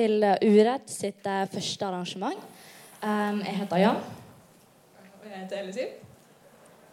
til 0.00 0.22
Uredd 0.24 0.88
sitt 0.90 1.26
eh, 1.28 1.46
første 1.50 1.88
arrangement. 1.88 2.46
Um, 3.00 3.40
jeg 3.44 3.58
heter 3.62 3.82
Jan. 3.82 3.98
Og 5.20 5.26
jeg 5.26 5.42
heter 5.42 5.60
Ellisiv. 5.60 5.98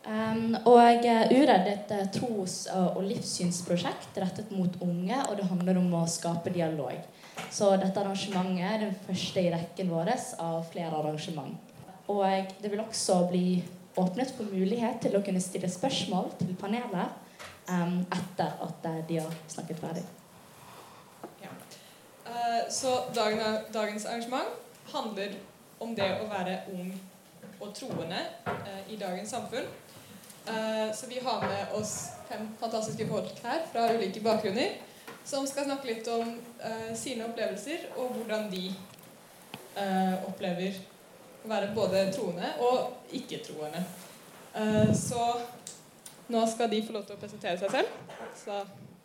Um, 0.07 0.55
og 0.70 1.05
eh, 1.07 1.31
Uredd 1.35 1.67
er 1.67 1.71
et 1.73 1.93
eh, 1.95 2.09
tros- 2.16 2.66
og 2.71 3.02
livssynsprosjekt 3.07 4.20
rettet 4.23 4.52
mot 4.55 4.75
unge, 4.84 5.20
og 5.27 5.39
det 5.39 5.48
handler 5.49 5.80
om 5.81 5.95
å 5.99 6.04
skape 6.12 6.54
dialog. 6.55 6.95
Så 7.54 7.73
dette 7.80 8.02
arrangementet 8.02 8.66
er 8.66 8.84
det 8.85 8.91
første 9.05 9.44
i 9.44 9.52
rekken 9.53 9.91
vår 9.94 10.13
av 10.41 10.62
flere 10.71 10.95
arrangement. 10.95 11.73
Og 12.12 12.53
det 12.62 12.71
vil 12.71 12.81
også 12.81 13.21
bli 13.30 13.59
åpnet 13.99 14.31
for 14.35 14.48
mulighet 14.52 15.02
til 15.03 15.17
å 15.17 15.23
kunne 15.26 15.44
stille 15.44 15.70
spørsmål 15.71 16.31
til 16.39 16.55
panelet 16.59 17.16
um, 17.70 17.99
etter 18.03 18.63
at 18.67 18.94
de 19.09 19.20
har 19.20 19.44
snakket 19.52 19.84
ferdig. 19.84 20.08
Eh, 22.27 22.70
Så 22.70 22.99
dagen, 23.16 23.58
dagens 23.73 24.05
arrangement 24.05 24.48
handler 24.94 25.35
om 25.80 25.95
det 25.95 26.08
å 26.22 26.27
være 26.27 26.59
ung 26.73 26.91
og 27.62 27.73
troende 27.76 28.20
eh, 28.48 28.94
i 28.94 28.98
dagens 28.99 29.30
samfunn. 29.30 29.68
Eh, 30.48 30.91
Så 30.95 31.08
vi 31.08 31.20
har 31.23 31.41
med 31.41 31.73
oss 31.80 32.09
fem 32.30 32.49
fantastiske 32.59 33.08
folk 33.08 33.40
her 33.44 33.63
fra 33.71 33.88
ulike 33.94 34.21
bakgrunner 34.23 34.76
som 35.26 35.48
skal 35.48 35.66
snakke 35.68 35.88
litt 35.88 36.08
om 36.08 36.38
sine 36.95 37.26
opplevelser 37.27 37.90
og 37.98 38.13
hvordan 38.16 38.48
de 38.52 38.70
opplever 40.27 40.77
å 41.44 41.52
være 41.52 41.73
både 41.76 42.05
troende 42.16 42.54
og 42.63 43.12
ikke-troende. 43.12 43.84
Så 44.96 45.23
nå 46.32 46.46
skal 46.48 46.71
de 46.71 46.84
få 46.88 46.96
lov 46.96 47.07
til 47.07 47.20
å 47.20 47.20
presentere 47.20 47.60
seg 47.60 47.76
selv. 47.76 47.88
Så 48.40 48.55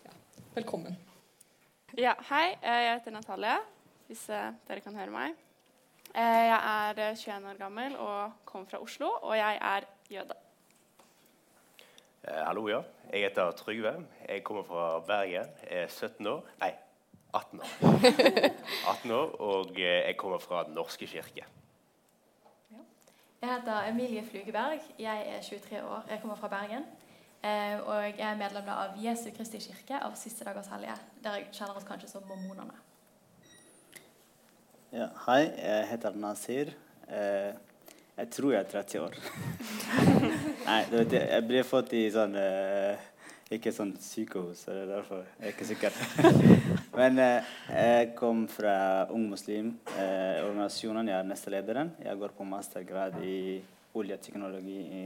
ja, 0.07 0.15
velkommen. 0.55 0.95
Ja, 1.99 2.15
hei. 2.31 2.53
eh, 2.63 2.83
Jeg 2.85 2.95
heter 2.99 3.11
Natalie, 3.11 3.57
hvis 4.07 4.29
eh, 4.31 4.53
dere 4.69 4.81
kan 4.81 4.95
høre 4.97 5.11
meg. 5.13 5.35
Eh, 6.15 6.23
Jeg 6.23 6.61
er 6.61 6.99
eh, 7.11 7.17
21 7.17 7.49
år 7.51 7.59
gammel 7.59 7.97
og 7.97 8.33
kommer 8.45 8.69
fra 8.71 8.81
Oslo, 8.83 9.11
og 9.23 9.37
jeg 9.37 9.59
er 9.61 9.87
jøde. 10.11 10.35
Eh, 12.29 12.43
hallo, 12.47 12.69
ja. 12.69 12.81
Jeg 13.13 13.21
heter 13.29 13.51
Trygve. 13.53 14.07
Jeg 14.29 14.45
kommer 14.45 14.63
fra 14.63 15.01
Bergen. 15.07 15.47
Jeg 15.71 15.83
er 15.83 15.89
17 15.89 16.27
år. 16.27 16.45
Nei, 16.61 16.73
18 17.35 17.61
år. 17.61 17.67
18 18.95 19.11
år, 19.11 19.41
Og 19.41 19.79
jeg 19.79 20.17
kommer 20.17 20.39
fra 20.39 20.65
Den 20.65 20.75
norske 20.75 21.07
kirke. 21.07 21.45
Jeg 23.43 23.51
heter 23.57 23.89
Emilie 23.89 24.25
Flugeberg. 24.31 24.81
Jeg 24.99 25.23
er 25.29 25.43
23 25.43 25.83
år. 25.85 26.05
Jeg 26.11 26.21
kommer 26.21 26.37
fra 26.37 26.49
Bergen. 26.49 26.85
Eh, 27.43 27.81
og 27.91 28.05
jeg 28.07 28.23
er 28.23 28.37
medlem 28.39 28.69
av 28.71 28.99
Jesu 29.03 29.25
Kristi 29.35 29.59
kirke 29.59 29.99
av 29.99 30.13
Siste 30.15 30.45
dagers 30.47 30.69
hellige. 30.71 30.95
jeg 31.25 31.47
kjenner 31.51 31.75
oss 31.75 31.87
kanskje 31.89 32.09
som 32.09 32.23
mormonerne. 32.29 32.77
Ja, 34.93 35.09
hei, 35.27 35.49
jeg 35.57 35.89
heter 35.91 36.15
Nasir. 36.15 36.69
Eh, 37.09 37.51
jeg 38.17 38.29
tror 38.31 38.53
jeg 38.53 38.61
er 38.61 38.69
30 38.71 39.01
år. 39.03 39.17
Nei, 40.69 40.85
vet, 40.93 41.17
jeg, 41.17 41.47
ble 41.49 41.65
fått 41.67 41.95
i 41.99 42.05
sånn 42.15 42.37
eh, 42.39 43.09
Ikke 43.57 43.73
sånn 43.75 43.91
sykehus, 43.99 44.63
så 44.63 44.77
det 44.77 44.85
er 44.85 44.93
derfor 44.93 45.25
jeg 45.25 45.49
er 45.49 45.57
ikke 45.57 45.69
sikker. 45.73 45.99
Men 47.01 47.19
eh, 47.25 47.51
jeg 47.73 48.13
kom 48.21 48.45
fra 48.53 48.77
Ung 49.11 49.27
Muslim, 49.33 49.73
organisasjonen. 49.97 51.11
Jeg 51.11 51.19
er 51.19 51.27
nestelederen. 51.27 51.91
Jeg 52.07 52.23
går 52.23 52.37
på 52.39 52.47
mastergrad 52.47 53.19
i 53.27 53.59
oljeteknologi 53.99 54.79
i 54.79 55.05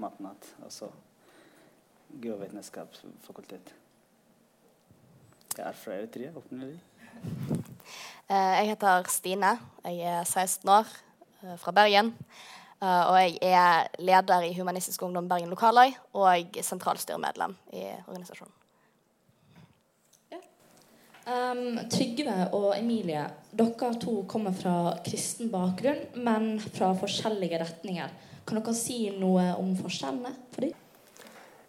Matnat, 0.00 0.48
altså 0.64 0.88
geovitenskapsfakultet. 2.22 3.74
Jeg 5.56 5.66
er 5.66 5.72
fra 5.72 5.96
Eritrea 5.96 6.30
opprinnelig. 6.36 6.78
Eh, 8.28 8.54
Jeg 8.58 8.68
heter 8.68 9.08
Stine. 9.08 9.58
Jeg 9.84 9.98
er 9.98 10.24
16 10.24 10.68
år, 10.68 10.86
eh, 11.42 11.56
fra 11.58 11.72
Bergen. 11.72 12.14
Eh, 12.82 13.10
Og 13.10 13.18
jeg 13.18 13.38
er 13.42 13.88
leder 13.98 14.40
i 14.40 14.54
Humanistisk 14.54 15.02
Ungdom 15.02 15.28
Bergen 15.28 15.48
Lokallag 15.48 15.96
og 16.12 16.46
sentralstyremedlem 16.62 17.56
i 17.72 17.84
organisasjonen. 18.06 18.52
Um, 21.28 21.76
Trygve 21.92 22.48
og 22.56 22.78
Emilie, 22.78 23.26
dere 23.52 23.90
to 24.00 24.22
kommer 24.24 24.54
fra 24.56 24.94
kristen 25.04 25.50
bakgrunn, 25.52 25.98
men 26.16 26.56
fra 26.60 26.94
forskjellige 26.96 27.58
retninger. 27.60 28.08
Kan 28.46 28.62
dere 28.62 28.72
si 28.74 29.10
noe 29.12 29.50
om 29.58 29.74
forskjellene 29.76 30.32
for 30.54 30.64
dem? 30.64 30.72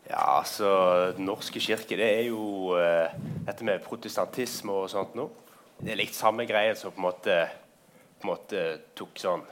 Ja, 0.09 0.39
altså 0.39 0.69
Den 1.17 1.27
norske 1.29 1.61
kirke, 1.61 1.97
det 1.97 2.07
er 2.09 2.23
jo 2.31 2.73
eh, 2.73 3.11
dette 3.45 3.65
med 3.67 3.83
protestantisme 3.85 4.73
og 4.73 4.89
sånt 4.89 5.13
nå. 5.17 5.27
Det 5.77 5.93
er 5.93 5.99
litt 5.99 6.17
samme 6.17 6.47
greie 6.49 6.73
som 6.75 6.95
på 6.95 6.97
en 6.97 7.05
måte, 7.05 7.35
på 8.17 8.25
en 8.25 8.31
måte 8.31 8.63
tok 8.97 9.21
sånn 9.21 9.43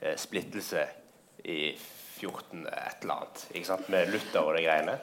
eh, 0.00 0.16
splittelse 0.18 0.82
i 1.46 1.76
14 1.78 2.66
et 2.66 3.04
eller 3.04 3.20
annet. 3.20 3.44
Ikke 3.52 3.68
sant? 3.68 3.86
Med 3.94 4.10
Luther 4.10 4.42
og 4.42 4.58
de 4.58 4.64
greiene. 4.66 4.96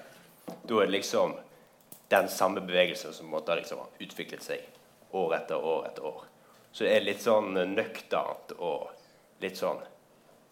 Da 0.68 0.82
er 0.82 0.92
det 0.92 0.98
liksom 0.98 1.38
den 2.12 2.28
samme 2.28 2.60
bevegelsen 2.68 3.16
som 3.16 3.32
måte 3.32 3.54
har 3.54 3.62
liksom 3.62 3.86
utviklet 4.04 4.44
seg 4.44 5.16
år 5.16 5.38
etter 5.40 5.70
år 5.72 5.88
etter 5.88 6.10
år. 6.12 6.28
Så 6.76 6.84
det 6.84 6.98
er 6.98 7.08
litt 7.08 7.24
sånn 7.24 7.56
nøkternt 7.78 8.58
og 8.60 8.92
litt 9.40 9.56
sånn 9.60 9.80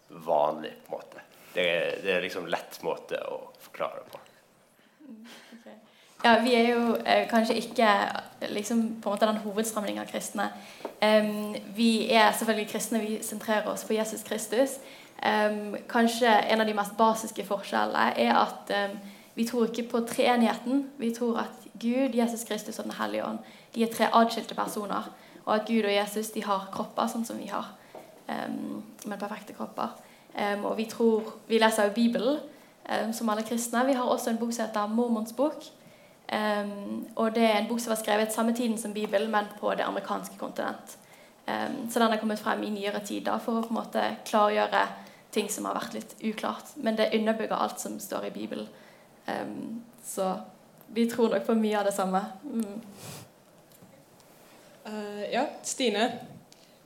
vanlig, 0.08 0.72
på 0.88 0.94
en 0.94 0.96
måte. 0.96 1.28
Det 1.52 1.68
er, 1.76 1.86
det 2.00 2.16
er 2.16 2.24
liksom 2.24 2.48
lett 2.48 2.80
måte 2.88 3.20
å 3.28 3.42
forklare 3.68 4.00
det 4.00 4.12
på. 4.16 4.24
Ja, 6.24 6.42
Vi 6.42 6.54
er 6.54 6.68
jo 6.68 6.96
eh, 7.06 7.28
kanskje 7.28 7.54
ikke 7.54 7.88
liksom, 8.48 9.00
på 9.02 9.08
en 9.08 9.14
måte 9.14 9.26
den 9.26 9.36
hovedstramningen 9.36 10.02
av 10.02 10.08
kristne. 10.10 10.50
Um, 11.00 11.54
vi 11.76 12.12
er 12.12 12.32
selvfølgelig 12.32 12.68
kristne, 12.70 13.00
vi 13.00 13.22
sentrerer 13.22 13.68
oss 13.72 13.84
på 13.84 13.94
Jesus 13.96 14.22
Kristus. 14.22 14.76
Um, 15.24 15.76
kanskje 15.88 16.28
en 16.28 16.60
av 16.60 16.66
de 16.66 16.74
mest 16.76 16.96
basiske 16.96 17.44
forskjellene 17.48 18.12
er 18.20 18.36
at 18.36 18.72
um, 18.90 18.98
vi 19.34 19.46
tror 19.48 19.70
ikke 19.70 19.88
på 19.88 20.04
treenigheten. 20.12 20.84
Vi 20.98 21.14
tror 21.14 21.38
at 21.46 21.66
Gud, 21.80 22.14
Jesus 22.14 22.44
Kristus 22.44 22.78
og 22.78 22.84
Den 22.84 22.98
hellige 23.00 23.24
ånd 23.24 23.38
de 23.74 23.82
er 23.82 23.92
tre 23.94 24.10
adskilte 24.12 24.54
personer. 24.54 25.08
Og 25.46 25.54
at 25.54 25.66
Gud 25.66 25.84
og 25.84 25.94
Jesus 25.94 26.34
de 26.36 26.44
har 26.44 26.68
kropper 26.72 27.08
sånn 27.08 27.24
som 27.24 27.38
vi 27.38 27.48
har. 27.48 27.76
men 29.06 29.18
perfekte 29.18 29.52
kropper. 29.52 29.88
Og 30.62 30.76
vi 30.76 30.84
tror, 30.84 31.32
vi 31.48 31.58
leser 31.58 31.88
jo 31.88 31.94
Bibelen 31.94 32.38
som 33.14 33.28
alle 33.30 33.44
kristne. 33.46 33.84
Vi 33.86 33.94
har 33.94 34.08
også 34.08 34.30
en 34.30 34.38
bok 34.40 34.52
som 34.52 34.66
heter 34.66 34.90
Mormons 34.90 35.32
bok. 35.36 35.66
Um, 36.30 37.06
og 37.16 37.34
det 37.34 37.42
er 37.42 37.56
en 37.58 37.68
bok 37.68 37.80
som 37.82 37.90
var 37.90 37.98
skrevet 37.98 38.32
samme 38.32 38.52
tiden 38.54 38.78
som 38.78 38.94
Bibelen, 38.94 39.30
men 39.30 39.48
på 39.60 39.74
det 39.74 39.82
amerikanske 39.82 40.38
kontinent. 40.38 40.98
Um, 41.46 41.90
så 41.90 41.98
den 41.98 42.12
er 42.12 42.20
kommet 42.20 42.38
frem 42.38 42.62
i 42.62 42.70
nyere 42.70 43.00
tid 43.06 43.26
for 43.42 43.58
å 43.58 43.64
på 43.64 43.72
en 43.74 43.78
måte 43.80 44.04
klargjøre 44.28 44.84
ting 45.34 45.50
som 45.50 45.66
har 45.66 45.74
vært 45.74 45.96
litt 45.98 46.14
uklart. 46.22 46.76
Men 46.76 46.98
det 46.98 47.10
underbygger 47.18 47.56
alt 47.56 47.82
som 47.82 47.98
står 48.00 48.28
i 48.28 48.30
Bibelen. 48.30 48.68
Um, 49.26 49.82
så 50.06 50.36
vi 50.94 51.08
tror 51.10 51.34
nok 51.34 51.46
på 51.46 51.58
mye 51.58 51.80
av 51.80 51.90
det 51.90 51.96
samme. 51.98 52.22
Mm. 52.44 52.80
Uh, 54.86 55.24
ja, 55.32 55.48
Stine. 55.62 56.12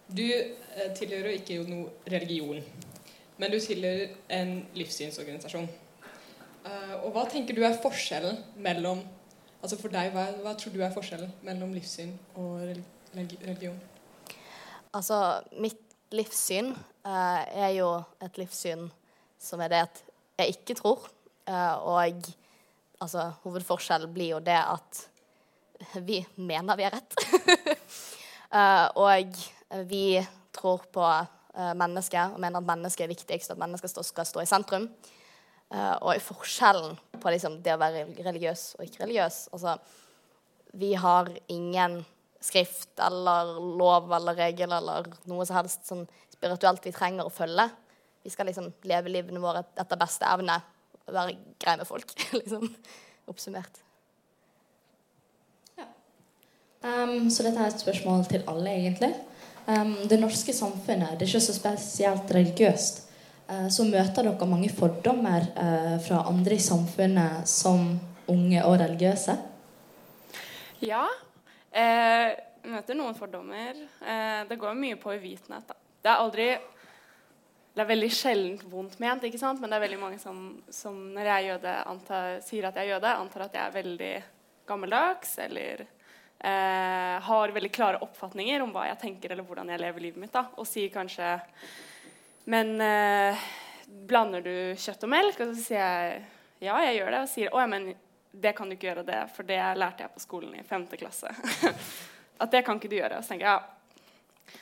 Du 0.09 0.25
eh, 0.25 0.91
tilhører 0.97 1.37
ikke 1.37 1.63
noe 1.65 1.89
religion, 2.13 2.59
men 3.41 3.51
du 3.51 3.57
tilhører 3.61 4.13
en 4.37 4.59
livssynsorganisasjon. 4.77 5.65
Eh, 6.65 6.95
og 7.03 7.13
hva 7.15 7.27
tenker 7.31 7.57
du 7.57 7.65
er 7.67 7.77
forskjellen 7.83 8.41
mellom 8.57 9.05
Altså 9.65 9.79
for 9.81 9.89
deg, 9.89 10.11
hva, 10.13 10.27
hva 10.45 10.51
tror 10.61 10.75
du 10.75 10.83
er 10.85 10.91
forskjellen 10.93 11.31
mellom 11.41 11.71
livssyn 11.73 12.11
og 12.37 12.67
religion? 13.17 13.79
Altså, 14.93 15.41
mitt 15.57 15.81
livssyn 16.13 16.69
eh, 16.69 17.63
er 17.65 17.71
jo 17.79 17.89
et 18.21 18.37
livssyn 18.37 18.85
som 19.41 19.63
er 19.65 19.73
det 19.73 19.81
at 19.87 20.03
jeg 20.43 20.59
ikke 20.59 20.77
tror. 20.83 21.09
Eh, 21.49 21.75
og 21.81 22.29
altså, 23.01 23.31
hovedforskjellen 23.47 24.13
blir 24.13 24.35
jo 24.35 24.43
det 24.45 24.61
at 24.61 25.01
vi 26.05 26.21
mener 26.37 26.77
vi 26.77 26.89
er 26.89 26.99
rett. 26.99 27.17
Eh, 28.55 28.89
og 29.03 29.39
vi 29.91 30.21
tror 30.55 30.85
på 30.95 31.03
eh, 31.03 31.73
mennesket 31.75 32.37
og 32.37 32.39
mener 32.39 32.61
at 32.61 32.69
mennesket 32.69 33.03
er 33.03 33.11
viktigst, 33.11 33.51
at 33.51 33.59
mennesket 33.59 33.97
skal 34.07 34.29
stå 34.29 34.45
i 34.45 34.47
sentrum. 34.47 34.85
Eh, 35.75 35.95
og 36.07 36.23
forskjellen 36.23 36.95
på 37.19 37.31
liksom, 37.35 37.59
det 37.65 37.75
å 37.75 37.81
være 37.81 38.07
religiøs 38.23 38.75
og 38.79 38.85
ikke 38.87 39.03
religiøs 39.03 39.39
altså, 39.57 39.79
Vi 40.79 40.93
har 40.99 41.31
ingen 41.51 42.03
skrift 42.45 43.01
eller 43.01 43.57
lov 43.81 44.13
eller 44.13 44.37
regel 44.39 44.75
eller 44.77 45.09
noe 45.31 45.47
som 45.49 45.59
helst 45.59 45.89
sånn 45.89 46.05
spirituelt 46.35 46.85
vi 46.85 46.93
trenger 46.93 47.27
å 47.27 47.33
følge. 47.33 47.65
Vi 48.23 48.31
skal 48.31 48.51
liksom 48.51 48.69
leve 48.85 49.11
livene 49.11 49.41
våre 49.41 49.65
etter 49.81 50.01
beste 50.01 50.29
evne 50.29 50.59
og 51.05 51.17
være 51.17 51.39
greie 51.63 51.81
med 51.81 51.89
folk. 51.89 52.13
liksom 52.41 52.69
Oppsummert. 53.25 53.81
Um, 56.85 57.31
så 57.33 57.47
dette 57.47 57.57
er 57.57 57.71
et 57.73 57.81
spørsmål 57.81 58.27
til 58.29 58.43
alle, 58.51 58.75
egentlig. 58.77 59.15
Um, 59.65 59.95
det 60.11 60.19
norske 60.21 60.53
samfunnet 60.53 61.17
det 61.17 61.25
er 61.25 61.31
ikke 61.31 61.41
så 61.47 61.55
spesielt 61.57 62.35
religiøst. 62.37 63.04
Uh, 63.49 63.69
så 63.73 63.85
møter 63.85 64.25
dere 64.25 64.49
mange 64.49 64.71
fordommer 64.73 65.51
uh, 65.59 65.97
fra 66.05 66.25
andre 66.31 66.57
i 66.57 66.65
samfunnet 66.65 67.49
som 67.51 67.95
unge 68.31 68.63
og 68.65 68.79
religiøse. 68.81 69.37
Ja. 70.85 71.05
Eh, 71.75 72.31
møter 72.71 72.97
noen 72.99 73.17
fordommer. 73.19 73.79
Eh, 74.05 74.45
det 74.49 74.61
går 74.61 74.77
mye 74.79 74.99
på 75.01 75.15
uvitenhet. 75.15 75.67
Da. 75.69 75.77
Det 76.05 76.13
er 76.13 76.23
aldri 76.23 76.49
Det 77.75 77.83
er 77.83 77.89
veldig 77.91 78.09
sjelden 78.15 78.59
vondt 78.71 79.01
ment, 79.03 79.25
ikke 79.27 79.39
sant? 79.41 79.59
men 79.59 79.67
det 79.67 79.75
er 79.75 79.83
veldig 79.83 79.97
mange 79.99 80.19
som, 80.23 80.37
som 80.71 80.95
når 81.11 81.27
jeg 81.27 81.35
er 81.35 81.47
jøde, 81.49 81.73
antar, 81.91 82.37
sier 82.47 82.69
at 82.69 82.77
jeg 82.79 82.87
er 82.87 82.93
jøde, 82.93 83.15
antar 83.19 83.43
at 83.49 83.57
jeg 83.59 83.63
er 83.65 83.73
veldig 83.75 84.11
gammeldags 84.69 85.33
eller 85.43 85.83
eh, 85.83 87.17
har 87.27 87.55
veldig 87.57 87.73
klare 87.75 87.99
oppfatninger 88.07 88.63
om 88.63 88.71
hva 88.71 88.85
jeg 88.93 89.01
tenker 89.03 89.35
eller 89.35 89.43
hvordan 89.49 89.75
jeg 89.75 89.83
lever 89.83 90.07
livet 90.07 90.23
mitt. 90.23 90.31
Da. 90.37 90.45
Og 90.55 90.71
sier 90.71 90.95
kanskje 90.95 91.33
Men 92.51 92.81
eh, 92.81 93.45
blander 94.09 94.45
du 94.45 94.55
kjøtt 94.81 95.05
og 95.07 95.13
melk? 95.13 95.41
Og 95.41 95.53
så 95.53 95.61
sier 95.61 95.81
jeg 95.81 96.25
ja, 96.65 96.79
jeg 96.87 96.99
gjør 96.99 97.13
det. 97.13 97.21
Og 97.25 97.31
sier 97.31 97.55
å 97.55 97.61
ja, 97.63 97.69
men 97.71 97.93
det 98.35 98.55
kan 98.57 98.69
du 98.69 98.77
ikke 98.77 98.89
gjøre 98.91 99.07
det, 99.07 99.21
for 99.35 99.47
det 99.47 99.61
lærte 99.79 100.05
jeg 100.05 100.15
på 100.15 100.23
skolen 100.23 100.57
i 100.59 100.67
femte 100.67 100.99
klasse. 100.99 101.31
at 102.43 102.53
det 102.53 102.65
kan 102.67 102.81
ikke 102.81 102.91
du 102.91 102.99
gjøre. 102.99 103.21
Og 103.21 103.27
så 103.27 103.35
tenker 103.35 103.49
jeg 103.49 103.55
ja. 103.55 103.71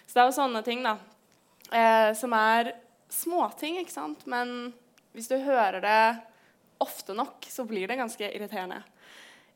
Så 0.06 0.14
det 0.14 0.22
er 0.22 0.28
jo 0.28 0.36
sånne 0.36 0.62
ting, 0.66 0.82
da. 0.84 0.96
Eh, 1.72 2.10
som 2.18 2.34
er 2.36 2.74
småting, 3.12 3.78
ikke 3.80 3.94
sant? 3.94 4.26
Men 4.30 4.72
hvis 5.16 5.30
du 5.30 5.38
hører 5.42 5.80
det 5.84 6.02
ofte 6.82 7.16
nok, 7.16 7.46
så 7.48 7.64
blir 7.68 7.88
det 7.88 7.98
ganske 8.00 8.28
irriterende 8.28 8.82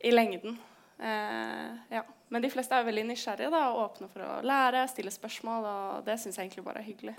i 0.05 0.12
lengden. 0.12 0.58
Eh, 0.99 1.96
ja. 1.96 2.05
Men 2.29 2.43
de 2.43 2.50
fleste 2.50 2.75
er 2.75 2.87
veldig 2.87 3.05
nysgjerrige 3.11 3.52
da, 3.55 3.69
og 3.70 3.82
åpne 3.84 4.08
for 4.11 4.25
å 4.26 4.38
lære, 4.46 4.87
stille 4.90 5.12
spørsmål, 5.14 5.67
og 5.70 6.06
det 6.08 6.19
syns 6.19 6.38
jeg 6.38 6.49
egentlig 6.49 6.64
bare 6.67 6.82
er 6.82 6.88
hyggelig. 6.88 7.14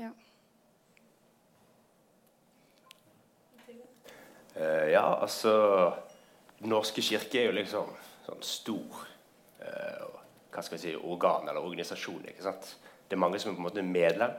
Ja. 0.00 0.10
Uh, 4.56 4.90
ja, 4.90 5.20
altså 5.20 5.52
Den 6.58 6.72
norske 6.72 7.02
kirke 7.02 7.38
er 7.40 7.50
jo 7.50 7.56
liksom 7.56 7.90
sånn 8.24 8.40
stor 8.44 9.02
uh, 9.60 10.06
hva 10.50 10.64
skal 10.64 10.78
vi 10.78 10.82
si, 10.82 10.94
organ 10.96 11.48
eller 11.48 11.64
organisasjon. 11.64 12.24
ikke 12.32 12.44
sant? 12.44 12.72
Det 13.08 13.16
er 13.16 13.20
mange 13.20 13.38
som 13.40 13.52
er 13.52 13.58
på 13.58 13.62
en 13.62 13.68
måte 13.68 13.84
medlem. 13.84 14.32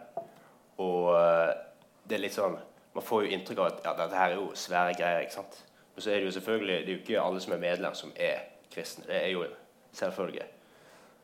Og 0.81 1.11
uh, 1.13 1.51
det 2.05 2.17
er 2.17 2.25
litt 2.25 2.37
sånn 2.37 2.57
Man 2.91 3.05
får 3.07 3.21
jo 3.23 3.29
inntrykk 3.31 3.59
av 3.61 3.67
at 3.69 3.85
ja, 3.85 3.91
dette 3.95 4.17
her 4.19 4.33
er 4.33 4.39
jo 4.41 4.49
svære 4.59 4.95
greier. 4.99 5.21
ikke 5.23 5.37
sant? 5.37 5.61
Men 5.93 6.03
så 6.03 6.09
er 6.11 6.17
det 6.19 6.25
jo 6.25 6.33
selvfølgelig 6.35 6.79
det 6.81 6.89
er 6.89 6.97
jo 6.97 7.03
ikke 7.05 7.21
alle 7.21 7.43
som 7.43 7.53
er 7.55 7.61
medlem, 7.61 7.93
som 7.95 8.11
er 8.17 8.41
kristne. 8.73 9.05
Det 9.07 9.15
er 9.15 9.29
jo 9.31 9.45
selvfølgelig. 9.95 10.47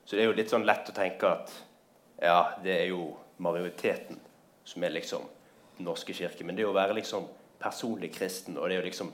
Så 0.06 0.16
det 0.16 0.24
er 0.24 0.30
jo 0.30 0.38
litt 0.38 0.54
sånn 0.54 0.64
lett 0.64 0.88
å 0.88 0.96
tenke 0.96 1.28
at 1.28 1.52
ja, 2.24 2.38
det 2.64 2.72
er 2.72 2.88
jo 2.94 3.10
majoriteten 3.44 4.22
som 4.68 4.84
er 4.84 4.96
liksom 4.96 5.34
Den 5.78 5.86
norske 5.86 6.14
kirke. 6.14 6.42
Men 6.44 6.58
det 6.58 6.66
å 6.66 6.74
være 6.74 6.96
liksom 6.98 7.28
personlig 7.62 8.10
kristen. 8.16 8.56
Og 8.58 8.70
det 8.70 8.76
er 8.76 8.80
jo 8.82 8.88
liksom 8.88 9.12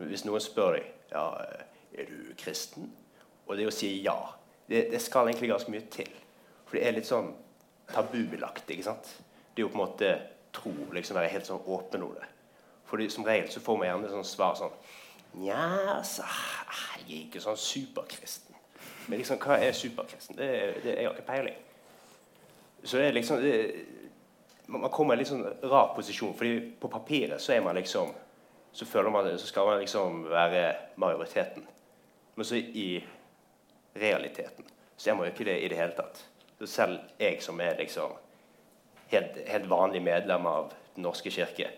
Hvis 0.00 0.24
noen 0.24 0.42
spør 0.42 0.78
deg 0.78 0.88
ja, 1.12 1.22
er 1.92 2.06
du 2.06 2.34
kristen, 2.38 2.86
og 3.46 3.56
det 3.58 3.66
å 3.66 3.72
si 3.74 3.88
ja 4.04 4.16
det, 4.70 4.84
det, 4.92 5.00
skal 5.02 5.26
egentlig 5.26 5.50
ganske 5.50 5.72
mye 5.74 5.82
til. 5.90 6.10
For 6.64 6.78
det 6.78 6.84
er 6.86 6.94
litt 6.94 7.08
sånn 7.08 7.32
tabubelagt. 7.90 8.70
ikke 8.70 8.86
sant? 8.86 9.08
Det 9.50 9.58
er 9.58 9.66
jo 9.66 9.72
på 9.72 9.80
en 9.80 9.82
måte 9.82 10.10
tro, 10.54 10.70
liksom 10.94 11.18
være 11.18 11.32
helt 11.32 11.48
sånn 11.48 11.66
åpen 11.66 12.06
om 12.06 12.14
det. 12.14 12.28
For 12.86 13.02
som 13.10 13.26
regel 13.26 13.50
så 13.50 13.62
får 13.62 13.80
man 13.80 13.90
gjerne 13.90 14.12
sånn 14.14 14.28
svar 14.28 14.54
sånn 14.58 14.78
Nja, 15.40 15.96
altså 15.96 16.24
Jeg 17.06 17.18
er 17.18 17.26
ikke 17.26 17.42
sånn 17.42 17.58
superkristen. 17.58 18.56
Men 19.08 19.20
liksom, 19.20 19.38
hva 19.42 19.58
er 19.58 19.74
superkristen? 19.74 20.38
Det, 20.38 20.48
det, 20.84 20.94
jeg 20.94 21.06
har 21.06 21.18
ikke 21.18 21.26
peiling. 21.26 21.58
Så 22.82 22.98
det 22.98 23.08
er 23.08 23.18
liksom 23.18 23.42
det, 23.42 23.54
man 24.70 24.90
kommer 24.90 25.14
i 25.14 25.16
en 25.16 25.22
litt 25.22 25.30
sånn 25.30 25.70
rar 25.70 25.94
posisjon. 25.96 26.34
fordi 26.34 26.60
på 26.80 26.88
papiret 26.88 27.42
så 27.42 27.52
er 27.52 27.64
man 27.64 27.78
liksom 27.78 28.12
så 28.72 28.86
føler 28.86 29.10
man 29.10 29.38
så 29.38 29.46
skal 29.46 29.66
man 29.66 29.80
liksom 29.80 30.24
være 30.30 30.74
majoriteten. 30.96 31.66
Men 32.34 32.44
så 32.44 32.56
i 32.56 33.04
realiteten 33.94 34.64
så 34.96 35.10
er 35.10 35.14
man 35.14 35.26
jo 35.26 35.32
ikke 35.32 35.44
det 35.44 35.58
i 35.64 35.68
det 35.68 35.76
hele 35.76 35.96
tatt. 35.96 36.22
Så 36.58 36.66
selv 36.66 36.98
jeg 37.18 37.42
som 37.42 37.60
er 37.60 37.78
liksom 37.78 38.12
helt, 39.10 39.38
helt 39.46 39.70
vanlig 39.70 40.02
medlem 40.02 40.46
av 40.46 40.72
Den 40.94 41.04
norske 41.06 41.30
kirke, 41.30 41.68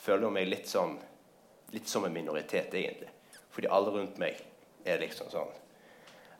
føler 0.00 0.30
meg 0.32 0.46
litt 0.48 0.68
sånn 0.68 0.94
litt 1.72 1.88
som 1.88 2.04
en 2.04 2.12
minoritet, 2.12 2.72
egentlig. 2.74 3.10
Fordi 3.52 3.68
alle 3.68 3.90
rundt 3.92 4.16
meg 4.18 4.38
er 4.84 5.00
liksom 5.00 5.28
sånn 5.30 5.50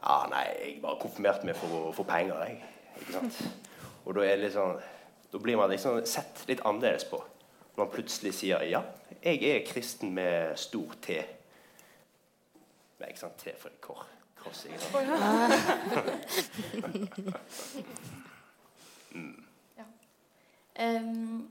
Ja, 0.02 0.14
ah, 0.16 0.24
nei, 0.32 0.46
jeg 0.58 0.78
bare 0.82 0.98
konfirmerte 0.98 1.46
meg 1.46 1.54
for 1.60 1.76
å 1.76 1.92
få 1.94 2.02
penger, 2.08 2.40
jeg. 2.48 2.56
Ikke 3.02 3.12
sant? 3.12 3.36
Og 4.02 4.16
da 4.16 4.24
er 4.24 4.32
det 4.32 4.46
litt 4.46 4.56
sånn 4.56 4.80
da 5.32 5.38
blir 5.38 5.56
man 5.56 5.70
liksom 5.70 6.02
sett 6.06 6.44
litt 6.48 6.60
annerledes 6.60 7.04
på 7.08 7.22
når 7.72 7.84
man 7.84 7.92
plutselig 7.94 8.34
sier 8.36 8.64
ja, 8.68 8.82
jeg 9.22 9.40
er 9.48 9.62
kristen 9.64 10.12
med 10.12 10.58
stor 10.60 10.92
T. 11.00 11.16
Nei, 13.00 13.08
ikke 13.08 13.22
sant? 13.22 13.38
T 13.40 13.54
for 13.56 13.72
et 13.72 13.80
kor. 13.80 14.02
Kross. 14.36 14.66
Ikke 14.68 14.78
sant? 14.82 14.94
mm. 19.16 19.44
ja. 19.78 19.86
Um, 20.84 21.48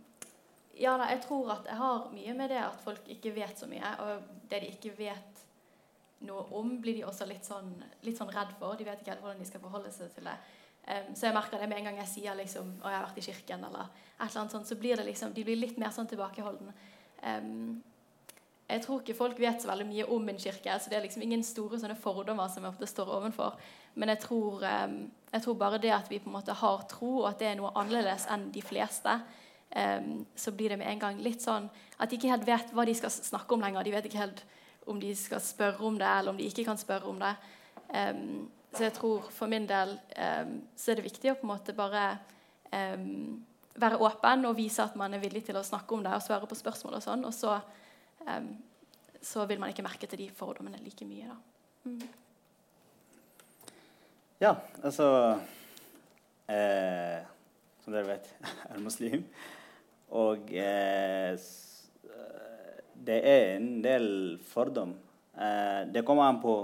ja 0.77 0.93
da, 1.01 1.09
jeg 1.09 1.23
tror 1.25 1.51
at 1.55 1.67
jeg 1.71 1.77
har 1.81 2.07
mye 2.13 2.37
med 2.37 2.53
det 2.53 2.61
at 2.61 2.79
folk 2.85 3.09
ikke 3.09 3.33
vet 3.35 3.59
så 3.59 3.67
mye. 3.71 3.95
Og 4.05 4.09
det 4.51 4.61
de 4.61 4.71
ikke 4.75 4.93
vet 4.99 5.41
noe 6.29 6.45
om, 6.57 6.77
blir 6.81 6.99
de 6.99 7.05
også 7.09 7.25
litt 7.29 7.45
sånn, 7.47 7.73
litt 8.05 8.17
sånn 8.21 8.31
redd 8.33 8.53
for. 8.59 8.77
De 8.77 8.85
vet 8.85 9.01
ikke 9.01 9.15
helt 9.15 9.25
hvordan 9.25 9.41
de 9.41 9.49
skal 9.49 9.63
forholde 9.65 9.91
seg 9.93 10.13
til 10.13 10.29
det. 10.29 10.37
Um, 10.87 11.13
så 11.13 11.27
jeg 11.27 11.35
merker 11.37 11.61
det 11.61 11.69
med 11.69 11.77
en 11.77 11.89
gang 11.89 11.99
jeg 12.01 12.09
sier 12.09 12.35
liksom, 12.37 12.73
å, 12.81 12.89
jeg 12.89 12.97
har 12.97 13.05
vært 13.05 13.21
i 13.21 13.25
kirken, 13.27 13.63
eller 13.67 13.85
et 13.85 14.25
eller 14.25 14.41
annet 14.41 14.55
sånt, 14.55 14.69
så 14.69 14.77
blir 14.79 14.97
det 14.97 15.05
liksom, 15.07 15.33
de 15.35 15.45
blir 15.45 15.59
litt 15.59 15.77
mer 15.81 15.93
sånn 15.93 16.09
tilbakeholdne. 16.09 16.73
Um, 17.21 17.81
jeg 18.71 18.85
tror 18.85 19.01
ikke 19.01 19.17
folk 19.17 19.39
vet 19.41 19.61
så 19.61 19.67
veldig 19.67 19.85
mye 19.89 20.07
om 20.15 20.29
en 20.31 20.39
kirke, 20.39 20.77
så 20.79 20.89
det 20.89 20.97
er 20.97 21.05
liksom 21.05 21.25
ingen 21.25 21.43
store 21.45 21.77
sånne 21.81 21.97
fordommer 21.99 22.49
som 22.49 22.65
jeg 22.65 22.71
ofte 22.71 22.89
står 22.89 23.13
ovenfor. 23.17 23.59
Men 23.99 24.13
jeg 24.13 24.23
tror, 24.23 24.63
um, 24.63 24.97
jeg 25.33 25.45
tror, 25.45 25.59
bare 25.59 25.81
det 25.83 25.93
at 25.93 26.09
vi 26.09 26.21
på 26.23 26.31
en 26.31 26.37
måte 26.39 26.55
har 26.63 26.85
tro, 26.89 27.11
og 27.21 27.29
at 27.29 27.39
det 27.43 27.51
er 27.51 27.59
noe 27.59 27.73
annerledes 27.77 28.25
enn 28.31 28.49
de 28.55 28.65
fleste, 28.65 29.21
så 30.35 30.51
blir 30.51 30.73
det 30.73 30.81
med 30.81 30.89
en 30.91 30.99
gang 30.99 31.19
litt 31.23 31.39
sånn 31.39 31.69
at 31.95 32.11
de 32.11 32.17
ikke 32.17 32.27
helt 32.27 32.43
vet 32.43 32.73
hva 32.75 32.83
de 32.83 32.91
skal 32.91 33.07
snakke 33.13 33.55
om 33.55 33.61
lenger. 33.63 33.85
De 33.87 33.93
vet 33.93 34.09
ikke 34.09 34.19
helt 34.19 34.41
om 34.91 34.97
de 34.99 35.13
skal 35.15 35.39
spørre 35.39 35.85
om 35.87 35.95
det, 35.95 36.09
eller 36.09 36.33
om 36.33 36.39
de 36.41 36.47
ikke 36.49 36.65
kan 36.67 36.79
spørre 36.79 37.07
om 37.07 37.21
det. 37.21 37.31
Um, 37.87 38.49
så 38.71 38.85
jeg 38.85 38.95
tror 38.95 39.27
for 39.35 39.51
min 39.51 39.67
del 39.67 39.93
um, 40.15 40.57
så 40.79 40.91
er 40.91 40.99
det 40.99 41.07
viktig 41.07 41.31
å 41.31 41.37
på 41.39 41.47
en 41.47 41.51
måte 41.51 41.75
bare 41.75 42.05
um, 42.71 43.41
være 43.81 43.99
åpen 44.03 44.47
og 44.47 44.57
vise 44.57 44.83
at 44.83 44.95
man 44.99 45.13
er 45.15 45.23
villig 45.23 45.43
til 45.47 45.59
å 45.59 45.65
snakke 45.65 45.95
om 45.95 46.03
det 46.05 46.13
og 46.15 46.23
svare 46.23 46.47
på 46.47 46.57
spørsmål 46.59 46.99
og 46.99 47.03
sånn. 47.03 47.25
Og 47.27 47.35
så, 47.35 47.57
um, 48.27 48.51
så 49.21 49.45
vil 49.49 49.59
man 49.61 49.73
ikke 49.73 49.85
merke 49.85 50.07
til 50.07 50.23
de 50.23 50.29
fordommene 50.35 50.79
like 50.83 51.07
mye, 51.07 51.31
da. 51.31 51.39
Mm. 51.81 52.01
Ja, 54.41 54.55
altså 54.81 55.05
eh, 56.49 57.21
Som 57.83 57.93
dere 57.93 58.07
vet, 58.07 58.29
jeg 58.41 58.73
er 58.73 58.81
muslim. 58.81 59.25
Og 60.17 60.49
eh, 60.57 61.37
det 63.05 63.19
er 63.25 63.55
en 63.55 63.69
del 63.83 64.07
fordom. 64.49 64.95
Eh, 65.33 65.87
det 65.93 66.03
kommer 66.05 66.27
an 66.27 66.41
på 66.41 66.55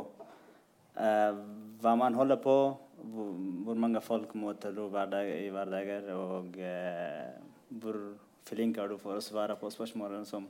eh, 0.98 1.39
hva 1.81 1.93
man 1.98 2.15
holder 2.17 2.39
på, 2.41 2.55
hvor, 3.12 3.34
hvor 3.65 3.77
mange 3.77 4.01
folk 4.01 4.34
møter 4.36 4.74
du 4.75 4.88
hverdag, 4.91 5.29
i 5.46 5.51
hverdager, 5.53 6.10
og 6.15 6.57
eh, 6.57 7.36
hvor 7.69 8.00
flink 8.48 8.79
er 8.79 8.89
du 8.89 8.98
for 9.01 9.17
å 9.17 9.24
svare 9.24 9.57
på 9.60 9.69
spørsmålene 9.74 10.25
som 10.27 10.48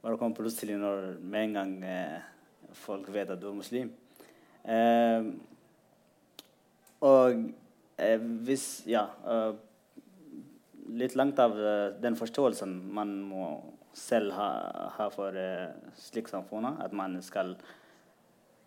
bare 0.00 0.18
kommer 0.20 0.36
plutselig 0.36 0.78
når 0.80 1.16
med 1.20 1.48
en 1.48 1.56
gang 1.58 1.72
eh, 1.86 2.28
folk 2.82 3.08
vet 3.12 3.32
at 3.32 3.40
du 3.40 3.48
er 3.50 3.56
muslim. 3.56 3.90
Eh, 4.64 5.32
og 7.00 7.42
eh, 7.96 8.30
hvis 8.46 8.70
Ja. 8.90 9.08
Eh, 9.24 9.52
litt 10.90 11.14
langt 11.14 11.38
av 11.38 11.52
eh, 11.54 11.92
den 12.02 12.16
forståelsen 12.18 12.72
man 12.92 13.12
må 13.22 13.50
selv 13.94 14.34
ha, 14.34 14.48
ha 14.96 15.06
for 15.14 15.34
slik 15.98 16.28
samfunnet, 16.30 16.80
at 16.82 16.92
man 16.94 17.16
skal 17.22 17.54
Eh, 17.54 17.79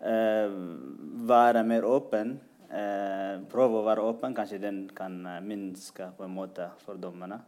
være 0.03 1.63
mer 1.63 1.86
åpen. 1.88 2.36
Eh, 2.74 3.36
prøve 3.51 3.79
å 3.79 3.86
være 3.86 4.03
åpen. 4.07 4.33
Kanskje 4.33 4.62
den 4.63 4.86
kan 4.95 5.19
eh, 5.29 5.41
minske 5.45 6.10
på 6.17 6.25
en 6.25 6.38
måte 6.38 6.72
fordommene. 6.86 7.41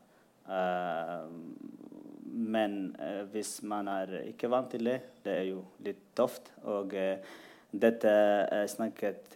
men 2.36 2.74
hvis 3.32 3.64
man 3.66 3.88
er 3.90 4.12
ikke 4.28 4.50
vant 4.52 4.68
til 4.70 4.86
det, 4.86 5.00
det 5.24 5.32
er 5.34 5.48
jo 5.48 5.64
litt 5.82 6.04
tøft. 6.14 6.52
Og 6.70 6.94
dette 7.72 8.12
snakket, 8.70 9.34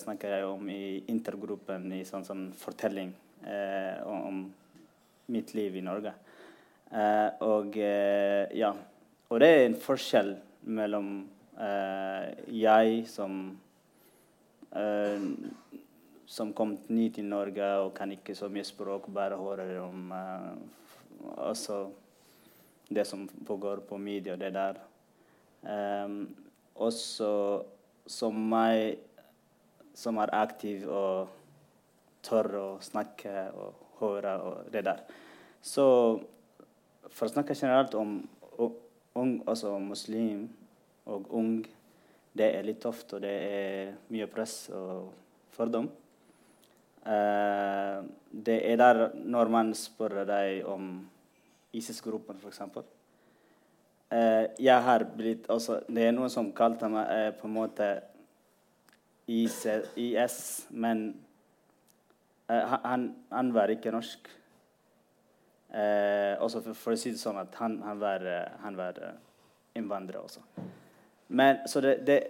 snakker 0.00 0.32
jeg 0.32 0.46
om 0.48 0.70
i 0.72 1.02
intergruppen 1.12 1.92
i 1.92 2.00
sånn, 2.08 2.24
sånn 2.24 2.46
fortelling 2.56 3.12
om 4.08 4.40
mitt 5.28 5.52
liv 5.58 5.76
i 5.76 5.84
Norge. 5.84 6.14
og 7.44 7.76
ja. 7.76 8.72
Og 9.28 9.40
det 9.44 9.50
er 9.52 9.66
en 9.66 9.80
forskjell 9.82 10.36
mellom 10.64 11.12
Eh, 11.18 11.35
jeg 11.56 13.06
som 13.08 13.36
eh, 14.76 15.22
som 16.26 16.52
kom 16.52 16.74
ny 16.90 17.06
til 17.14 17.28
Norge 17.30 17.66
og 17.84 17.92
kan 17.94 18.10
ikke 18.12 18.34
så 18.34 18.48
mye 18.50 18.66
språk, 18.66 19.06
bare 19.14 19.38
hører 19.38 19.78
om 19.78 20.10
uh, 20.10 20.58
også 21.46 21.86
det 22.90 23.06
som 23.06 23.28
pågår 23.46 23.84
på 23.86 23.98
media 23.98 24.34
og 24.34 24.40
det 24.42 24.52
der. 24.54 24.80
Um, 25.62 26.34
også 26.74 27.30
som 28.06 28.34
meg 28.50 28.98
som 29.96 30.18
er 30.20 30.34
aktiv 30.34 30.84
og 30.90 31.30
tør 32.26 32.50
å 32.58 32.68
snakke 32.82 33.46
og 33.54 33.86
høre 34.00 34.34
og 34.42 34.72
det 34.74 34.84
der. 34.84 35.06
Så 35.62 35.86
for 37.06 37.26
å 37.28 37.32
snakke 37.32 37.54
generelt 37.54 37.94
om 37.94 38.18
om 39.16 39.30
altså 39.48 39.78
muslim 39.80 40.42
og 41.06 41.30
ung, 41.38 41.60
det 42.36 42.48
er 42.52 42.66
litt 42.66 42.82
tøft, 42.82 43.14
og 43.16 43.22
det 43.24 43.32
er 43.32 43.94
mye 44.12 44.26
press 44.30 44.66
og 44.74 45.12
fordom. 45.56 45.88
Uh, 47.06 48.02
det 48.34 48.58
er 48.66 48.80
der 48.80 49.02
når 49.14 49.50
man 49.54 49.70
spør 49.78 50.24
deg 50.26 50.66
om 50.66 50.96
ISIS-gruppen, 51.76 52.40
f.eks. 52.42 52.60
Uh, 54.06 54.46
jeg 54.62 54.82
har 54.82 55.04
blitt 55.16 55.48
også, 55.50 55.80
Det 55.88 56.04
er 56.06 56.12
noen 56.14 56.30
som 56.30 56.52
kalte 56.54 56.90
meg 56.90 57.06
uh, 57.10 57.30
på 57.38 57.48
en 57.48 57.54
måte 57.54 57.88
IS, 59.26 59.64
IS 59.98 60.38
men 60.70 61.08
uh, 62.50 62.74
han, 62.84 63.08
han, 63.32 63.54
var 63.54 63.72
ikke 63.74 63.94
norsk. 63.94 64.32
også 65.76 66.60
for, 66.62 66.74
for, 66.78 66.94
å 66.94 66.98
si 66.98 67.10
det 67.12 67.20
sånn 67.20 67.36
at 67.36 67.56
han, 67.58 67.80
han 67.84 67.98
var, 68.00 68.22
han 68.62 68.78
var 68.78 69.00
innvandrer 69.76 70.22
også. 70.22 70.40
Men, 71.26 71.64
så 71.68 71.80
det, 71.82 71.98
det, 72.06 72.20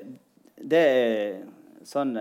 det 0.56 0.82
er 0.82 1.40
sånn 1.86 2.16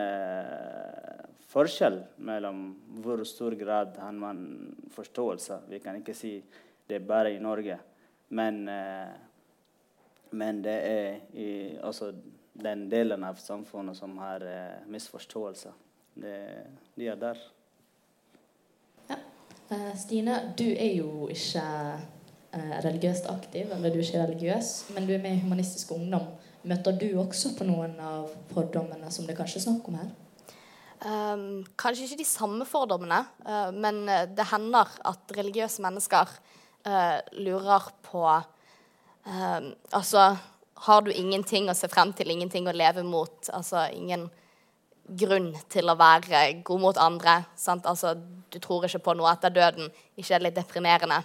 forskjell 1.55 2.01
mellom 2.27 2.67
hvor 3.03 3.23
stor 3.27 3.55
grad 3.55 3.95
har 4.01 4.39
forståelse. 4.95 5.61
Vi 5.71 5.79
kan 5.79 6.01
ikke 6.01 6.15
si 6.17 6.37
det 6.87 6.99
er 6.99 7.07
bare 7.07 7.33
i 7.33 7.39
Norge. 7.39 7.77
Men, 8.29 8.67
eh, 8.67 9.13
men 10.29 10.61
det 10.63 10.75
er 10.89 11.19
i, 11.33 11.77
også 11.81 12.11
den 12.53 12.89
delen 12.89 13.23
av 13.23 13.39
samfunnet 13.41 13.97
som 13.97 14.17
har 14.17 14.41
eh, 14.41 14.83
misforståelse. 14.87 15.71
Det, 16.15 16.35
de 16.95 17.07
er 17.11 17.15
der. 17.19 17.39
Ja. 19.09 19.17
Uh, 19.71 19.91
Stine, 19.97 20.53
du 20.57 20.67
er 20.69 20.93
jo 20.95 21.27
ikke 21.27 21.63
uh, 22.55 22.75
religiøst 22.85 23.27
aktiv, 23.29 23.71
eller 23.73 23.91
du 23.91 23.99
er 23.99 24.05
ikke 24.05 24.23
religiøs, 24.23 24.69
men 24.95 25.07
du 25.07 25.15
er 25.15 25.23
med 25.23 25.35
i 25.35 25.41
Humanistisk 25.41 25.91
Ungdom. 25.91 26.29
Møter 26.65 26.95
du 26.97 27.11
også 27.21 27.53
på 27.57 27.65
noen 27.67 27.93
av 28.01 28.31
fordommene 28.49 29.11
som 29.13 29.27
det 29.27 29.35
kanskje 29.37 29.59
er 29.59 29.65
snakk 29.67 29.89
om 29.89 29.99
her? 29.99 30.13
Um, 31.05 31.61
kanskje 31.77 32.07
ikke 32.07 32.23
de 32.23 32.25
samme 32.25 32.65
fordommene, 32.65 33.19
uh, 33.45 33.69
men 33.75 34.07
eh, 34.09 34.23
det 34.31 34.47
hender 34.49 34.89
at 35.05 35.33
religiøse 35.37 35.83
mennesker 35.83 36.31
uh, 36.87 37.19
lurer 37.37 37.89
på 38.07 38.23
uh, 38.25 39.67
Altså, 39.93 40.23
har 40.87 41.05
du 41.05 41.11
ingenting 41.13 41.69
å 41.69 41.77
se 41.77 41.91
frem 41.91 42.15
til, 42.17 42.33
ingenting 42.33 42.65
å 42.65 42.73
leve 42.73 43.03
mot? 43.05 43.51
Altså 43.53 43.85
ingen 43.93 44.25
grunn 45.05 45.51
til 45.69 45.91
å 45.91 45.97
være 45.99 46.63
god 46.65 46.81
mot 46.81 46.97
andre? 46.97 47.43
Sant? 47.59 47.85
Altså, 47.85 48.15
du 48.49 48.57
tror 48.63 48.87
ikke 48.87 49.03
på 49.05 49.17
noe 49.19 49.35
etter 49.35 49.53
døden. 49.53 49.91
Ikke 50.17 50.39
er 50.39 50.47
litt 50.47 50.57
deprimerende? 50.57 51.21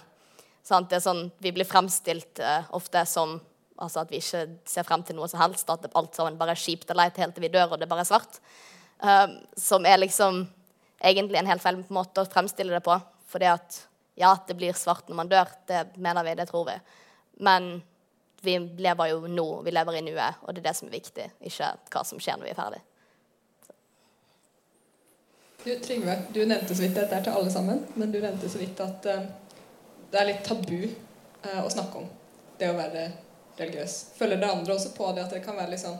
Sant? 0.61 0.91
Det 0.91 0.99
er 0.99 1.07
sånn, 1.07 1.29
vi 1.41 1.53
blir 1.55 1.65
fremstilt 1.65 2.43
ofte 2.77 3.01
som 3.09 3.39
altså 3.81 4.03
at 4.03 4.11
vi 4.13 4.21
ikke 4.21 4.45
ser 4.69 4.87
frem 4.87 5.03
til 5.05 5.17
noe 5.17 5.29
som 5.31 5.41
helst. 5.41 5.69
At 5.69 5.89
alt 5.97 6.17
sammen 6.17 6.39
bare 6.39 6.55
er 6.55 6.63
kjipt 6.63 6.89
og 6.93 6.99
leit 6.99 7.19
helt 7.21 7.35
til 7.35 7.45
vi 7.45 7.53
dør, 7.53 7.73
og 7.73 7.81
det 7.81 7.89
bare 7.91 8.05
er 8.05 8.09
svart. 8.09 8.41
Um, 9.01 9.39
som 9.57 9.85
er 9.89 9.97
liksom 9.97 10.43
egentlig 11.01 11.41
en 11.41 11.49
helt 11.49 11.63
feil 11.63 11.79
måte 11.89 12.23
å 12.23 12.29
fremstille 12.29 12.75
det 12.75 12.83
på. 12.85 12.97
Fordi 13.31 13.49
at 13.49 13.79
ja, 14.19 14.35
det 14.47 14.57
blir 14.59 14.77
svart 14.77 15.09
når 15.09 15.21
man 15.23 15.31
dør. 15.31 15.49
Det 15.67 15.85
mener 15.97 16.27
vi, 16.27 16.35
det 16.37 16.47
tror 16.51 16.67
vi. 16.69 16.77
Men 17.41 17.73
vi 18.41 18.57
lever 18.59 19.11
jo 19.11 19.27
nå, 19.27 19.47
vi 19.65 19.73
lever 19.73 19.99
i 19.99 20.05
nuet, 20.05 20.41
og 20.41 20.53
det 20.53 20.63
er 20.63 20.71
det 20.71 20.77
som 20.77 20.89
er 20.89 20.97
viktig, 20.97 21.27
ikke 21.45 21.67
hva 21.93 22.01
som 22.07 22.21
skjer 22.21 22.39
når 22.39 22.47
vi 22.47 22.53
er 22.53 22.57
ferdig. 22.57 22.79
Du, 25.61 25.69
Trygve, 25.85 26.15
du 26.33 26.39
nevnte 26.49 26.73
så 26.73 26.81
vidt 26.81 26.95
dette 26.97 27.19
er 27.19 27.25
til 27.25 27.37
alle 27.37 27.51
sammen, 27.53 27.83
men 27.93 28.13
du 28.13 28.17
nevnte 28.17 28.49
så 28.49 28.57
vidt 28.57 28.81
at 28.81 29.05
uh, 29.13 29.27
det 30.09 30.21
er 30.21 30.29
litt 30.31 30.41
tabu 30.45 30.79
uh, 30.87 31.59
å 31.61 31.69
snakke 31.69 32.01
om 32.01 32.07
det 32.57 32.71
å 32.71 32.77
være 32.79 33.03
religiøs. 33.61 33.97
Følger 34.17 34.41
dere 34.41 34.57
andre 34.57 34.75
også 34.75 34.93
på 34.95 35.09
det 35.15 35.25
at 35.25 35.35
det 35.35 35.43
kan 35.45 35.59
være 35.59 35.79
sånn 35.79 35.99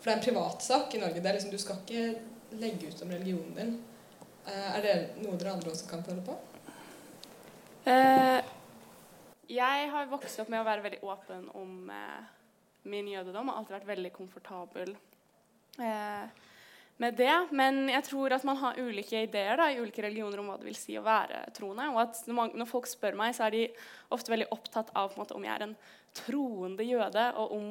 For 0.00 0.08
det 0.08 0.12
er 0.12 0.18
en 0.18 0.24
privatsak 0.24 0.94
i 0.96 1.00
Norge. 1.02 1.20
det 1.20 1.28
er 1.28 1.38
liksom, 1.38 1.52
Du 1.52 1.60
skal 1.60 1.80
ikke 1.84 2.58
legge 2.60 2.90
ut 2.90 3.02
om 3.04 3.12
religionen 3.12 3.54
din. 3.56 3.74
Uh, 4.46 4.70
er 4.76 4.82
det 4.84 4.94
noe 5.20 5.36
dere 5.38 5.54
andre 5.54 5.70
også 5.70 5.88
kan 5.90 6.04
føle 6.06 6.22
på? 6.26 6.36
Uh, 7.86 8.40
jeg 9.50 9.88
har 9.92 10.10
vokst 10.10 10.40
opp 10.40 10.50
med 10.52 10.62
å 10.62 10.66
være 10.66 10.84
veldig 10.86 11.02
åpen 11.04 11.48
om 11.58 11.90
uh, 11.92 12.22
min 12.88 13.10
jødedom. 13.12 13.50
Har 13.50 13.60
alltid 13.60 13.76
vært 13.80 13.90
veldig 13.92 14.14
komfortabel 14.16 14.96
med 17.00 17.16
det. 17.16 17.34
Men 17.56 17.86
jeg 17.88 18.04
tror 18.10 18.34
at 18.36 18.44
man 18.44 18.58
har 18.60 18.78
ulike 18.80 19.22
ideer 19.24 19.56
da, 19.56 19.70
i 19.70 19.78
ulike 19.80 20.04
religioner 20.04 20.42
om 20.42 20.50
hva 20.50 20.58
det 20.60 20.68
vil 20.68 20.76
si 20.76 20.98
å 21.00 21.04
være 21.04 21.46
troende. 21.56 21.88
Og 21.94 22.02
at 22.02 22.20
når, 22.26 22.36
man, 22.36 22.52
når 22.60 22.68
folk 22.68 22.88
spør 22.90 23.16
meg, 23.18 23.32
så 23.36 23.46
er 23.46 23.56
de 23.56 23.62
ofte 24.12 24.32
veldig 24.32 24.50
opptatt 24.52 24.92
av 24.98 25.16
måte, 25.16 25.36
om 25.36 25.46
jeg 25.46 25.54
er 25.54 25.66
en 25.68 25.76
troende 26.16 26.84
jøde, 26.86 27.24
og 27.36 27.54
om 27.56 27.70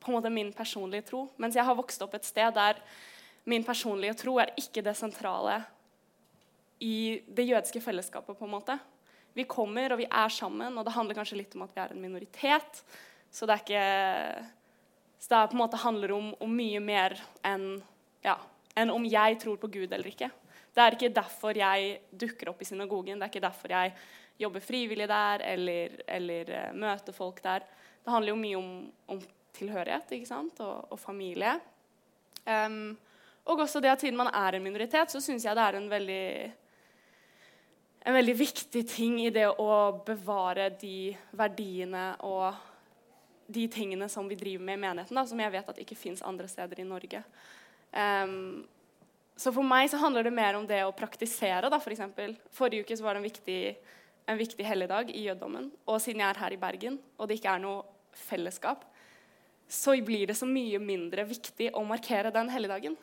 på 0.00 0.12
en 0.12 0.16
måte 0.18 0.30
min 0.30 0.52
personlige 0.54 1.08
tro. 1.08 1.24
Mens 1.42 1.56
jeg 1.56 1.66
har 1.66 1.76
vokst 1.76 2.02
opp 2.04 2.14
et 2.14 2.26
sted 2.26 2.54
der 2.54 2.78
min 3.46 3.64
personlige 3.66 4.14
tro 4.18 4.36
er 4.42 4.52
ikke 4.58 4.84
det 4.84 4.94
sentrale 4.98 5.60
i 6.82 7.22
det 7.26 7.46
jødiske 7.46 7.80
fellesskapet. 7.80 8.38
på 8.38 8.44
en 8.44 8.50
måte. 8.50 8.78
Vi 9.34 9.44
kommer 9.44 9.92
og 9.92 9.98
vi 9.98 10.06
er 10.10 10.28
sammen, 10.28 10.78
og 10.78 10.84
det 10.84 10.92
handler 10.92 11.14
kanskje 11.14 11.38
litt 11.38 11.54
om 11.54 11.62
at 11.62 11.74
vi 11.74 11.80
er 11.80 11.92
en 11.92 12.00
minoritet. 12.00 12.82
Så 13.30 13.46
det 13.46 13.54
er 13.54 13.64
ikke 13.64 14.46
så 15.18 15.40
det 15.40 15.50
på 15.50 15.56
en 15.56 15.62
måte 15.64 15.80
handler 15.80 16.12
om, 16.12 16.34
om 16.40 16.52
mye 16.52 16.80
mer 16.80 17.16
enn, 17.44 17.80
ja, 18.22 18.36
enn 18.76 18.92
om 18.92 19.04
jeg 19.04 19.38
tror 19.42 19.56
på 19.56 19.70
Gud 19.72 19.92
eller 19.92 20.06
ikke. 20.06 20.30
Det 20.76 20.82
er 20.82 20.94
ikke 20.94 21.14
derfor 21.16 21.56
jeg 21.56 22.00
dukker 22.12 22.50
opp 22.52 22.60
i 22.62 22.68
synagogen, 22.68 23.18
det 23.18 23.24
er 23.24 23.32
ikke 23.32 23.46
derfor 23.46 23.72
jeg 23.72 23.94
jobber 24.38 24.60
frivillig 24.60 25.08
der 25.08 25.44
eller, 25.54 25.96
eller 26.06 26.52
uh, 26.52 26.76
møter 26.76 27.16
folk 27.16 27.42
der. 27.44 27.64
Det 28.04 28.12
handler 28.12 28.34
jo 28.34 28.38
mye 28.40 28.60
om, 28.60 28.70
om 29.14 29.22
tilhørighet 29.56 30.12
ikke 30.16 30.28
sant? 30.28 30.60
Og, 30.60 30.92
og 30.92 31.00
familie. 31.00 31.56
Um, 32.46 32.96
og 33.46 33.62
også 33.62 33.80
det 33.82 33.92
at 33.92 34.02
siden 34.02 34.18
man 34.18 34.30
er 34.34 34.56
en 34.56 34.64
minoritet, 34.64 35.10
så 35.10 35.22
syns 35.22 35.46
jeg 35.46 35.56
det 35.56 35.64
er 35.64 35.78
en 35.78 35.90
veldig, 35.90 36.28
en 38.06 38.16
veldig 38.18 38.38
viktig 38.38 38.82
ting 38.90 39.20
i 39.22 39.32
det 39.34 39.46
å 39.48 39.70
bevare 40.06 40.68
de 40.80 41.14
verdiene 41.38 42.08
og 42.26 42.54
de 43.46 43.68
tingene 43.70 44.08
som 44.10 44.26
vi 44.26 44.38
driver 44.38 44.64
med 44.66 44.78
i 44.78 44.82
menigheten, 44.82 45.14
da, 45.14 45.22
som 45.26 45.38
jeg 45.38 45.54
vet 45.54 45.68
at 45.70 45.78
ikke 45.82 45.98
fins 45.98 46.24
andre 46.26 46.48
steder 46.50 46.82
i 46.82 46.88
Norge. 46.88 47.22
Um, 47.94 48.66
så 49.38 49.52
for 49.52 49.66
meg 49.66 49.90
så 49.92 50.00
handler 50.00 50.26
det 50.26 50.34
mer 50.34 50.56
om 50.58 50.66
det 50.66 50.80
å 50.82 50.94
praktisere. 50.96 51.70
da, 51.70 51.78
for 51.78 51.94
eksempel. 51.94 52.34
Forrige 52.50 52.86
uke 52.86 52.96
så 52.96 53.04
var 53.04 53.14
det 53.14 53.22
en 53.22 53.28
viktig, 53.28 53.60
en 54.26 54.38
viktig 54.38 54.66
helligdag 54.66 55.10
i 55.14 55.26
jødedommen. 55.28 55.70
Og 55.86 56.00
siden 56.02 56.22
jeg 56.22 56.32
er 56.32 56.42
her 56.42 56.54
i 56.54 56.60
Bergen, 56.60 56.98
og 57.18 57.28
det 57.28 57.38
ikke 57.38 57.54
er 57.54 57.62
noe 57.62 57.82
fellesskap, 58.16 58.84
så 59.68 59.96
blir 60.04 60.30
det 60.30 60.36
så 60.38 60.46
mye 60.48 60.78
mindre 60.82 61.26
viktig 61.26 61.72
å 61.74 61.82
markere 61.86 62.32
den 62.34 62.50
helligdagen. 62.52 62.96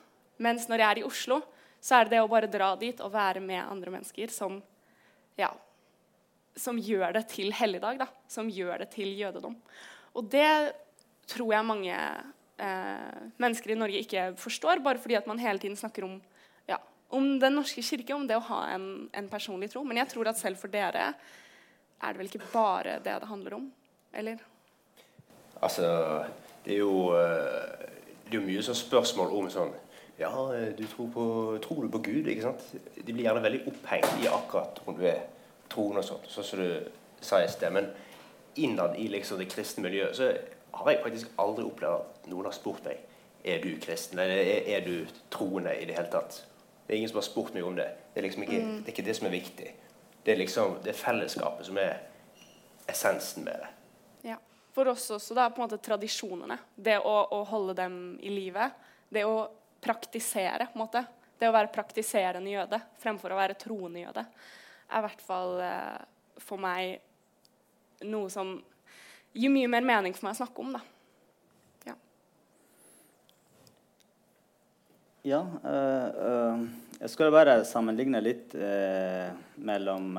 Mens 0.43 0.69
når 0.69 0.83
jeg 0.83 0.89
er 0.89 1.01
i 1.01 1.07
Oslo, 1.07 1.41
så 1.83 1.97
er 1.97 2.07
det 2.07 2.15
det 2.15 2.23
å 2.23 2.31
bare 2.31 2.51
dra 2.51 2.71
dit 2.79 2.99
og 3.03 3.11
være 3.13 3.43
med 3.43 3.61
andre 3.61 3.91
mennesker 3.97 4.31
som, 4.31 4.61
ja, 5.39 5.49
som 6.55 6.79
gjør 6.79 7.17
det 7.17 7.25
til 7.33 7.51
helligdag. 7.55 7.99
Da, 8.05 8.07
som 8.31 8.51
gjør 8.51 8.85
det 8.85 8.93
til 8.95 9.11
jødedom. 9.19 9.57
Og 10.15 10.29
det 10.31 10.73
tror 11.29 11.53
jeg 11.55 11.67
mange 11.67 11.97
eh, 11.97 13.19
mennesker 13.41 13.73
i 13.73 13.79
Norge 13.79 14.03
ikke 14.03 14.29
forstår, 14.39 14.83
bare 14.83 15.01
fordi 15.01 15.19
at 15.19 15.27
man 15.29 15.41
hele 15.41 15.59
tiden 15.59 15.77
snakker 15.79 16.07
om, 16.07 16.17
om 17.13 17.39
Den 17.39 17.55
norske 17.59 17.83
kirke, 17.85 18.15
om 18.15 18.25
det 18.27 18.37
å 18.37 18.47
ha 18.49 18.63
en, 18.73 18.87
en, 19.13 19.29
personlig 19.29 19.71
tro. 19.71 19.83
Men 19.87 20.01
jeg 20.01 20.13
tror 20.13 20.31
at 20.31 20.39
selv 20.39 20.59
for 20.61 20.73
dere 20.73 21.11
er 22.03 22.13
det 22.13 22.19
vel 22.19 22.29
ikke 22.31 22.51
bare 22.53 22.97
det 23.03 23.15
det 23.21 23.29
handler 23.29 23.57
om? 23.59 23.69
Eller? 24.13 24.41
Altså, 25.63 25.87
det 26.65 26.75
er 26.75 26.81
jo, 26.81 27.13
eh, 27.15 27.85
det 28.29 28.39
er 28.39 28.45
mye 28.45 28.65
sånn 28.65 28.79
spørsmål 28.81 29.31
om 29.37 29.47
sånn 29.53 29.71
ja, 30.19 30.31
eh, 30.53 30.73
du 30.77 30.83
tror, 30.89 31.07
på, 31.13 31.27
tror, 31.63 31.85
du 31.85 31.93
på 31.93 32.03
Gud? 32.09 32.27
ikke 32.27 32.49
sant? 32.49 32.65
De 32.97 33.07
blir 33.13 33.27
gjerne 33.27 33.45
veldig 33.45 33.63
opphengt 33.71 34.19
i 34.21 34.29
akkurat 34.29 34.81
om 34.85 34.97
du 34.97 35.05
er 35.09 35.23
troende 35.71 36.03
og 36.03 36.09
sånn, 36.09 36.27
sånn 36.29 36.49
som 36.49 36.61
du 36.61 37.23
sa 37.23 37.39
i 37.41 37.49
sted. 37.49 37.73
Men 37.73 37.89
innad 38.61 38.99
i 39.01 39.07
liksom 39.09 39.41
det 39.41 39.49
kristne 39.53 39.85
miljøet 39.87 40.19
så 40.19 40.29
har 40.73 40.91
jeg 40.91 41.03
faktisk 41.05 41.41
aldri 41.41 41.65
opplevd 41.65 42.01
at 42.01 42.29
noen 42.29 42.49
har 42.49 42.55
spurt 42.55 42.85
meg 42.85 43.01
er 43.43 43.59
du 43.59 43.73
kristen, 43.81 44.19
eller 44.19 44.39
er, 44.39 44.67
er 44.77 44.85
du 44.85 45.05
troende 45.31 45.73
i 45.75 45.85
det 45.87 45.97
hele 45.97 46.11
tatt. 46.11 46.43
Det 46.85 46.93
er 46.93 46.97
ingen 46.97 47.11
som 47.11 47.19
har 47.21 47.27
spurt 47.27 47.53
meg 47.55 47.65
om 47.67 47.75
det. 47.77 47.87
Det 48.13 48.21
er 48.21 48.27
liksom 48.27 48.45
ikke, 48.45 48.59
mm. 48.59 48.75
det, 48.77 48.85
er 48.85 48.95
ikke 48.95 49.07
det 49.07 49.15
som 49.17 49.27
er 49.27 49.35
viktig. 49.35 49.69
Det 50.23 50.33
er 50.33 50.39
liksom 50.39 50.77
det 50.83 50.93
er 50.93 50.99
fellesskapet 50.99 51.67
som 51.67 51.79
er 51.81 51.97
essensen 52.91 53.47
med 53.47 53.63
det. 53.63 53.71
Ja. 54.29 54.39
For 54.73 54.89
oss 54.89 55.05
også, 55.13 55.35
da, 55.37 55.49
på 55.53 55.61
en 55.61 55.67
måte 55.67 55.81
tradisjonene. 55.83 56.57
Det 56.75 56.97
å, 56.99 57.15
å 57.31 57.43
holde 57.47 57.77
dem 57.77 57.97
i 58.21 58.31
live. 58.33 58.71
Det 59.09 59.25
å 59.27 59.37
praktisere. 59.83 60.67
på 60.71 60.79
en 60.79 60.85
måte. 60.85 61.05
Det 61.39 61.49
å 61.49 61.55
være 61.55 61.71
praktiserende 61.75 62.51
jøde 62.51 62.79
fremfor 63.01 63.33
å 63.33 63.39
være 63.39 63.57
troende 63.59 64.05
jøde 64.05 64.25
er 64.93 65.01
i 65.01 65.05
hvert 65.07 65.23
fall 65.25 65.57
eh, 65.63 65.99
for 66.43 66.61
meg 66.61 68.03
noe 68.09 68.29
som 68.31 68.55
gir 69.33 69.51
mye 69.53 69.69
mer 69.71 69.85
mening 69.85 70.15
for 70.15 70.27
meg 70.27 70.35
å 70.35 70.41
snakke 70.43 70.63
om. 70.63 70.73
da. 70.77 70.81
Ja. 75.23 75.39
Eh, 75.63 76.07
eh, 76.27 76.63
jeg 76.99 77.09
skulle 77.11 77.31
bare 77.31 77.61
sammenligne 77.63 78.19
litt 78.19 78.51
eh, 78.59 79.29
mellom 79.63 80.17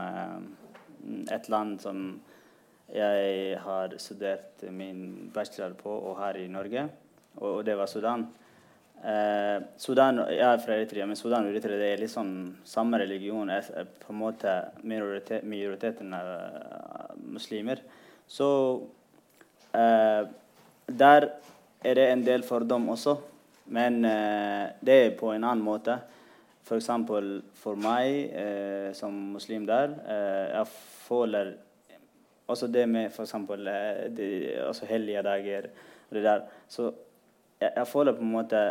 et 1.32 1.48
land 1.52 1.82
som 1.82 2.06
jeg 2.88 3.58
har 3.60 3.92
studert 4.00 4.64
min 4.72 5.28
bachelor 5.34 5.74
på, 5.76 5.92
og 5.92 6.16
her 6.22 6.38
i 6.40 6.46
Norge, 6.48 6.86
og, 7.36 7.50
og 7.50 7.60
det 7.66 7.76
var 7.76 7.90
Sudan. 7.90 8.24
Sudan 9.76 10.22
jeg 10.32 10.40
er 10.40 10.62
fra 10.62 10.78
Eritrea, 10.78 11.04
men 11.04 11.18
Sudan 11.20 11.44
og 11.44 11.52
Eritrea 11.52 11.76
det 11.76 11.90
er 11.92 12.00
liksom 12.00 12.28
samme 12.64 12.96
religion. 13.02 13.50
Er, 13.52 13.84
på 14.00 14.14
en 14.14 14.20
måte 14.22 14.54
minoriteten 14.80 16.14
er 16.16 16.30
muslimer. 17.20 17.82
Så 18.24 18.48
der 19.74 21.28
er 21.84 22.00
det 22.00 22.08
en 22.08 22.24
del 22.24 22.46
fordom 22.48 22.88
også, 22.94 23.18
men 23.64 24.04
eh, 24.04 24.72
det 24.84 24.96
er 25.06 25.16
på 25.18 25.32
en 25.32 25.44
annen 25.44 25.64
måte. 25.64 25.98
F.eks. 26.64 26.88
For, 27.08 27.30
for 27.60 27.80
meg 27.80 28.32
eh, 28.32 28.90
som 28.96 29.14
muslim 29.34 29.66
der, 29.68 29.96
eh, 30.08 30.46
jeg 30.54 30.66
føler 31.04 31.54
også 32.46 32.68
det 32.72 32.86
med 32.88 33.10
f.eks. 33.12 33.34
Eh, 33.34 34.66
altså 34.66 34.88
hellige 34.88 35.22
dager 35.22 35.68
og 36.08 36.16
det 36.16 36.24
der. 36.24 36.46
Så 36.68 36.90
jeg, 37.60 37.72
jeg 37.76 37.86
føler 37.88 38.12
på 38.12 38.24
en 38.24 38.32
måte 38.32 38.64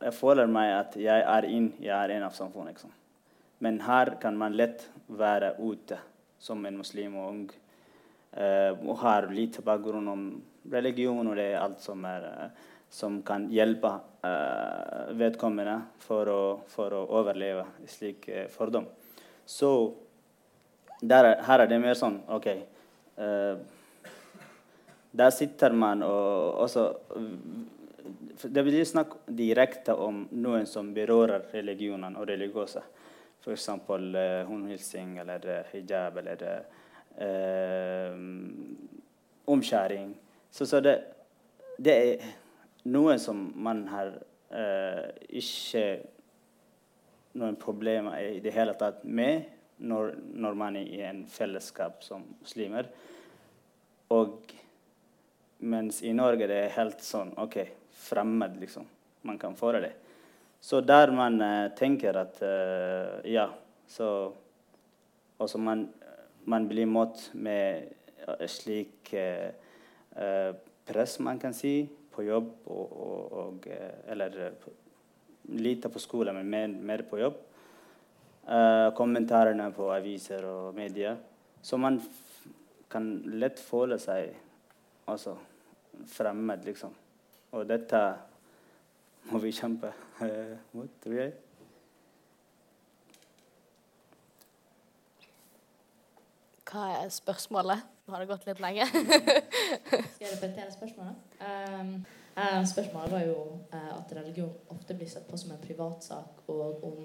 Jeg 0.00 0.12
føler 0.12 0.46
meg 0.50 0.72
at 0.74 0.96
jeg 1.00 1.22
er 1.22 1.46
inn, 1.48 1.70
jeg 1.80 1.94
er 1.94 2.12
en 2.16 2.26
av 2.26 2.34
samfunnet. 2.36 2.74
Liksom. 2.74 2.90
Men 3.64 3.80
her 3.80 4.16
kan 4.20 4.36
man 4.36 4.52
lett 4.52 4.82
være 5.08 5.54
ute 5.58 5.96
som 6.38 6.66
en 6.66 6.76
muslim 6.76 7.14
og 7.16 7.28
ung. 7.30 7.46
Eh, 8.36 8.72
og 8.84 8.98
har 9.00 9.30
litt 9.32 9.56
bakgrunn 9.64 10.08
om 10.12 10.24
religion 10.72 11.30
og 11.30 11.38
det 11.38 11.54
alt 11.56 11.80
som, 11.80 12.04
er, 12.04 12.26
eh, 12.26 12.66
som 12.90 13.22
kan 13.22 13.48
hjelpe 13.50 13.90
uh, 14.24 15.12
vedkommende 15.18 15.76
for 16.02 16.30
å, 16.30 16.42
for 16.70 16.94
å 16.94 17.02
overleve 17.18 17.64
slik 17.90 18.28
uh, 18.30 18.46
fordom. 18.52 18.86
Så 19.46 19.70
der, 21.00 21.34
her 21.46 21.64
er 21.64 21.70
det 21.70 21.80
mer 21.82 21.98
sånn 21.98 22.20
OK. 22.32 22.46
uh, 23.20 23.56
der 25.16 25.32
sitter 25.32 25.72
man 25.72 26.02
og 26.04 26.60
også 26.66 26.82
Det 28.36 28.62
blir 28.66 28.84
snakk 28.84 29.14
direkte 29.32 29.94
om 29.96 30.26
noen 30.36 30.66
som 30.68 30.90
berører 30.94 31.46
religionen 31.54 32.18
og 32.20 32.28
religiøse. 32.28 32.82
F.eks. 33.40 33.68
Uh, 33.68 34.44
håndhilsing 34.48 35.16
eller 35.22 35.68
hijab 35.72 36.18
eller 36.20 36.42
omskjæring. 39.46 40.10
Så, 40.50 40.66
så 40.66 40.80
det, 40.80 40.98
det, 41.78 41.94
er 41.94 42.34
noe 42.86 43.18
som 43.18 43.40
man 43.62 43.86
har 43.90 44.12
eh, 44.50 45.08
ikke 45.40 45.86
noen 47.36 47.58
problemer 47.60 48.36
i 48.36 48.40
det 48.40 48.54
hele 48.54 48.76
tatt 48.78 49.02
med 49.04 49.44
når, 49.84 50.14
når 50.40 50.56
man 50.56 50.78
er 50.78 50.88
i 50.88 51.02
en 51.04 51.24
fellesskap 51.28 52.04
som 52.04 52.24
muslimer. 52.40 52.88
Og 54.14 54.54
mens 55.66 56.00
i 56.06 56.14
Norge 56.16 56.48
det 56.48 56.58
er 56.62 56.76
helt 56.78 57.02
sånn 57.04 57.34
OK, 57.42 57.58
fremmed, 58.06 58.56
liksom. 58.62 58.86
Man 59.26 59.38
kan 59.42 59.56
få 59.58 59.72
det. 59.76 59.92
Så 60.62 60.80
der 60.80 61.12
man 61.14 61.40
uh, 61.42 61.68
tenker 61.76 62.16
at 62.16 62.40
uh, 62.42 63.20
Ja, 63.26 63.48
så 63.88 64.32
også 65.38 65.58
man, 65.60 65.86
man 66.48 66.68
blir 66.68 66.88
møtt 66.88 67.28
med 67.34 67.90
uh, 68.26 68.46
slik 68.48 69.12
press, 70.86 71.18
man 71.20 71.36
kan 71.36 71.52
si, 71.52 71.82
på 72.16 72.24
jobb 72.24 72.50
og, 72.72 72.96
og, 73.06 73.32
og 73.42 73.68
Eller 74.08 74.54
lite 75.52 75.88
på 75.92 76.02
skole, 76.02 76.32
men 76.32 76.48
mer, 76.50 76.68
mer 76.68 77.02
på 77.06 77.20
jobb. 77.20 77.36
kommentarene 78.96 79.72
på 79.74 79.90
aviser 79.90 80.44
og 80.46 80.74
medier. 80.74 81.16
Så 81.62 81.76
man 81.76 82.00
kan 82.90 83.08
lett 83.40 83.58
føle 83.58 83.98
seg 83.98 84.30
altså, 85.10 85.36
fremmed, 86.06 86.64
liksom. 86.64 86.94
Og 87.56 87.66
dette 87.66 88.02
må 89.32 89.40
vi 89.42 89.50
kjempe 89.54 89.90
eh, 90.22 90.54
mot, 90.76 90.90
tror 91.02 91.18
jeg. 91.18 91.34
Hva 96.66 96.86
er 97.00 97.12
spørsmålet? 97.14 97.95
Nå 98.06 98.14
har 98.14 98.20
det 98.22 98.26
gått 98.30 98.44
litt 98.46 98.60
lenge. 98.62 98.86
Skal 98.86 100.22
jeg 100.22 100.30
repetere 100.36 100.70
spørsmålet? 100.70 101.22
Um, 101.42 101.88
uh, 102.36 102.60
spørsmålet 102.70 103.10
var 103.10 103.22
jo 103.26 103.38
uh, 103.72 103.94
at 103.96 104.12
religion 104.14 104.52
ofte 104.70 104.94
blir 104.94 105.08
sett 105.10 105.26
på 105.26 105.38
som 105.40 105.50
en 105.50 105.62
privatsak, 105.62 106.44
og 106.46 106.84
om 106.86 107.00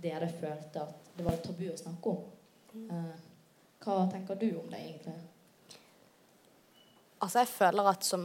dere 0.00 0.30
følte 0.32 0.80
at 0.80 1.10
det 1.16 1.26
var 1.26 1.36
tabu 1.44 1.66
å 1.68 1.76
snakke 1.76 2.12
om. 2.14 2.22
Uh, 2.88 3.12
hva 3.84 3.98
tenker 4.14 4.38
du 4.40 4.46
om 4.62 4.70
det, 4.72 4.80
egentlig? 4.80 5.18
Altså, 7.20 7.42
jeg 7.42 7.50
føler 7.52 7.90
at 7.92 8.08
som, 8.08 8.24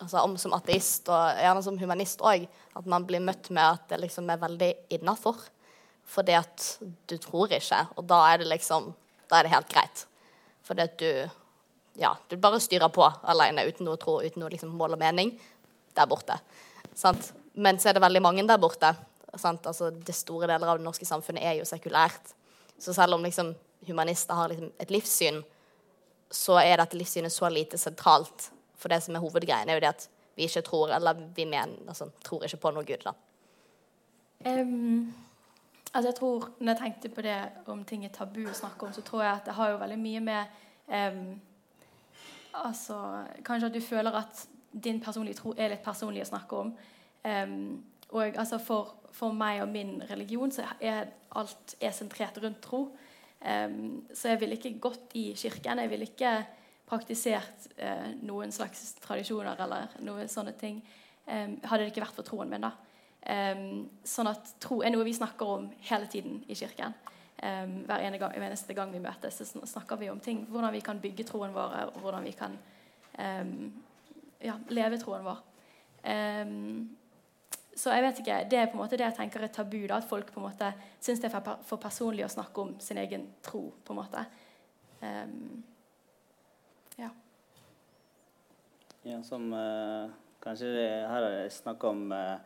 altså, 0.00 0.22
som 0.40 0.56
ateist, 0.56 1.12
og 1.12 1.42
gjerne 1.42 1.64
som 1.66 1.80
humanist 1.82 2.24
òg, 2.24 2.46
at 2.80 2.88
man 2.88 3.04
blir 3.08 3.20
møtt 3.24 3.50
med 3.52 3.66
at 3.66 3.84
det 3.92 4.00
liksom 4.06 4.32
er 4.32 4.40
veldig 4.40 4.70
innafor. 4.96 5.44
Fordi 6.08 6.32
at 6.32 6.70
du 7.12 7.18
tror 7.20 7.52
ikke, 7.52 7.82
og 8.00 8.08
da 8.08 8.22
er 8.30 8.40
det 8.40 8.48
liksom 8.54 8.94
Da 9.28 9.36
er 9.36 9.44
det 9.44 9.50
helt 9.52 9.68
greit. 9.68 10.06
Fordi 10.64 10.80
at 10.80 10.94
du 10.96 11.28
Ja, 11.98 12.14
du 12.28 12.36
bare 12.38 12.60
styrer 12.62 12.90
på 12.94 13.02
alene 13.26 13.66
uten 13.66 13.88
noe 13.88 13.98
tro, 13.98 14.20
uten 14.22 14.42
noe 14.42 14.52
liksom, 14.52 14.70
mål 14.78 14.94
og 14.94 15.02
mening 15.02 15.32
der 15.98 16.06
borte. 16.06 16.38
Sant? 16.94 17.32
Men 17.58 17.80
så 17.82 17.90
er 17.90 17.98
det 17.98 18.04
veldig 18.04 18.22
mange 18.22 18.44
der 18.46 18.60
borte. 18.62 18.92
Altså, 19.34 19.90
det 19.90 20.14
store 20.14 20.46
deler 20.46 20.70
av 20.70 20.78
det 20.78 20.86
norske 20.86 21.06
samfunnet 21.06 21.42
er 21.42 21.58
jo 21.58 21.66
sekulært. 21.66 22.34
Så 22.78 22.94
selv 22.94 23.16
om 23.16 23.26
liksom, 23.26 23.50
humanister 23.86 24.38
har 24.38 24.52
liksom, 24.52 24.70
et 24.78 24.92
livssyn, 24.94 25.42
så 26.30 26.60
er 26.62 26.78
dette 26.78 26.98
livssynet 26.98 27.34
så 27.34 27.50
lite 27.50 27.80
sentralt. 27.80 28.50
For 28.78 28.92
det 28.92 29.00
som 29.02 29.16
er 29.16 29.24
hovedgreien, 29.24 29.68
er 29.68 29.80
jo 29.80 29.82
det 29.82 29.90
at 29.90 30.06
vi 30.38 30.46
ikke 30.46 30.62
tror, 30.62 30.92
eller 30.94 31.18
vi 31.34 31.48
mener, 31.50 31.80
altså, 31.88 32.12
tror 32.24 32.46
ikke 32.46 32.60
på 32.62 32.72
noe 32.76 32.86
Gud. 32.86 33.02
da. 33.04 33.14
Um, 34.46 35.14
altså 35.92 36.08
jeg 36.08 36.14
tror, 36.14 36.50
Når 36.60 36.72
jeg 36.72 36.80
tenkte 36.82 37.08
på 37.08 37.22
det 37.22 37.38
om 37.66 37.84
ting 37.84 38.04
er 38.04 38.14
tabu 38.14 38.44
å 38.46 38.54
snakke 38.54 38.86
om, 38.86 38.92
så 38.94 39.02
tror 39.02 39.24
jeg 39.24 39.32
at 39.32 39.46
det 39.50 39.54
har 39.58 39.70
jo 39.72 39.80
veldig 39.82 39.98
mye 39.98 40.20
med 40.20 40.44
um, 40.86 41.40
altså, 42.64 43.24
Kanskje 43.44 43.68
at 43.68 43.74
du 43.74 43.80
føler 43.80 44.16
at 44.18 44.48
din 44.72 45.00
personlige 45.00 45.38
tro 45.40 45.54
er 45.56 45.72
litt 45.72 45.84
personlig 45.84 46.22
å 46.24 46.30
snakke 46.30 46.62
om. 46.62 46.72
Um, 47.24 47.84
og 48.14 48.36
altså 48.40 48.58
for, 48.62 48.94
for, 49.12 49.34
meg 49.36 49.62
og 49.62 49.72
min 49.72 49.98
religion 50.10 50.52
så 50.54 50.64
er 50.80 51.10
alt 51.36 51.74
er 51.80 51.94
sentrert 51.96 52.38
rundt 52.42 52.60
tro. 52.64 52.84
Um, 53.40 54.04
så 54.14 54.32
jeg 54.32 54.40
ville 54.42 54.58
ikke 54.58 54.78
gått 54.82 55.16
i 55.18 55.30
kirken. 55.36 55.82
Jeg 55.82 55.92
ville 55.92 56.08
ikke 56.08 56.34
praktisert 56.88 57.68
uh, 57.80 58.08
noen 58.24 58.52
slags 58.54 58.94
tradisjoner 59.04 59.60
eller 59.64 59.98
noen 60.04 60.30
sånne 60.30 60.54
ting. 60.60 60.80
Um, 61.26 61.58
hadde 61.64 61.84
det 61.84 61.92
ikke 61.92 62.06
vært 62.06 62.16
for 62.16 62.28
troen 62.28 62.50
min. 62.50 62.64
da. 62.64 62.74
Sånn 64.08 64.28
at 64.30 64.54
tro 64.62 64.78
er 64.80 64.92
noe 64.94 65.04
vi 65.04 65.12
snakker 65.12 65.50
om 65.58 65.64
hele 65.84 66.06
tiden 66.08 66.38
i 66.48 66.54
kirken. 66.56 66.94
Hver 67.38 68.02
ene 68.02 68.18
gang, 68.18 68.32
eneste 68.34 68.74
gang 68.74 68.90
vi 68.90 68.98
møtes, 68.98 69.36
så 69.38 69.66
snakker 69.66 69.96
vi 70.00 70.08
om 70.10 70.18
ting. 70.20 70.40
Hvordan 70.50 70.72
vi 70.74 70.80
kan 70.82 70.98
bygge 71.00 71.26
troen 71.28 71.52
vår, 71.54 71.76
og 71.92 72.00
hvordan 72.02 72.24
vi 72.26 72.32
kan 72.34 72.56
ja, 74.42 74.56
leve 74.74 74.98
troen 74.98 75.22
vår. 75.22 75.38
Så 77.78 77.92
jeg 77.94 78.02
vet 78.02 78.18
ikke, 78.18 78.44
Det 78.50 78.58
er 78.58 78.66
på 78.66 78.74
en 78.74 78.82
måte 78.82 78.96
det 78.98 79.06
jeg 79.06 79.14
tenker 79.14 79.42
er 79.42 79.52
tabu. 79.54 79.86
da, 79.86 79.96
At 79.96 80.04
folk 80.04 80.32
på 80.32 80.40
en 80.40 80.46
måte 80.50 80.72
syns 81.00 81.20
det 81.20 81.32
er 81.32 81.56
for 81.62 81.76
personlig 81.78 82.24
å 82.24 82.28
snakke 82.28 82.60
om 82.60 82.80
sin 82.80 82.98
egen 82.98 83.28
tro. 83.42 83.72
på 83.84 83.92
en 83.92 84.00
måte. 84.00 84.24
Um, 85.00 85.62
ja. 86.98 87.10
ja. 89.04 89.22
Som 89.22 89.52
uh, 89.52 90.10
kanskje 90.42 90.66
her 90.74 91.06
har 91.06 91.28
jeg 91.30 91.52
snakka 91.52 91.88
om 91.88 92.10
uh, 92.12 92.38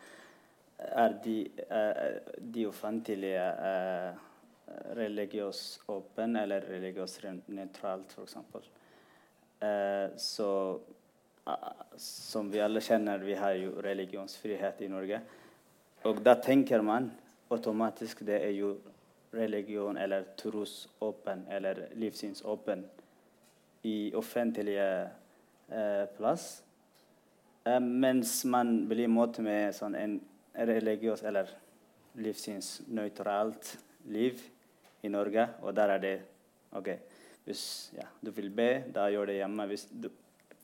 Er 0.79 1.15
de, 1.25 1.51
uh, 1.71 2.37
de 2.37 2.67
offentlige 2.67 3.41
uh, 3.41 4.19
religiøst 4.97 5.89
åpen 5.93 6.37
eller 6.37 6.65
religiøs 6.69 7.19
nøytralt, 7.49 8.15
f.eks. 8.17 8.37
Uh, 9.63 10.09
så 10.19 10.51
som 11.97 12.51
vi 12.51 12.61
alle 12.63 12.81
kjenner, 12.81 13.19
vi 13.19 13.35
har 13.35 13.57
jo 13.59 13.75
religionsfrihet 13.83 14.83
i 14.87 14.91
Norge. 14.91 15.21
Og 16.07 16.21
da 16.23 16.37
tenker 16.39 16.83
man 16.87 17.11
automatisk 17.53 18.23
det 18.27 18.39
er 18.43 18.55
jo 18.57 18.77
religion 19.33 19.97
eller 19.97 20.27
trosåpen 20.39 21.47
eller 21.51 21.87
livssynsåpen 21.99 22.85
i 23.83 24.13
offentlige 24.15 24.89
eh, 25.73 26.05
plass. 26.17 26.63
Eh, 27.65 27.81
mens 27.81 28.45
man 28.45 28.85
blir 28.89 29.11
møtt 29.11 29.41
med 29.43 29.75
sånn 29.75 29.97
en 29.99 30.19
religiøs 30.55 31.25
eller 31.27 31.51
livssynsnøytralt 32.23 33.77
liv 34.11 34.41
i 35.03 35.11
Norge, 35.11 35.49
og 35.63 35.77
der 35.77 35.95
er 35.95 36.03
det 36.03 36.17
OK, 36.73 36.89
hvis 37.45 37.93
ja, 37.97 38.07
du 38.23 38.31
vil 38.35 38.51
be, 38.55 38.85
da 38.95 39.09
gjør 39.11 39.29
det 39.29 39.41
hjemme. 39.41 39.67
Hvis 39.71 39.89
du, 39.91 40.09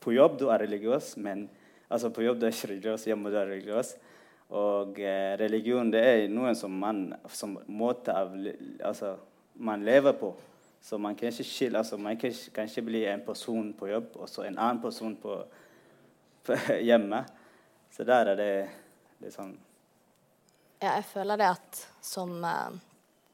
på 0.00 0.14
jobb 0.14 0.38
du 0.40 0.46
er 0.48 0.62
religiøs, 0.62 1.16
men 1.20 1.48
altså 1.90 2.10
på 2.14 2.22
jobb 2.22 2.40
du 2.40 2.46
er 2.46 2.54
ikke 2.54 2.70
religiøs, 2.72 3.06
hjemme 3.10 3.32
du 3.32 3.38
er 3.40 3.50
religiøs. 3.50 3.96
Og 4.48 5.00
eh, 5.02 5.34
religion 5.40 5.90
det 5.92 6.00
er 6.00 6.28
noe 6.32 6.54
som 6.56 6.72
man 6.72 7.10
som 7.28 7.58
måte 7.68 8.14
av 8.16 8.32
altså, 8.84 9.16
man 9.60 9.84
lever 9.84 10.16
på. 10.16 10.32
Så 10.80 10.96
man 10.98 11.16
kan 11.18 11.32
ikke 11.32 11.44
skille, 11.44 11.78
altså, 11.78 11.98
man 11.98 12.16
kan, 12.16 12.32
kan 12.54 12.70
ikke 12.70 12.86
bli 12.86 13.02
en 13.10 13.24
person 13.26 13.72
på 13.74 13.90
jobb 13.90 14.14
og 14.22 14.28
så 14.30 14.46
en 14.46 14.56
annen 14.56 14.80
person 14.80 15.16
på, 15.18 15.34
på 16.46 16.58
hjemme. 16.88 17.24
Så 17.90 18.06
der 18.06 18.32
er 18.32 18.38
det, 18.38 18.52
det 19.18 19.32
er 19.32 19.34
sånn 19.34 19.56
Ja, 20.78 20.92
jeg 20.94 21.08
føler 21.10 21.40
det 21.40 21.48
at 21.50 21.80
som, 22.06 22.36
eh, 22.46 22.78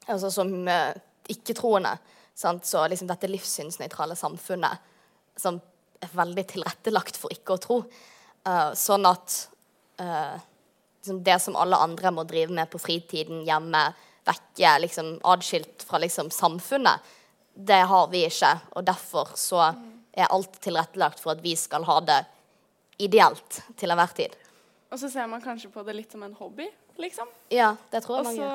altså 0.07 0.31
som 0.33 0.51
eh, 0.67 0.95
ikke-troende, 1.31 1.95
så 2.35 2.83
liksom 2.91 3.07
dette 3.07 3.29
livssynsnøytrale 3.31 4.17
samfunnet 4.19 4.91
som 5.39 5.59
er 6.03 6.11
veldig 6.11 6.43
tilrettelagt 6.51 7.17
for 7.19 7.31
ikke 7.33 7.55
å 7.55 7.61
tro, 7.63 7.77
uh, 8.47 8.71
sånn 8.75 9.07
at 9.07 9.35
uh, 10.03 10.35
liksom 10.99 11.21
det 11.23 11.37
som 11.43 11.55
alle 11.55 11.79
andre 11.79 12.11
må 12.11 12.25
drive 12.27 12.53
med 12.55 12.69
på 12.71 12.81
fritiden, 12.83 13.43
hjemme, 13.47 13.85
vekke, 14.27 14.73
liksom 14.83 15.15
adskilt 15.23 15.85
fra 15.87 16.01
liksom 16.03 16.31
samfunnet, 16.33 17.03
det 17.55 17.83
har 17.87 18.07
vi 18.11 18.25
ikke. 18.27 18.51
Og 18.75 18.83
derfor 18.87 19.31
så 19.39 19.69
er 20.15 20.31
alt 20.31 20.59
tilrettelagt 20.63 21.21
for 21.23 21.35
at 21.35 21.43
vi 21.43 21.55
skal 21.59 21.85
ha 21.87 21.99
det 22.03 22.21
ideelt 23.05 23.61
til 23.79 23.91
enhver 23.91 24.11
tid. 24.15 24.35
Og 24.91 24.99
så 24.99 25.09
ser 25.11 25.27
man 25.31 25.43
kanskje 25.43 25.71
på 25.71 25.83
det 25.87 25.95
litt 25.97 26.11
som 26.11 26.23
en 26.23 26.35
hobby, 26.39 26.67
liksom. 27.01 27.29
Ja, 27.53 27.75
det 27.91 28.03
tror 28.05 28.21
Og 28.21 28.29
jeg 28.29 28.39
så 28.39 28.49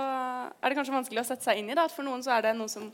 er 0.61 0.68
det 0.68 0.79
kanskje 0.79 0.96
vanskelig 0.96 1.22
å 1.22 1.29
sette 1.29 1.46
seg 1.46 1.61
inn 1.61 1.70
i 1.70 1.76
det. 1.76 1.87
At 1.88 1.94
for 1.94 2.07
noen 2.07 2.22
så 2.24 2.35
er 2.37 2.48
det 2.48 2.55
noe 2.59 2.70
som, 2.72 2.90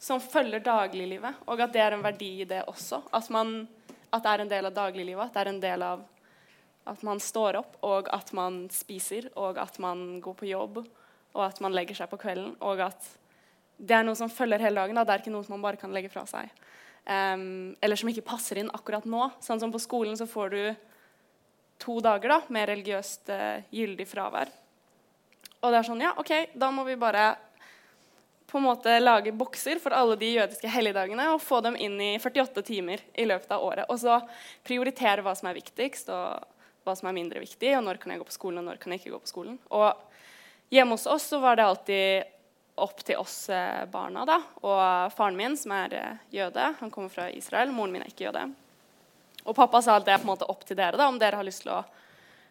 som 0.00 0.22
følger 0.22 0.62
dagliglivet, 0.64 1.44
og 1.48 1.62
at 1.64 1.74
det 1.74 1.84
er 1.84 1.96
en 1.96 2.04
verdi 2.04 2.32
i 2.44 2.48
det 2.48 2.62
også. 2.70 3.02
At, 3.14 3.30
man, 3.34 3.56
at 4.10 4.24
det 4.24 4.34
er 4.34 4.44
en 4.44 4.52
del 4.52 4.70
av 4.70 4.76
dagliglivet, 4.76 5.26
at 5.26 5.36
det 5.36 5.44
er 5.44 5.52
en 5.54 5.62
del 5.64 5.86
av 5.86 6.04
at 6.84 7.00
man 7.06 7.20
står 7.20 7.56
opp, 7.62 7.78
og 7.86 8.10
at 8.12 8.32
man 8.36 8.66
spiser, 8.72 9.30
og 9.40 9.58
at 9.60 9.78
man 9.80 10.20
går 10.24 10.34
på 10.36 10.48
jobb, 10.50 10.82
og 11.34 11.44
at 11.46 11.60
man 11.64 11.72
legger 11.74 11.96
seg 11.96 12.10
på 12.10 12.20
kvelden, 12.20 12.52
og 12.60 12.82
at 12.84 13.08
det 13.78 13.96
er 13.96 14.04
noe 14.06 14.18
som 14.18 14.30
følger 14.30 14.62
hele 14.62 14.82
dagen. 14.82 14.98
Da. 14.98 15.06
Det 15.06 15.14
er 15.14 15.22
ikke 15.24 15.32
noe 15.34 15.46
som 15.46 15.56
man 15.56 15.64
bare 15.64 15.80
kan 15.80 15.94
legge 15.94 16.12
fra 16.12 16.22
seg. 16.30 16.50
Um, 17.04 17.74
eller 17.84 17.98
som 18.00 18.08
ikke 18.08 18.24
passer 18.24 18.60
inn 18.60 18.70
akkurat 18.72 19.04
nå. 19.08 19.26
Sånn 19.44 19.60
som 19.60 19.72
på 19.72 19.80
skolen 19.82 20.16
så 20.16 20.28
får 20.30 20.54
du 20.54 20.60
to 21.82 21.98
dager 22.04 22.36
da, 22.36 22.38
med 22.54 22.68
religiøst 22.70 23.32
uh, 23.34 23.64
gyldig 23.74 24.06
fravær. 24.08 24.52
Og 25.64 25.72
det 25.72 25.80
er 25.80 25.86
sånn, 25.88 26.02
ja, 26.04 26.12
OK, 26.20 26.32
da 26.60 26.68
må 26.74 26.84
vi 26.84 26.98
bare 27.00 27.32
på 28.50 28.60
en 28.60 28.66
måte 28.68 28.92
lage 29.00 29.32
bokser 29.34 29.80
for 29.82 29.96
alle 29.96 30.14
de 30.20 30.28
jødiske 30.36 30.68
helligdagene 30.70 31.30
og 31.32 31.40
få 31.42 31.58
dem 31.64 31.74
inn 31.80 31.96
i 31.98 32.10
48 32.20 32.62
timer 32.68 33.00
i 33.18 33.24
løpet 33.26 33.50
av 33.50 33.64
året. 33.64 33.88
Og 33.90 33.98
så 33.98 34.20
prioritere 34.62 35.24
hva 35.24 35.32
som 35.34 35.48
er 35.50 35.56
viktigst, 35.56 36.12
og 36.12 36.84
hva 36.84 36.94
som 36.94 37.08
er 37.08 37.16
mindre 37.16 37.40
viktig, 37.42 37.72
og 37.78 37.82
når 37.86 37.98
kan 38.02 38.12
jeg 38.12 38.20
gå 38.20 38.28
på 38.28 38.36
skolen, 38.36 38.60
og 38.60 38.68
når 38.68 38.78
kan 38.82 38.92
jeg 38.92 39.02
ikke 39.02 39.14
gå 39.16 39.22
på 39.24 39.32
skolen. 39.32 39.56
Og 39.72 40.74
hjemme 40.74 40.94
hos 40.94 41.08
oss 41.10 41.30
så 41.32 41.40
var 41.42 41.58
det 41.58 41.66
alltid 41.66 42.30
opp 42.84 43.02
til 43.06 43.18
oss 43.22 43.48
eh, 43.54 43.84
barna, 43.90 44.26
da. 44.28 44.38
Og 44.62 45.12
faren 45.16 45.38
min, 45.38 45.56
som 45.58 45.72
er 45.74 45.98
eh, 45.98 46.22
jøde, 46.34 46.70
han 46.78 46.92
kommer 46.92 47.10
fra 47.10 47.30
Israel. 47.32 47.72
Moren 47.72 47.94
min 47.94 48.04
er 48.04 48.12
ikke 48.12 48.28
jøde. 48.28 48.48
Og 49.44 49.56
pappa 49.56 49.80
sa 49.82 49.98
at 49.98 50.06
det 50.06 50.14
er 50.14 50.22
på 50.22 50.28
en 50.28 50.34
måte 50.34 50.48
opp 50.50 50.62
til 50.66 50.78
dere, 50.78 50.98
da, 51.00 51.08
om 51.08 51.18
dere 51.18 51.40
har 51.40 51.46
lyst 51.46 51.64
til 51.64 51.74
å 51.74 51.82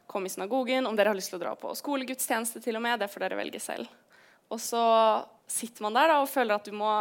komme 0.07 0.29
i 0.29 0.33
synagogen, 0.33 0.87
om 0.87 0.97
dere 0.97 1.13
har 1.13 1.17
lyst 1.17 1.31
til 1.33 1.39
å 1.39 1.43
dra 1.43 1.53
på 1.59 1.73
skolegudstjeneste 1.77 2.61
til 2.63 2.77
og 2.77 2.83
med. 2.85 2.99
Det 3.01 3.09
får 3.11 3.25
dere 3.25 3.39
velge 3.39 3.61
selv. 3.63 3.91
Og 4.53 4.59
så 4.61 4.83
sitter 5.49 5.85
man 5.85 5.95
der 5.97 6.11
da, 6.11 6.21
og 6.21 6.31
føler 6.31 6.57
at 6.57 6.67
du 6.67 6.75
må 6.77 6.91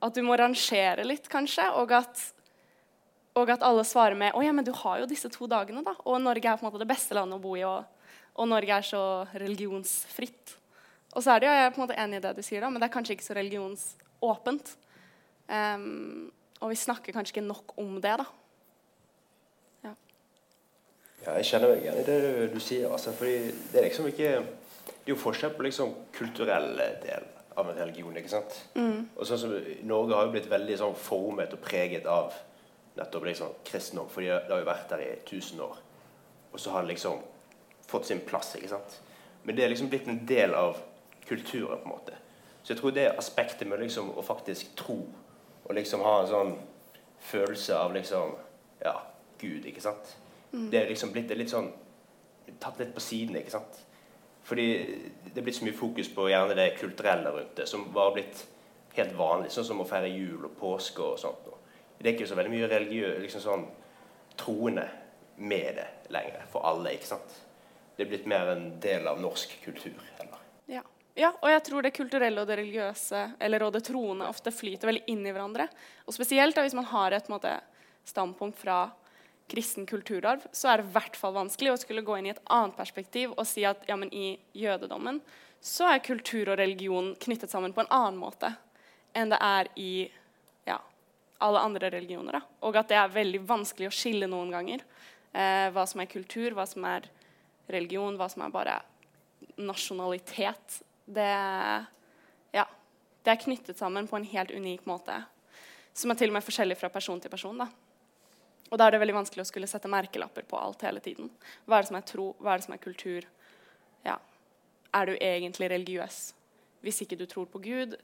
at 0.00 0.16
du 0.16 0.22
må 0.24 0.36
rangere 0.40 1.04
litt, 1.04 1.28
kanskje, 1.30 1.66
og 1.76 1.92
at, 1.92 2.22
og 3.36 3.50
at 3.52 3.64
alle 3.66 3.84
svarer 3.84 4.16
med 4.18 4.36
å 4.36 4.42
ja, 4.44 4.52
men 4.56 4.64
du 4.64 4.72
har 4.76 5.02
jo 5.02 5.08
disse 5.10 5.28
to 5.32 5.48
dagene, 5.50 5.84
da. 5.84 5.92
Og 6.08 6.20
Norge 6.22 6.48
er 6.48 6.56
på 6.56 6.64
en 6.64 6.70
måte 6.70 6.80
det 6.80 6.88
beste 6.88 7.16
landet 7.16 7.36
å 7.36 7.42
bo 7.42 7.52
i, 7.58 7.66
og, 7.68 7.84
og 8.32 8.48
Norge 8.48 8.78
er 8.78 8.86
så 8.86 9.02
religionsfritt. 9.34 10.56
Og 11.12 11.24
så 11.24 11.34
er 11.34 11.42
det 11.42 11.50
jo, 11.50 11.54
jeg 11.58 11.68
er 11.68 11.74
på 11.74 11.80
en 11.80 11.84
måte 11.84 11.98
enig 12.00 12.20
i 12.20 12.24
det 12.24 12.34
du 12.38 12.42
sier, 12.46 12.64
da, 12.64 12.70
men 12.72 12.80
det 12.80 12.88
er 12.88 12.94
kanskje 12.96 13.16
ikke 13.16 13.28
så 13.28 13.36
religionsåpent. 13.36 14.74
Um, 15.50 16.30
og 16.60 16.72
vi 16.72 16.78
snakker 16.78 17.16
kanskje 17.16 17.36
ikke 17.36 17.48
nok 17.48 17.74
om 17.80 17.98
det, 18.00 18.16
da. 18.22 18.26
Ja, 21.24 21.34
jeg 21.36 21.50
kjenner 21.50 21.74
meg 21.74 21.82
igjen 21.84 21.98
i 22.00 22.06
det 22.06 22.16
du, 22.54 22.60
sier. 22.64 22.88
Altså, 22.88 23.12
fordi 23.12 23.50
det 23.72 23.80
er 23.80 23.88
liksom 23.88 24.08
ikke 24.08 24.30
Det 24.90 25.08
er 25.08 25.12
jo 25.12 25.20
forskjell 25.20 25.52
på 25.56 25.64
liksom 25.64 25.92
kulturell 26.16 26.70
del 27.02 27.26
av 27.58 27.68
en 27.68 27.78
religion. 27.78 28.16
ikke 28.16 28.32
sant? 28.32 28.56
Og 29.16 29.26
sånn 29.26 29.40
som 29.40 29.54
Norge 29.88 30.16
har 30.16 30.26
jo 30.26 30.32
blitt 30.34 30.48
veldig 30.50 30.78
sånn 30.80 30.96
formet 30.96 31.52
og 31.56 31.62
preget 31.64 32.06
av 32.06 32.34
nettopp 32.96 33.24
liksom 33.24 33.52
kristendom. 33.64 34.08
fordi 34.08 34.26
det 34.26 34.50
har 34.50 34.62
jo 34.62 34.68
vært 34.68 34.88
der 34.90 35.02
i 35.04 35.10
1000 35.24 35.60
år. 35.60 35.76
Og 36.52 36.60
så 36.60 36.70
har 36.70 36.82
det 36.82 36.94
liksom 36.94 37.20
fått 37.88 38.06
sin 38.06 38.20
plass. 38.20 38.54
ikke 38.54 38.68
sant? 38.68 39.00
Men 39.44 39.56
det 39.56 39.64
er 39.64 39.68
liksom 39.68 39.88
blitt 39.88 40.08
en 40.08 40.26
del 40.26 40.54
av 40.54 40.76
kulturen. 41.26 41.78
på 41.78 41.84
en 41.84 41.96
måte. 41.96 42.12
Så 42.62 42.72
jeg 42.72 42.78
tror 42.78 42.90
det 42.90 43.08
aspektet 43.18 43.68
med 43.68 43.80
liksom 43.80 44.10
å 44.18 44.22
faktisk 44.22 44.76
tro 44.76 45.06
og 45.64 45.74
liksom 45.74 46.00
ha 46.00 46.20
en 46.20 46.28
sånn 46.28 46.56
følelse 47.20 47.76
av 47.76 47.94
liksom 47.94 48.34
ja, 48.84 49.00
Gud, 49.38 49.64
ikke 49.64 49.80
sant? 49.80 50.16
Det 50.50 50.80
er 50.80 50.90
liksom 50.90 51.12
blitt 51.14 51.30
er 51.30 51.38
litt 51.38 51.52
sånn 51.52 51.70
tatt 52.60 52.80
litt 52.80 52.94
på 52.94 53.02
siden, 53.02 53.36
ikke 53.38 53.54
sant? 53.54 53.82
Fordi 54.46 54.66
det 55.28 55.36
er 55.38 55.44
blitt 55.46 55.58
så 55.60 55.66
mye 55.66 55.76
fokus 55.76 56.08
på 56.10 56.30
gjerne 56.30 56.56
det 56.58 56.72
kulturelle 56.80 57.30
rundt 57.34 57.54
det, 57.60 57.68
som 57.70 57.86
var 57.94 58.14
blitt 58.16 58.40
helt 58.96 59.12
vanlig, 59.14 59.52
sånn 59.54 59.68
som 59.68 59.82
å 59.82 59.86
feire 59.86 60.10
jul 60.10 60.48
og 60.48 60.56
påske 60.58 61.04
og 61.04 61.20
sånt. 61.20 61.46
Det 62.00 62.08
er 62.08 62.16
ikke 62.16 62.30
så 62.30 62.38
veldig 62.38 62.52
mye 62.54 62.70
religiø, 62.70 63.12
liksom 63.22 63.44
sånn 63.44 63.66
troende 64.40 64.86
med 65.40 65.76
det 65.78 65.86
lenger, 66.12 66.46
for 66.52 66.66
alle, 66.66 66.94
ikke 66.96 67.10
sant? 67.12 67.36
Det 67.96 68.06
er 68.06 68.10
blitt 68.10 68.28
mer 68.30 68.54
en 68.54 68.64
del 68.80 69.06
av 69.08 69.20
norsk 69.20 69.52
kultur. 69.64 69.98
Eller? 70.18 70.46
Ja. 70.72 70.82
ja, 71.14 71.30
og 71.36 71.50
jeg 71.52 71.62
tror 71.68 71.84
det 71.84 71.92
kulturelle 71.96 72.42
og 72.42 72.48
det 72.48 72.56
religiøse 72.62 73.24
eller 73.44 73.66
og 73.66 73.74
det 73.76 73.84
troende 73.86 74.28
ofte 74.32 74.52
flyter 74.54 74.88
veldig 74.88 75.04
inn 75.12 75.26
i 75.26 75.34
hverandre. 75.34 75.68
Og 76.08 76.16
spesielt 76.16 76.56
da, 76.56 76.64
hvis 76.64 76.76
man 76.78 76.88
har 76.88 77.16
et 77.16 77.28
måte, 77.32 77.58
standpunkt 78.08 78.56
fra 78.58 78.86
kristen 79.50 79.86
kulturarv, 79.88 80.46
så 80.52 80.70
er 80.70 80.80
det 80.80 80.88
i 80.88 80.94
hvert 80.94 81.18
fall 81.18 81.34
vanskelig 81.36 81.74
å 81.74 81.78
skulle 81.82 82.04
gå 82.06 82.16
inn 82.18 82.30
i 82.30 82.34
et 82.34 82.42
annet 82.52 82.76
perspektiv 82.78 83.34
og 83.36 83.46
si 83.48 83.66
at 83.68 83.82
ja, 83.90 83.98
men 84.00 84.12
i 84.14 84.34
jødedommen 84.56 85.20
så 85.60 85.90
er 85.92 86.04
kultur 86.04 86.48
og 86.48 86.58
religion 86.60 87.12
knyttet 87.20 87.52
sammen 87.52 87.74
på 87.76 87.84
en 87.84 87.92
annen 87.92 88.20
måte 88.20 88.54
enn 89.16 89.32
det 89.32 89.40
er 89.42 89.68
i 89.80 89.92
ja, 90.68 90.78
alle 91.42 91.62
andre 91.66 91.90
religioner. 91.92 92.38
Da. 92.38 92.42
Og 92.66 92.78
at 92.78 92.90
det 92.90 92.98
er 93.00 93.14
veldig 93.14 93.42
vanskelig 93.48 93.90
å 93.90 93.94
skille 93.94 94.28
noen 94.30 94.52
ganger. 94.54 94.84
Eh, 95.32 95.66
hva 95.74 95.86
som 95.86 96.02
er 96.02 96.10
kultur, 96.10 96.54
hva 96.54 96.66
som 96.68 96.86
er 96.88 97.08
religion, 97.70 98.16
hva 98.18 98.28
som 98.30 98.44
er 98.46 98.54
bare 98.54 98.78
nasjonalitet. 99.60 100.80
Det, 101.10 101.28
ja, 102.54 102.66
det 103.26 103.34
er 103.34 103.44
knyttet 103.44 103.78
sammen 103.78 104.08
på 104.10 104.18
en 104.18 104.30
helt 104.30 104.54
unik 104.54 104.86
måte. 104.90 105.22
Som 105.96 106.12
er 106.12 106.20
til 106.20 106.30
og 106.30 106.38
med 106.38 106.46
forskjellig 106.46 106.78
fra 106.78 106.90
person 106.92 107.20
til 107.22 107.32
person. 107.32 107.58
Da. 107.58 107.66
Og 108.70 108.78
da 108.78 108.86
er 108.86 108.94
det 108.94 109.00
veldig 109.02 109.16
vanskelig 109.18 109.44
å 109.44 109.50
skulle 109.50 109.68
sette 109.70 109.90
merkelapper 109.90 110.46
på 110.46 110.58
alt 110.58 110.84
hele 110.86 111.02
tiden. 111.02 111.30
Hva 111.66 111.78
er 111.78 111.84
det 111.84 111.90
som 111.90 111.98
er 111.98 112.06
tro? 112.06 112.26
Hva 112.38 112.54
er 112.54 112.60
det 112.60 112.66
som 112.68 112.76
er 112.76 112.82
kultur? 112.82 113.26
Ja. 114.06 114.16
Er 114.94 115.10
du 115.10 115.16
egentlig 115.16 115.70
religiøs 115.72 116.20
hvis 116.80 117.02
ikke 117.04 117.18
du 117.20 117.26
tror 117.28 117.48
på 117.50 117.60
Gud? 117.60 117.96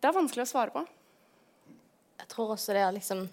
Det 0.00 0.08
er 0.08 0.16
vanskelig 0.16 0.46
å 0.46 0.52
svare 0.54 0.72
på. 0.72 0.84
Jeg 2.22 2.30
tror 2.30 2.54
også 2.54 2.76
det 2.76 2.84
er 2.84 2.94
liksom 2.96 3.26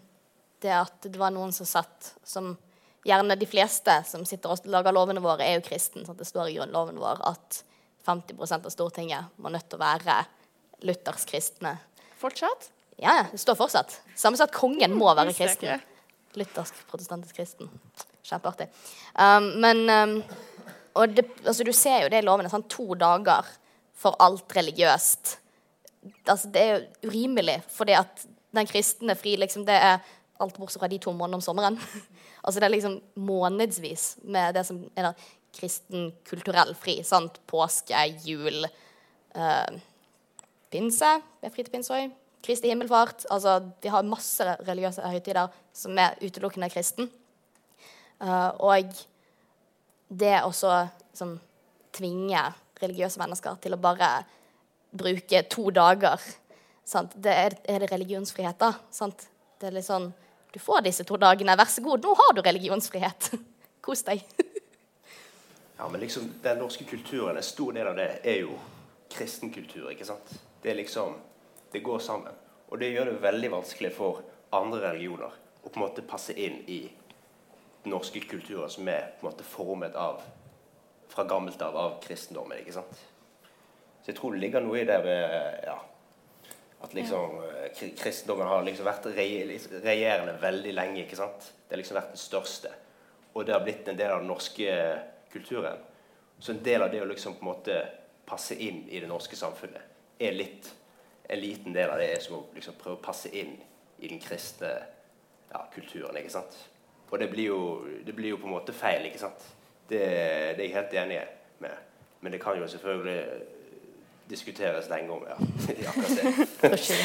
det 0.62 0.74
at 0.76 1.08
det 1.08 1.20
var 1.20 1.32
noen 1.34 1.54
som 1.56 1.70
satt 1.70 2.14
som 2.24 2.56
Gjerne 3.02 3.34
de 3.34 3.48
fleste 3.50 3.96
som 4.06 4.22
sitter 4.30 4.52
og 4.54 4.68
lager 4.70 4.94
lovene 4.94 5.22
våre, 5.24 5.42
er 5.42 5.56
jo 5.58 5.64
kristen. 5.66 6.04
Sånn 6.06 6.20
Det 6.20 6.28
står 6.28 6.52
i 6.52 6.58
grunnloven 6.60 7.00
vår 7.02 7.24
at 7.26 7.64
50% 8.06 8.68
av 8.70 8.74
Stortinget 8.74 9.40
må 9.42 9.50
nødt 9.50 9.66
til 9.72 9.80
å 9.80 9.82
være 9.82 10.20
luthersk 10.86 11.34
kristne. 11.34 11.80
Fortsatt? 12.22 12.70
Ja, 13.02 13.16
ja, 13.18 13.26
det 13.32 13.42
står 13.42 13.58
fortsatt. 13.58 13.96
Samme 14.14 14.38
som 14.38 14.46
at 14.46 14.54
kongen 14.54 14.94
må 14.94 15.10
være 15.16 15.32
Visste 15.32 15.48
jeg 15.48 15.58
kristen. 15.58 15.88
Luthersk 16.40 16.78
protestantisk 16.90 17.36
kristen. 17.36 17.70
Kjempeartig. 18.24 18.70
Um, 19.16 19.50
men 19.64 19.84
um, 19.90 20.16
Og 20.94 21.14
det, 21.16 21.26
altså, 21.46 21.64
du 21.64 21.72
ser 21.74 22.04
jo 22.04 22.12
det 22.12 22.22
i 22.22 22.26
lovene. 22.26 22.52
Sånn, 22.52 22.68
to 22.72 22.94
dager 23.00 23.48
for 23.96 24.18
alt 24.20 24.56
religiøst. 24.58 25.38
Altså, 26.26 26.50
det 26.52 26.62
er 26.62 26.72
jo 26.74 27.12
urimelig, 27.12 27.62
fordi 27.72 27.96
at 27.96 28.26
den 28.52 28.68
kristne 28.68 29.16
fri 29.16 29.38
liksom, 29.40 29.64
det 29.68 29.78
er 29.78 30.02
alt 30.42 30.58
bortsett 30.58 30.82
fra 30.82 30.90
de 30.92 31.00
to 31.00 31.14
månedene 31.14 31.40
om 31.40 31.46
sommeren. 31.46 31.78
altså 32.44 32.60
Det 32.60 32.68
er 32.68 32.76
liksom 32.76 32.98
månedsvis 33.16 34.18
med 34.24 34.58
det 34.58 34.66
som 34.68 34.82
er 34.96 35.12
der 35.12 35.30
kristen 35.56 36.12
kulturell 36.28 36.74
fri. 36.80 37.00
Sant? 37.08 37.40
Påske, 37.48 38.04
jul, 38.26 38.66
uh, 39.36 39.80
pinse. 40.72 41.14
Vi 41.40 41.48
er 41.48 41.56
fri 41.56 41.66
til 41.66 41.76
pinse 41.76 41.96
òg. 41.96 42.21
Kristi 42.42 42.72
himmelfart. 42.72 43.26
Altså, 43.30 43.60
vi 43.82 43.92
har 43.94 44.08
masse 44.08 44.56
religiøse 44.66 45.06
høytider 45.14 45.52
som 45.74 45.98
er 46.02 46.18
utelukkende 46.22 46.70
kristen. 46.74 47.10
Uh, 48.22 48.52
og 48.62 48.94
det 50.12 50.36
å 50.44 50.52
som 50.54 50.92
liksom, 51.12 51.36
tvinge 51.96 52.44
religiøse 52.82 53.22
mennesker 53.22 53.58
til 53.64 53.76
å 53.76 53.82
bare 53.82 54.12
bruke 54.92 55.44
to 55.50 55.70
dager 55.74 56.22
sant? 56.88 57.16
Det 57.16 57.32
er, 57.32 57.56
er 57.70 57.84
det 57.84 57.92
religionsfrihet, 57.92 58.60
da? 58.60 58.74
Sant? 58.94 59.28
Det 59.60 59.70
er 59.70 59.78
litt 59.78 59.88
sånn 59.88 60.12
Du 60.52 60.60
får 60.60 60.82
disse 60.84 61.06
to 61.08 61.16
dagene, 61.16 61.56
vær 61.56 61.70
så 61.72 61.80
god, 61.80 62.04
nå 62.04 62.12
har 62.20 62.34
du 62.36 62.42
religionsfrihet. 62.44 63.30
Kos 63.86 64.04
deg. 64.08 64.26
Ja, 65.82 65.88
men 65.90 66.04
liksom, 66.04 66.28
den 66.44 66.60
norske 66.62 66.84
kulturen, 66.86 67.40
en 67.40 67.44
stor 67.44 67.72
del 67.74 67.88
av 67.90 67.96
det 67.98 68.20
er 68.22 68.44
jo 68.44 68.54
kristen 69.10 69.50
kultur. 69.50 69.88
ikke 69.90 70.06
sant? 70.06 70.28
Det 70.62 70.70
er 70.70 70.78
liksom, 70.78 71.16
det 71.72 71.84
går 71.86 72.00
sammen. 72.00 72.36
Og 72.72 72.80
det 72.80 72.92
gjør 72.92 73.12
det 73.12 73.22
veldig 73.24 73.52
vanskelig 73.52 73.92
for 73.96 74.22
andre 74.56 74.82
religioner 74.90 75.38
å 75.62 75.70
på 75.70 75.78
en 75.78 75.86
måte 75.86 76.06
passe 76.08 76.34
inn 76.34 76.62
i 76.68 76.82
den 77.84 77.94
norske 77.94 78.22
kulturen 78.28 78.70
som 78.70 78.88
er 78.90 79.14
på 79.18 79.26
en 79.26 79.32
måte 79.32 79.48
formet 79.48 79.96
av 79.96 80.22
fra 81.12 81.26
gammelt 81.28 81.62
av 81.62 81.76
av 81.76 81.98
kristendommen. 82.04 82.60
ikke 82.60 82.76
sant? 82.76 83.00
Så 84.02 84.12
jeg 84.12 84.18
tror 84.18 84.34
det 84.34 84.42
ligger 84.42 84.64
noe 84.64 84.80
i 84.80 84.88
det 84.88 84.98
med 85.04 85.66
ja, 85.68 85.78
at 86.82 86.94
liksom 86.98 87.42
eh, 87.46 87.68
kristendommen 88.00 88.48
har 88.48 88.64
liksom 88.66 88.88
vært 88.88 89.10
regjerende 89.14 90.38
veldig 90.42 90.74
lenge. 90.74 91.04
ikke 91.04 91.20
sant? 91.20 91.52
Det 91.68 91.76
har 91.76 91.82
liksom 91.84 92.00
vært 92.00 92.16
den 92.16 92.24
største. 92.24 92.74
Og 93.34 93.46
det 93.46 93.54
har 93.56 93.64
blitt 93.64 93.88
en 93.88 94.00
del 94.00 94.12
av 94.12 94.24
den 94.24 94.32
norske 94.32 94.76
kulturen. 95.32 95.84
Så 96.40 96.56
en 96.56 96.64
del 96.64 96.82
av 96.82 96.92
det 96.92 97.04
å 97.04 97.10
liksom 97.10 97.38
på 97.38 97.46
en 97.46 97.52
måte 97.52 97.82
passe 98.26 98.56
inn 98.56 98.86
i 98.90 99.00
det 99.04 99.10
norske 99.12 99.36
samfunnet 99.36 100.22
er 100.22 100.34
litt 100.36 100.70
En 101.32 101.40
liten 101.40 101.76
del 101.76 101.90
av 101.90 102.02
det 102.02 102.10
er 102.12 102.24
som 102.24 102.40
å 102.40 102.42
liksom 102.56 102.76
prøve 102.80 103.00
å 103.00 103.04
passe 103.04 103.32
inn 103.32 103.56
i 104.02 104.10
den 104.10 104.20
kristne 104.20 104.72
ja, 105.52 105.62
kulturen. 105.74 106.18
ikke 106.20 106.34
sant? 106.34 106.58
Og 107.12 107.20
det 107.20 107.28
blir, 107.32 107.52
jo, 107.52 107.62
det 108.06 108.16
blir 108.16 108.34
jo 108.34 108.40
på 108.42 108.48
en 108.50 108.56
måte 108.56 108.76
feil, 108.76 109.06
ikke 109.08 109.22
sant? 109.22 109.48
Det, 109.88 110.00
det 110.00 110.64
er 110.64 110.68
jeg 110.68 110.76
helt 110.76 110.94
enig 111.02 111.22
med. 111.64 111.90
Men 112.22 112.36
det 112.36 112.40
kan 112.44 112.60
jo 112.60 112.68
selvfølgelig 112.72 113.24
diskuteres 114.32 114.88
lenge 114.92 115.12
om 115.12 115.26
ja. 115.28 115.36
akkurat 115.92 116.14
det. 116.16 116.48
Tror 116.62 116.78
ikke, 116.78 117.00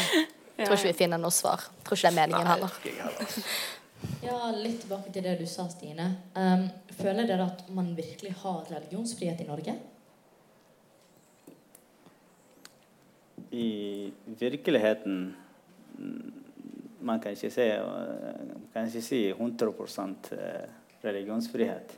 tror 0.61 0.77
ikke 0.77 0.93
vi 0.93 0.99
finner 1.01 1.23
noe 1.23 1.35
svar. 1.35 1.67
Tror 1.87 1.99
ikke 1.99 2.07
det 2.07 2.13
er 2.13 2.21
meningen 2.21 2.47
Nei, 2.47 2.55
heller. 2.55 2.79
ikke 2.79 2.95
jeg 2.95 3.03
heller. 3.09 3.43
Ja, 4.21 4.37
Litt 4.53 4.83
tilbake 4.85 5.11
til 5.11 5.25
det 5.25 5.39
du 5.41 5.47
sa, 5.49 5.65
Stine. 5.73 6.05
Um, 6.37 6.67
føler 6.99 7.27
dere 7.27 7.47
at 7.49 7.65
man 7.75 7.95
virkelig 7.97 8.35
har 8.43 8.67
religionsfrihet 8.69 9.41
i 9.43 9.47
Norge? 9.49 9.75
I 13.57 14.13
virkeligheten 14.25 15.37
mm, 15.99 16.33
Man 17.01 17.21
kan 17.21 17.33
ikke, 17.33 17.51
se, 17.51 17.65
eh, 17.71 18.55
kan 18.73 18.89
ikke 18.89 19.03
si 19.05 19.29
100 19.31 19.69
eh, 20.33 20.65
religionsfrihet. 21.05 21.93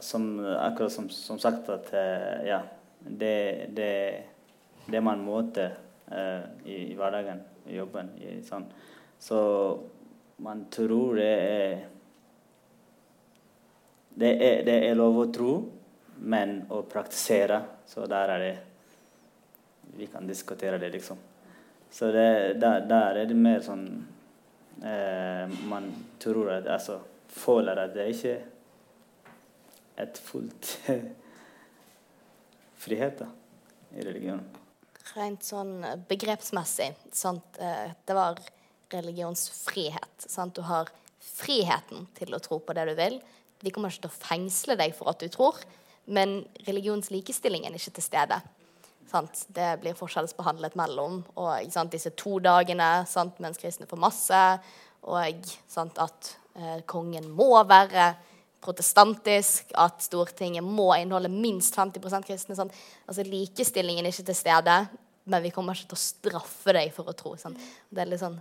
Som, 0.00 0.38
akkurat 0.38 0.92
som, 0.92 1.08
som 1.10 1.38
sagt 1.42 1.68
at 1.74 1.90
eh, 1.92 2.44
ja, 2.46 2.60
det, 3.00 3.72
det, 3.74 4.22
det 4.86 5.00
man 5.02 5.24
måter 5.24 5.74
i, 6.64 6.92
i 6.92 6.94
hverdagen, 6.94 7.40
i 7.66 7.80
jobben 7.80 8.12
i, 8.20 8.36
sånn. 8.46 8.68
Så 9.18 9.40
man 10.44 10.66
tror 10.70 11.18
det 11.18 11.32
er 11.32 11.82
det 14.14 14.30
er, 14.36 14.62
det 14.68 14.76
er 14.86 14.94
lov 14.94 15.18
å 15.24 15.26
tro, 15.34 15.54
men 16.22 16.60
å 16.70 16.84
praktisere, 16.86 17.58
så 17.90 18.06
der 18.06 18.30
er 18.36 18.44
det 18.44 18.54
Vi 19.96 20.06
kan 20.10 20.26
diskutere 20.26 20.78
det, 20.78 20.90
liksom. 20.94 21.18
Så 21.90 22.10
det, 22.12 22.54
der, 22.60 22.86
der 22.90 23.20
er 23.20 23.28
det 23.30 23.36
mer 23.38 23.60
sånn 23.62 23.84
eh, 24.82 25.52
Man 25.70 25.84
tror 26.18 26.50
at 26.56 26.66
Altså 26.66 26.96
føler 27.34 27.78
at 27.84 27.94
det 27.94 28.08
ikke 28.14 28.34
et 30.02 30.18
fullt 30.18 30.72
frihet 32.84 33.20
da, 33.22 33.28
i 33.94 34.02
religionen. 34.06 34.42
Rent 35.14 35.46
sånn 35.46 35.76
begrepsmessig, 36.08 36.90
sant? 37.14 37.58
eh, 37.62 37.92
det 38.06 38.16
var 38.16 38.40
religionsfrihet. 38.94 40.26
Sant? 40.26 40.56
Du 40.56 40.66
har 40.66 40.90
friheten 41.22 42.08
til 42.18 42.34
å 42.34 42.42
tro 42.42 42.58
på 42.58 42.74
det 42.76 42.88
du 42.90 42.94
vil. 42.98 43.20
Vi 43.62 43.72
kommer 43.74 43.92
ikke 43.92 44.06
til 44.06 44.12
å 44.12 44.18
fengsle 44.28 44.78
deg 44.80 44.94
for 44.96 45.10
at 45.12 45.22
du 45.22 45.30
tror, 45.32 45.58
men 46.04 46.42
religionslikestillingen 46.66 47.72
er 47.72 47.80
ikke 47.80 47.98
til 47.98 48.08
stede. 48.08 48.40
Sant? 49.10 49.44
Det 49.54 49.74
blir 49.82 49.96
forskjellsbehandlet 49.98 50.76
mellom 50.78 51.20
og 51.36 51.72
sant, 51.72 51.92
disse 51.92 52.14
to 52.18 52.38
dagene 52.42 53.04
sant, 53.10 53.38
mens 53.42 53.60
kristne 53.60 53.88
får 53.90 54.00
masse, 54.00 54.44
og 55.04 55.18
at 55.20 56.30
eh, 56.56 56.78
kongen 56.88 57.28
må 57.36 57.50
være 57.68 58.14
protestantisk, 58.64 59.74
at 59.76 60.00
Stortinget 60.02 60.64
må 60.64 60.88
inneholde 60.96 61.28
minst 61.28 61.76
50% 61.76 62.24
kristne. 62.24 62.56
Altså 63.04 63.26
Likestillingen 63.28 64.06
er 64.06 64.14
ikke 64.14 64.30
til 64.30 64.38
stede, 64.38 64.78
men 65.28 65.44
vi 65.44 65.52
kommer 65.52 65.76
ikke 65.76 65.92
til 65.92 65.98
å 65.98 66.04
straffe 66.04 66.74
deg 66.76 66.92
for 66.94 67.10
å 67.10 67.16
tro. 67.16 67.34
Det 67.36 68.00
er 68.00 68.08
litt 68.08 68.24
sånn 68.24 68.40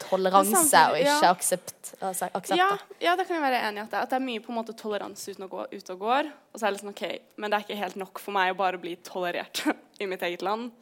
toleranse 0.00 0.80
og 0.90 0.96
ikke 0.98 1.12
ja. 1.22 1.30
aksept. 1.30 1.92
Altså, 2.00 2.28
aksept 2.34 2.58
Ja, 2.58 2.70
ja, 3.02 3.14
det 3.18 3.26
kan 3.28 3.38
jeg 3.38 3.44
være 3.44 3.60
enig 3.68 3.82
i. 3.82 3.84
At 3.84 3.92
det, 3.92 4.02
at 4.02 4.12
det 4.12 4.18
er 4.18 4.26
mye 4.26 4.42
på 4.42 4.52
en 4.52 4.58
måte 4.58 4.74
toleranse 4.78 5.34
uten 5.34 5.46
å 5.46 5.50
gå 5.52 5.66
ut 5.70 5.92
og 5.94 6.02
går. 6.02 6.30
Og 6.52 6.60
så 6.60 6.66
er 6.66 6.74
det 6.74 6.82
sånn, 6.82 6.94
ok, 6.94 7.04
Men 7.38 7.50
det 7.50 7.58
er 7.58 7.66
ikke 7.66 7.80
helt 7.82 7.98
nok 8.00 8.22
for 8.22 8.36
meg 8.36 8.52
å 8.52 8.58
bare 8.58 8.80
bli 8.82 8.96
tolerert 9.06 9.64
i 10.02 10.08
mitt 10.10 10.24
eget 10.26 10.44
land. 10.46 10.72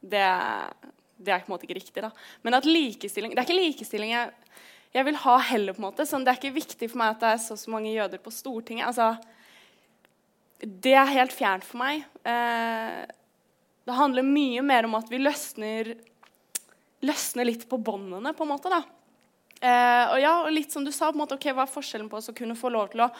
Det, 0.00 0.24
det 1.20 1.34
er 1.34 1.44
på 1.44 1.50
en 1.50 1.54
måte 1.54 1.68
ikke 1.68 1.80
riktig. 1.80 2.04
da. 2.04 2.12
Men 2.42 2.58
at 2.58 2.68
likestilling 2.68 3.34
Det 3.34 3.42
er 3.42 3.48
ikke 3.48 3.60
likestilling 3.60 4.14
jeg, 4.14 4.32
jeg 4.96 5.08
vil 5.08 5.20
ha 5.24 5.38
heller. 5.52 5.76
på 5.76 5.82
en 5.82 5.88
måte. 5.90 6.08
Sånn, 6.08 6.24
det 6.24 6.34
er 6.34 6.40
ikke 6.40 6.56
viktig 6.56 6.90
for 6.92 7.02
meg 7.02 7.16
at 7.16 7.24
det 7.24 7.34
er 7.36 7.42
så, 7.44 7.58
så 7.60 7.72
mange 7.72 7.92
jøder 7.92 8.22
på 8.22 8.32
Stortinget. 8.34 8.88
altså, 8.88 9.16
Det 10.60 10.96
er 10.96 11.16
helt 11.16 11.36
fjernt 11.36 11.68
for 11.68 11.82
meg. 11.82 12.06
Eh, 12.24 13.02
det 13.82 13.98
handler 13.98 14.26
mye 14.26 14.62
mer 14.62 14.86
om 14.86 14.94
at 14.94 15.08
vi 15.10 15.18
løsner, 15.18 15.96
løsner 17.02 17.48
litt 17.48 17.68
på 17.68 17.78
båndene, 17.78 18.34
på 18.34 18.46
en 18.46 18.52
måte. 18.52 18.72
da. 18.72 18.82
Eh, 19.62 20.04
og 20.10 20.18
ja, 20.18 20.34
og 20.42 20.52
litt 20.54 20.74
som 20.74 20.84
du 20.84 20.92
sa, 20.92 21.10
på 21.10 21.18
en 21.18 21.22
måte, 21.22 21.38
ok, 21.38 21.50
hva 21.54 21.66
er 21.66 21.74
forskjellen 21.74 22.10
på 22.10 22.18
å 22.18 22.36
kunne 22.36 22.58
få 22.58 22.70
lov 22.74 22.92
til 22.94 23.04
å 23.04 23.10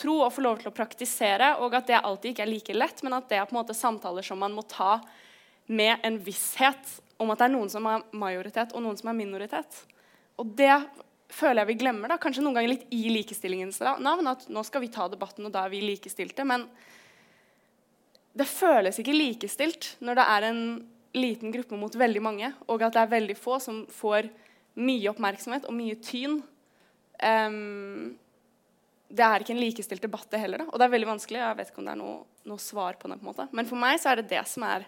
tro 0.00 0.20
og 0.24 0.32
få 0.32 0.44
lov 0.44 0.60
til 0.60 0.70
å 0.70 0.74
praktisere, 0.74 1.56
og 1.60 1.74
at 1.76 1.90
det 1.90 1.98
alltid 1.98 2.32
ikke 2.32 2.44
er 2.46 2.50
like 2.50 2.76
lett, 2.76 3.02
men 3.02 3.16
at 3.18 3.28
det 3.30 3.40
er 3.40 3.48
på 3.48 3.56
en 3.56 3.60
måte 3.60 3.76
samtaler 3.76 4.24
som 4.26 4.38
man 4.40 4.54
må 4.54 4.64
ta 4.70 5.00
med 5.70 6.02
en 6.06 6.18
visshet 6.22 6.98
om 7.20 7.30
at 7.30 7.40
det 7.40 7.50
er 7.50 7.52
noen 7.52 7.70
som 7.70 7.86
er 7.90 8.04
majoritet, 8.16 8.72
og 8.74 8.84
noen 8.84 8.96
som 8.98 9.10
er 9.10 9.18
minoritet. 9.18 9.82
Og 10.40 10.54
det 10.56 10.72
føler 11.30 11.62
jeg 11.62 11.70
vi 11.72 11.80
glemmer, 11.82 12.10
da, 12.10 12.18
kanskje 12.22 12.42
noen 12.42 12.56
ganger 12.56 12.72
litt 12.72 12.86
i 12.94 13.02
likestillingens 13.12 13.82
navn, 14.02 14.30
at 14.30 14.46
nå 14.50 14.64
skal 14.66 14.82
vi 14.82 14.92
ta 14.94 15.06
debatten, 15.10 15.46
og 15.46 15.54
da 15.54 15.66
er 15.66 15.74
vi 15.74 15.82
likestilte. 15.84 16.46
Men 16.48 16.64
det 18.34 18.48
føles 18.48 18.98
ikke 19.02 19.14
likestilt 19.14 19.94
når 20.00 20.18
det 20.18 20.26
er 20.36 20.48
en 20.48 20.62
liten 21.16 21.52
gruppe 21.52 21.78
mot 21.78 21.94
veldig 21.94 22.22
mange, 22.22 22.52
og 22.70 22.82
at 22.86 22.94
det 22.94 23.02
er 23.02 23.14
veldig 23.14 23.36
få 23.38 23.58
som 23.62 23.82
får 23.90 24.28
mye 24.80 25.10
oppmerksomhet 25.10 25.66
og 25.68 25.74
mye 25.74 25.96
tyn. 26.04 26.40
Um, 27.20 28.12
det 29.10 29.26
er 29.26 29.42
ikke 29.42 29.54
en 29.56 29.62
likestilt 29.62 30.04
debatt, 30.04 30.28
det 30.30 30.40
heller. 30.42 30.62
Da. 30.62 30.70
Og 30.70 30.78
det 30.78 30.86
er 30.86 30.94
veldig 30.94 31.10
vanskelig. 31.10 31.40
Jeg 31.42 31.58
vet 31.58 31.72
ikke 31.72 31.82
om 31.82 31.88
det 31.88 31.94
er 31.96 32.00
noe, 32.00 32.16
noe 32.46 32.62
svar 32.62 32.98
på 33.00 33.10
det. 33.10 33.18
på 33.18 33.26
en 33.26 33.30
måte. 33.32 33.48
Men 33.56 33.66
for 33.66 33.82
meg 33.82 33.98
så 33.98 34.12
er 34.12 34.20
det 34.20 34.30
det 34.30 34.44
som 34.46 34.64
er 34.68 34.86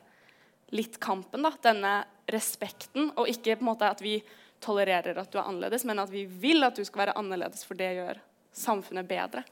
litt 0.72 1.00
kampen. 1.02 1.42
da, 1.42 1.50
Denne 1.64 1.96
respekten. 2.30 3.10
Og 3.18 3.28
ikke 3.32 3.56
på 3.58 3.66
en 3.66 3.70
måte 3.72 3.90
at 3.90 4.04
vi 4.04 4.20
tolererer 4.62 5.18
at 5.18 5.32
du 5.32 5.40
er 5.40 5.48
annerledes, 5.48 5.84
men 5.88 5.98
at 5.98 6.12
vi 6.12 6.22
vil 6.24 6.62
at 6.62 6.78
du 6.78 6.84
skal 6.86 7.06
være 7.06 7.16
annerledes, 7.18 7.66
for 7.66 7.78
det 7.78 7.90
gjør 7.98 8.22
samfunnet 8.54 9.08
bedre. 9.10 9.42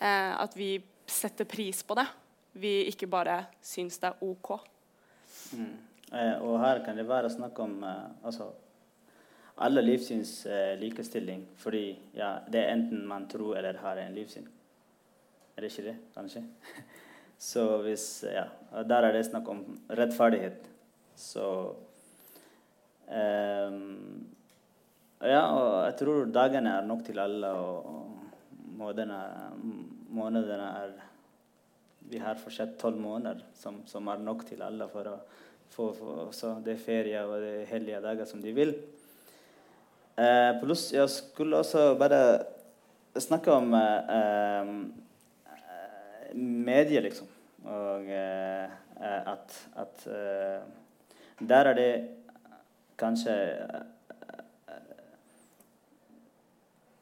Eh, 0.00 0.32
at 0.42 0.58
vi 0.58 0.74
setter 1.06 1.46
pris 1.46 1.84
på 1.86 1.94
det. 1.94 2.08
Vi 2.58 2.80
ikke 2.90 3.06
bare 3.10 3.44
syns 3.62 4.00
det 4.02 4.10
er 4.10 4.26
OK. 4.26 4.56
Eh, 6.14 6.36
og 6.42 6.58
her 6.62 6.82
kan 6.84 6.98
det 6.98 7.06
være 7.08 7.30
snakk 7.32 7.58
om 7.64 7.78
eh, 7.84 8.26
altså, 8.26 8.50
alle 9.64 9.82
livssyns 9.82 10.34
eh, 10.46 10.74
likestilling. 10.80 11.46
Fordi 11.58 11.86
ja, 12.14 12.36
det 12.50 12.60
er 12.60 12.74
enten 12.74 13.06
man 13.08 13.28
tror 13.30 13.56
eller 13.58 13.80
har 13.82 14.00
en 14.02 14.14
livssyn. 14.14 14.46
Er 15.54 15.62
det 15.62 15.72
ikke 15.72 15.88
det, 15.90 15.96
kanskje? 16.14 16.44
Så 17.38 17.64
hvis 17.82 18.24
Ja. 18.30 18.46
Der 18.74 19.06
er 19.06 19.12
det 19.12 19.26
snakk 19.26 19.48
om 19.48 19.64
rettferdighet. 19.90 20.70
Så 21.16 21.74
ehm, 23.08 24.26
Ja, 25.20 25.46
og 25.54 25.84
jeg 25.86 25.94
tror 25.98 26.26
dagene 26.26 26.72
er 26.78 26.86
nok 26.86 27.04
til 27.04 27.18
alle, 27.18 27.48
og, 27.48 27.86
og 27.86 28.64
månedene, 28.76 29.20
månedene 30.10 30.66
er 30.82 30.90
Vi 32.10 32.18
har 32.18 32.34
fortsatt 32.34 32.76
tolv 32.78 32.98
måneder 33.00 33.40
som, 33.54 33.82
som 33.86 34.08
er 34.08 34.18
nok 34.18 34.44
til 34.46 34.62
alle 34.62 34.88
for 34.92 35.08
å 35.08 35.14
få 35.70 35.92
for, 35.96 36.28
så 36.32 36.56
det 36.64 36.74
er 36.74 36.82
ferie 36.84 37.22
og 37.26 37.38
er 37.38 37.64
hellige 37.70 38.02
dager 38.04 38.28
som 38.28 38.42
de 38.42 38.52
vil. 38.54 38.74
Eh, 40.14 40.50
pluss 40.60 40.92
jeg 40.94 41.08
skulle 41.10 41.58
også 41.58 41.94
bare 41.98 42.20
snakke 43.18 43.52
om 43.52 43.74
eh, 43.74 44.68
eh, 45.46 46.36
medier, 46.36 47.02
liksom. 47.02 47.26
Og 47.64 48.06
eh, 48.12 48.64
eh, 49.00 49.32
at, 49.32 49.58
at 49.76 50.06
eh, 50.06 50.62
Der 51.40 51.66
er 51.66 51.74
det 51.74 52.08
kanskje 52.98 53.34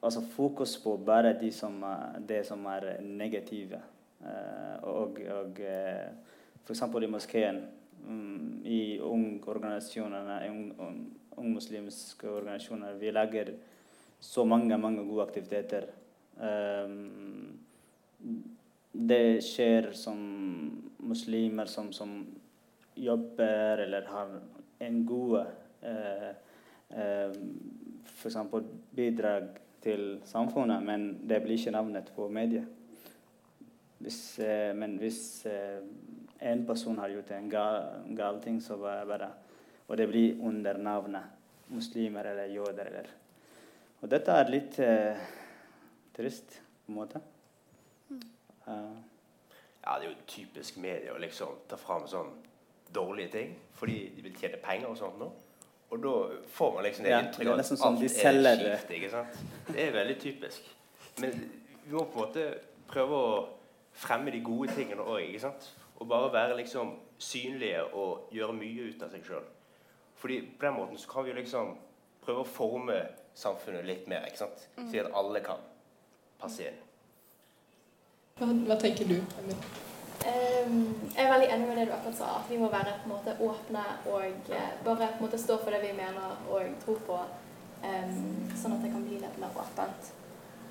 altså 0.03 0.23
fokus 0.37 0.79
på 0.83 0.97
bare 0.97 1.35
de 1.41 1.53
som, 1.53 1.85
det 2.29 2.47
som 2.47 2.65
er 2.67 3.03
negative. 3.03 3.81
Og 4.83 5.19
og 5.31 5.61
uh, 5.61 6.09
f.eks. 6.65 6.83
i 7.03 7.07
moskeen, 7.07 7.61
mm, 8.07 8.63
i 8.65 9.01
ungorganisasjonene, 9.01 10.39
ungmuslimske 10.49 10.87
un, 10.87 11.03
ungmuslimske 11.37 12.31
organisasjoner, 12.31 12.99
vi 13.01 13.13
lager 13.13 13.55
så 14.21 14.45
mange 14.45 14.79
mange 14.79 15.05
gode 15.09 15.23
aktiviteter. 15.23 15.89
Um, 16.37 17.59
det 18.93 19.43
skjer 19.45 19.91
som 19.97 20.19
muslimer 20.99 21.67
som, 21.67 21.93
som 21.93 22.27
jobber 22.95 23.79
eller 23.87 24.07
har 24.07 24.41
en 24.79 25.07
god 25.07 25.39
eh, 25.83 26.31
eh, 26.91 27.33
F.eks. 28.05 28.37
bidrag 28.95 29.49
til 29.83 30.21
samfunnet, 30.25 30.83
men 30.85 31.29
det 31.29 31.41
blir 31.43 31.59
ikke 31.59 31.75
navnet 31.75 32.13
på 32.15 32.29
mediet. 32.29 32.69
Hvis, 34.03 34.39
eh, 34.39 34.75
men 34.77 34.99
hvis 34.99 35.47
eh, 35.47 35.81
en 36.43 36.67
person 36.67 36.99
har 36.99 37.13
gjort 37.13 37.31
en 37.37 37.49
gal, 37.51 37.89
gal 38.19 38.41
ting, 38.43 38.61
så 38.61 38.77
bare 38.81 39.31
Og 39.89 39.97
det 39.97 40.09
blir 40.09 40.41
under 40.41 40.79
navnet 40.79 41.23
muslimer 41.69 42.25
eller 42.25 42.45
jøder 42.45 42.87
eller 42.87 43.09
Og 44.03 44.11
dette 44.11 44.33
er 44.33 44.51
litt 44.51 44.79
eh, 44.83 45.17
trist, 46.17 46.61
på 46.87 46.93
en 46.93 46.97
måte. 46.97 47.21
Uh, 48.67 48.99
ja, 49.83 49.99
det 49.99 50.07
er 50.07 50.09
jo 50.09 50.17
typisk 50.27 50.77
media 50.83 51.15
å 51.15 51.21
liksom 51.23 51.63
ta 51.71 51.79
fram 51.79 52.07
sånn 52.11 52.33
dårlige 52.95 53.33
ting 53.33 53.55
fordi 53.79 54.13
de 54.17 54.23
vil 54.23 54.35
tjene 54.39 54.61
penger 54.63 54.91
og 54.91 54.99
sånt 54.99 55.19
nå. 55.19 55.31
Og 55.93 56.03
da 56.03 56.13
får 56.55 56.75
man 56.75 56.87
liksom 56.87 57.05
det 57.05 57.11
Ja, 57.11 57.21
inntrykk 57.21 57.49
av 57.53 57.59
at 57.59 57.67
som 57.67 57.83
alt 57.89 58.01
de 58.01 58.07
er 58.07 58.61
kjipt. 58.63 58.93
ikke 58.97 59.11
sant? 59.11 59.41
Det 59.69 59.87
er 59.87 59.93
veldig 59.93 60.19
typisk. 60.21 60.69
Men 61.21 61.35
vi 61.85 61.93
må 61.93 62.05
på 62.05 62.23
en 62.23 62.27
måte 62.27 62.47
prøve 62.89 63.19
å 63.19 63.33
fremme 63.93 64.33
de 64.33 64.41
gode 64.41 64.73
tingene 64.73 65.05
òg. 65.05 65.21
ikke 65.27 65.41
sant? 65.41 65.73
Og 66.03 66.09
bare 66.11 66.33
være 66.35 66.57
liksom 66.59 66.97
synlige 67.23 67.83
og 67.95 68.33
gjøre 68.35 68.55
mye 68.59 68.89
ut 68.91 69.03
av 69.07 69.13
seg 69.13 69.27
sjøl. 69.27 69.45
Fordi 70.19 70.39
på 70.59 70.67
den 70.67 70.75
måten 70.75 70.99
så 70.99 71.11
kan 71.11 71.25
vi 71.25 71.31
jo 71.31 71.37
liksom 71.37 71.77
prøve 72.23 72.43
å 72.43 72.49
forme 72.49 72.97
samfunnet 73.39 73.87
litt 73.87 74.09
mer. 74.11 74.27
ikke 74.27 74.41
sant? 74.41 74.65
Si 74.91 74.99
at 74.99 75.13
alle 75.15 75.43
kan 75.47 75.63
passe 76.43 76.67
inn. 76.67 76.81
Hva, 78.41 78.49
hva 78.67 78.77
tenker 78.83 79.07
du? 79.07 79.21
Emil? 79.43 79.63
Um, 80.23 80.83
jeg 81.15 81.25
er 81.25 81.31
veldig 81.33 81.49
enig 81.55 81.69
med 81.69 81.79
det 81.79 81.87
du 81.87 81.95
akkurat 81.95 82.19
sa, 82.19 82.33
at 82.41 82.51
vi 82.51 82.59
må 82.59 82.69
være 82.71 82.97
på 83.03 83.09
en 83.09 83.15
måte 83.15 83.37
åpne 83.43 83.83
og 84.11 84.51
eh, 84.55 84.75
bare 84.85 85.09
på 85.15 85.23
en 85.23 85.25
måte 85.25 85.41
stå 85.43 85.57
for 85.63 85.75
det 85.75 85.81
vi 85.83 85.95
mener 85.99 86.37
og 86.47 86.77
tror 86.85 87.01
på, 87.09 87.17
um, 87.83 88.21
sånn 88.55 88.77
at 88.77 88.85
det 88.87 88.93
kan 88.95 89.07
bli 89.07 89.19
litt 89.23 89.41
mer 89.43 89.63
åpent. 89.65 90.13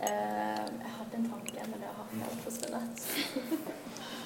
Ehm, 0.01 0.79
jeg 0.81 0.91
hadde 0.97 1.17
en 1.17 1.29
tanke, 1.29 1.65
men 1.69 1.81
det 1.81 1.89
har 1.95 2.05
helt 2.11 2.41
forsvunnet. 2.45 2.95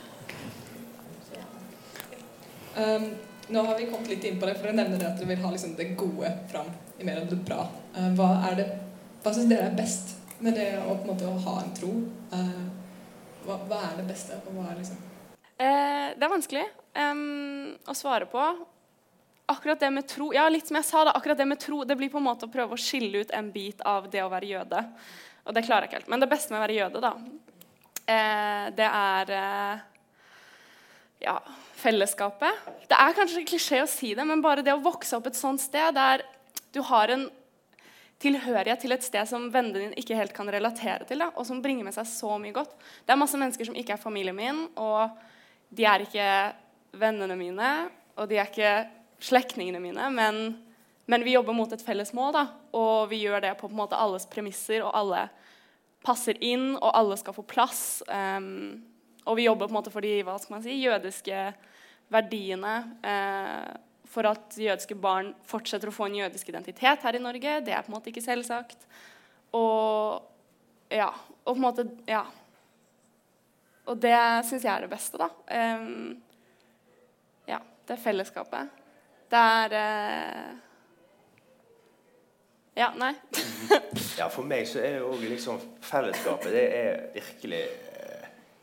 Um, 2.75 3.07
nå 3.53 3.63
har 3.67 3.77
vi 3.79 3.87
kommet 3.91 4.11
litt 4.11 4.25
inn 4.27 4.39
på 4.41 4.49
det, 4.49 4.57
for 4.57 4.67
dere 4.67 4.79
nevner 4.81 5.07
at 5.07 5.19
dere 5.19 5.31
vil 5.31 5.43
ha 5.43 5.51
liksom 5.53 5.75
det 5.77 5.91
gode 5.99 6.31
fram 6.51 6.71
i 6.99 7.07
mer 7.07 7.21
enn 7.21 7.31
det 7.31 7.39
bra. 7.45 7.67
Uh, 7.95 8.11
hva 8.17 8.29
er 8.51 8.63
hva 9.23 9.33
syns 9.33 9.49
dere 9.49 9.71
er 9.71 9.77
best 9.77 10.15
med 10.43 10.57
det 10.57 10.71
å, 10.83 10.95
en 10.97 11.07
måte, 11.07 11.29
å 11.29 11.41
ha 11.47 11.59
en 11.63 11.75
tro? 11.77 11.91
Uh, 12.33 12.65
hva, 13.45 13.59
hva 13.69 13.83
er 13.89 13.99
det 14.01 14.09
beste? 14.09 14.37
Er 14.37 14.79
liksom 14.79 15.03
Eh, 15.57 16.07
det 16.19 16.25
er 16.25 16.31
vanskelig 16.31 16.65
um, 16.99 17.75
å 17.87 17.93
svare 17.95 18.27
på. 18.27 18.43
Akkurat 19.47 19.79
det 19.79 19.91
med 19.93 20.07
tro 20.09 20.31
Ja, 20.35 20.47
litt 20.49 20.67
som 20.67 20.75
jeg 20.79 20.87
sa, 20.87 21.05
da, 21.07 21.13
akkurat 21.15 21.39
det 21.39 21.47
med 21.47 21.61
tro 21.61 21.83
det 21.87 21.95
blir 21.95 22.11
på 22.11 22.19
en 22.19 22.27
måte 22.27 22.47
å 22.47 22.51
prøve 22.51 22.75
å 22.75 22.81
skille 22.81 23.23
ut 23.23 23.31
en 23.35 23.51
bit 23.53 23.83
av 23.87 24.09
det 24.11 24.23
å 24.25 24.31
være 24.31 24.49
jøde. 24.49 24.81
Og 25.45 25.55
det 25.55 25.63
klarer 25.67 25.85
jeg 25.85 25.91
ikke 25.91 25.99
helt. 26.01 26.11
Men 26.11 26.23
det 26.23 26.31
beste 26.31 26.51
med 26.51 26.59
å 26.59 26.65
være 26.65 26.75
jøde, 26.79 27.03
da, 27.05 27.13
eh, 28.11 28.65
det 28.75 28.89
er 28.89 29.33
eh, 29.37 29.85
ja, 31.23 31.37
fellesskapet. 31.75 32.67
Det 32.89 32.97
er 32.97 33.15
kanskje 33.17 33.45
klisjé 33.47 33.81
å 33.83 33.89
si 33.89 34.13
det, 34.17 34.25
men 34.27 34.43
bare 34.43 34.63
det 34.65 34.73
å 34.75 34.83
vokse 34.83 35.17
opp 35.17 35.27
et 35.29 35.39
sånt 35.39 35.63
sted 35.63 35.95
der 35.95 36.23
du 36.75 36.81
har 36.85 37.11
en 37.13 37.27
tilhørighet 38.21 38.81
til 38.81 38.95
et 38.95 39.03
sted 39.03 39.27
som 39.27 39.49
vennene 39.51 39.81
dine 39.81 39.99
ikke 39.99 40.17
helt 40.17 40.33
kan 40.35 40.49
relatere 40.51 41.07
til, 41.07 41.19
da, 41.21 41.31
og 41.35 41.47
som 41.47 41.61
bringer 41.63 41.87
med 41.87 41.95
seg 41.95 42.07
så 42.09 42.37
mye 42.41 42.55
godt. 42.55 42.75
Det 43.03 43.13
er 43.13 43.19
masse 43.19 43.39
mennesker 43.39 43.67
som 43.67 43.75
ikke 43.77 43.97
er 43.97 44.01
familien 44.01 44.37
min, 44.37 44.61
og 44.79 45.15
de 45.75 45.87
er 45.87 46.05
ikke 46.05 46.29
vennene 46.95 47.35
mine, 47.39 47.71
og 48.15 48.29
de 48.31 48.39
er 48.39 48.47
ikke 48.47 48.75
slektningene 49.25 49.81
mine, 49.83 50.07
men, 50.15 50.41
men 51.11 51.25
vi 51.27 51.35
jobber 51.35 51.55
mot 51.57 51.71
et 51.75 51.83
felles 51.83 52.13
mål, 52.15 52.31
da, 52.35 52.45
og 52.75 53.09
vi 53.11 53.25
gjør 53.25 53.43
det 53.43 53.55
på, 53.59 53.67
på 53.67 53.77
måte 53.77 53.99
alles 53.99 54.27
premisser, 54.31 54.83
og 54.85 54.95
alle 54.95 55.27
passer 56.05 56.39
inn, 56.45 56.75
og 56.77 56.91
alle 56.95 57.17
skal 57.19 57.35
få 57.35 57.43
plass. 57.49 58.03
Um, 58.07 58.85
og 59.25 59.37
vi 59.39 59.47
jobber 59.47 59.67
på 59.67 59.73
en 59.73 59.79
måte 59.79 59.93
for 59.93 60.05
de 60.05 60.19
hva 60.25 60.37
skal 60.41 60.57
man 60.57 60.63
si, 60.65 60.77
jødiske 60.83 61.41
verdiene. 62.13 62.75
Eh, 63.01 63.73
for 64.15 64.29
at 64.29 64.55
jødiske 64.61 64.95
barn 65.01 65.33
fortsetter 65.49 65.89
å 65.89 65.95
få 65.95 66.07
en 66.07 66.19
jødisk 66.21 66.49
identitet 66.51 67.03
her 67.03 67.17
i 67.17 67.21
Norge. 67.23 67.59
Det 67.65 67.73
er 67.73 67.83
på 67.83 67.91
en 67.91 67.97
måte 67.97 68.11
ikke 68.11 68.23
selvsagt. 68.23 68.85
Og 69.57 70.21
ja. 70.93 71.09
Og 71.43 71.55
på 71.55 71.59
en 71.59 71.65
måte 71.65 71.87
Ja. 72.07 72.25
Og 73.85 73.99
det 74.01 74.17
syns 74.47 74.63
jeg 74.65 74.73
er 74.73 74.81
det 74.81 74.89
beste, 74.89 75.17
da. 75.21 75.27
Um, 75.77 76.15
ja. 77.45 77.59
Det 77.85 77.93
er 77.93 78.01
fellesskapet. 78.01 78.71
Det 79.29 79.41
er 79.41 79.75
uh, 79.75 80.53
Ja, 82.75 82.91
nei. 82.97 83.13
Ja, 84.19 84.29
for 84.31 84.47
meg 84.47 84.67
så 84.67 84.79
er 84.79 85.01
jo 85.01 85.09
også 85.11 85.27
liksom 85.27 85.57
fellesskapet 85.83 86.53
Det 86.55 86.63
er 86.77 87.01
virkelig 87.13 87.61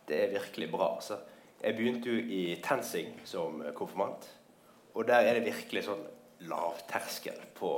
Det 0.09 0.19
er 0.19 0.35
virkelig 0.35 0.71
bra. 0.73 0.97
Så 1.01 1.19
Jeg 1.63 1.77
begynte 1.77 2.11
jo 2.11 2.19
i 2.19 2.57
TenSing 2.63 3.21
som 3.25 3.63
konfirmant. 3.75 4.25
Og 4.95 5.07
der 5.09 5.23
er 5.23 5.39
det 5.39 5.45
virkelig 5.47 5.85
sånn 5.87 6.03
lavterskel 6.51 7.39
på 7.55 7.71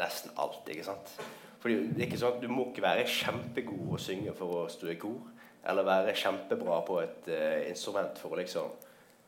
nesten 0.00 0.32
alt. 0.36 0.68
ikke 0.68 0.84
sant? 0.84 1.12
Fordi 1.60 1.76
det 1.92 2.00
er 2.02 2.08
ikke 2.08 2.20
sånn 2.20 2.38
at 2.38 2.42
Du 2.42 2.48
må 2.48 2.70
ikke 2.70 2.82
være 2.82 3.06
kjempegod 3.06 3.94
å 3.94 4.00
synge 4.00 4.34
for 4.36 4.62
å 4.62 4.68
stå 4.72 4.90
i 4.90 4.98
kor. 5.00 5.20
Eller 5.70 5.86
være 5.86 6.16
kjempebra 6.16 6.80
på 6.88 6.98
et 7.02 7.28
uh, 7.28 7.68
instrument 7.68 8.18
for 8.18 8.34
å 8.34 8.40
liksom 8.40 8.72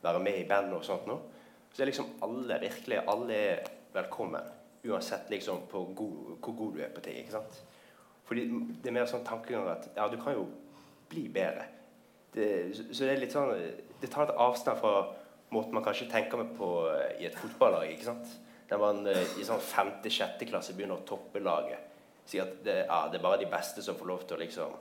være 0.03 0.19
med 0.19 0.39
i 0.41 0.47
band 0.49 0.73
og 0.73 0.83
sånt. 0.85 1.07
noe. 1.07 1.21
Så 1.73 1.81
er 1.81 1.89
liksom 1.89 2.17
alle 2.25 2.59
virkelig 2.61 2.99
alle 3.07 3.37
er 3.37 3.69
velkommen. 3.93 4.49
Uansett 4.83 5.29
liksom 5.31 5.63
god, 5.71 5.93
hvor 6.41 6.57
god 6.57 6.73
du 6.75 6.81
er 6.83 6.91
på 6.93 7.01
ting. 7.01 7.21
ikke 7.21 7.37
sant? 7.37 7.61
Fordi 8.25 8.47
det 8.81 8.89
er 8.89 8.97
mer 8.97 9.07
sånn 9.09 9.25
tankegang 9.25 9.69
at 9.71 9.87
ja, 9.95 10.07
du 10.09 10.17
kan 10.21 10.35
jo 10.35 10.47
bli 11.09 11.27
bedre. 11.31 11.65
Det, 12.33 12.47
så, 12.77 12.85
så 12.89 13.05
det 13.05 13.11
er 13.13 13.19
litt 13.21 13.33
sånn 13.35 13.51
Det 14.01 14.07
tar 14.09 14.25
et 14.25 14.39
avstand 14.41 14.79
fra 14.81 14.93
måten 15.53 15.75
man 15.75 15.83
kanskje 15.85 16.09
tenker 16.09 16.39
med 16.41 16.55
på 16.57 16.69
eh, 16.89 17.21
i 17.21 17.27
et 17.29 17.37
fotballag. 17.37 17.91
ikke 17.93 18.09
sant? 18.09 18.31
Der 18.69 18.81
man 18.81 19.05
eh, 19.09 19.37
i 19.37 19.45
sånn 19.45 19.61
femte-sjette 19.61 20.47
klasse 20.49 20.73
begynner 20.73 21.01
å 21.01 21.07
toppe 21.07 21.41
laget. 21.43 21.91
Sier 22.25 22.47
at 22.47 22.57
det, 22.65 22.77
ja, 22.87 23.03
det 23.11 23.19
er 23.19 23.25
bare 23.25 23.41
de 23.43 23.51
beste 23.51 23.83
som 23.85 23.97
får 23.99 24.09
lov 24.09 24.25
til 24.25 24.37
å 24.37 24.41
liksom 24.41 24.73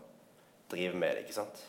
drive 0.73 0.97
med 0.97 1.17
det. 1.17 1.27
ikke 1.27 1.37
sant? 1.37 1.61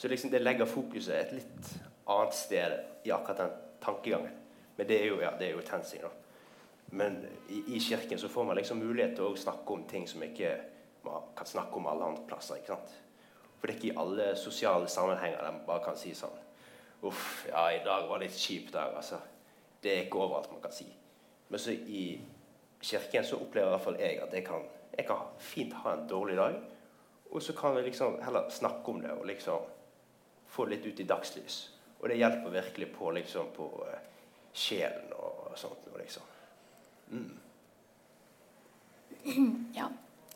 Så 0.00 0.08
liksom 0.08 0.32
det 0.32 0.40
legger 0.40 0.70
fokuset 0.70 1.16
et 1.18 1.34
litt 1.36 1.72
annet 2.08 2.36
sted 2.36 2.78
i 3.04 3.12
akkurat 3.12 3.44
den 3.44 3.52
tankegangen. 3.84 4.40
Men 4.78 4.88
det 4.88 4.96
er 5.02 5.10
jo, 5.10 5.20
ja, 5.20 5.34
det 5.36 5.50
er 5.50 5.58
jo 5.58 5.66
TenSing, 5.66 6.06
da. 6.06 6.14
Men 6.96 7.20
i, 7.48 7.60
i, 7.76 7.80
kirken 7.80 8.18
så 8.18 8.28
får 8.28 8.44
man 8.48 8.56
liksom 8.58 8.80
mulighet 8.82 9.12
til 9.18 9.28
å 9.28 9.36
snakke 9.38 9.74
om 9.76 9.84
ting 9.86 10.08
som 10.10 10.22
ikke 10.26 10.56
man 11.04 11.28
kan 11.36 11.46
snakke 11.46 11.78
om 11.78 11.86
alle 11.86 12.08
andre 12.08 12.24
plasser. 12.26 12.58
ikke 12.58 12.72
sant? 12.72 12.96
For 13.60 13.68
det 13.68 13.74
er 13.74 13.78
ikke 13.78 13.92
i 13.92 14.00
alle 14.00 14.30
sosiale 14.40 14.88
sammenhenger 14.88 15.42
der 15.44 15.52
man 15.52 15.66
bare 15.66 15.84
kan 15.84 15.98
si 15.98 16.14
sånn 16.16 16.38
Uff, 17.02 17.46
ja, 17.48 17.62
i 17.72 17.84
dag 17.84 18.08
var 18.08 18.20
det 18.20 18.26
litt 18.28 18.36
kjipt 18.36 18.74
dag, 18.74 18.92
altså. 18.92 19.16
Det 19.80 19.92
er 19.92 20.02
ikke 20.04 20.18
overalt 20.20 20.50
man 20.52 20.60
kan 20.60 20.72
si. 20.76 20.84
Men 21.48 21.62
så 21.62 21.72
i 21.72 22.02
kirken 22.80 23.24
så 23.24 23.38
opplever 23.40 23.70
i 23.70 23.72
hvert 23.72 23.84
fall 23.86 23.96
jeg 24.00 24.18
at 24.20 24.34
jeg 24.36 24.44
kan, 24.44 24.66
jeg 24.92 25.06
kan 25.08 25.30
fint 25.40 25.72
ha 25.80 25.94
en 25.96 26.04
dårlig 26.10 26.36
dag. 26.36 26.58
Og 27.30 27.42
så 27.42 27.54
kan 27.56 27.72
vi 27.76 27.86
liksom 27.86 28.18
heller 28.22 28.50
snakke 28.52 28.92
om 28.92 29.00
det 29.00 29.14
og 29.16 29.24
liksom 29.26 29.64
få 30.50 30.66
det 30.66 30.76
litt 30.76 30.90
ut 30.92 31.00
i 31.00 31.08
dagslys. 31.08 31.56
Og 32.00 32.08
det 32.08 32.18
hjelper 32.20 32.52
virkelig 32.52 32.92
på 32.92 33.10
liksom 33.16 33.48
på 33.56 33.70
uh, 33.80 33.96
sjelen 34.52 35.12
og 35.16 35.56
sånt 35.56 35.86
noe, 35.88 36.02
liksom. 36.02 36.22
Mm. 37.16 37.38
Ja. 39.78 39.88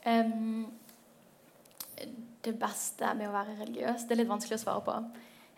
Um, 0.05 0.73
det 2.45 2.57
beste 2.61 3.13
med 3.19 3.29
å 3.29 3.35
være 3.35 3.57
religiøs 3.61 4.07
Det 4.07 4.15
er 4.15 4.23
litt 4.23 4.31
vanskelig 4.31 4.59
å 4.59 4.65
svare 4.65 4.85
på. 4.87 4.97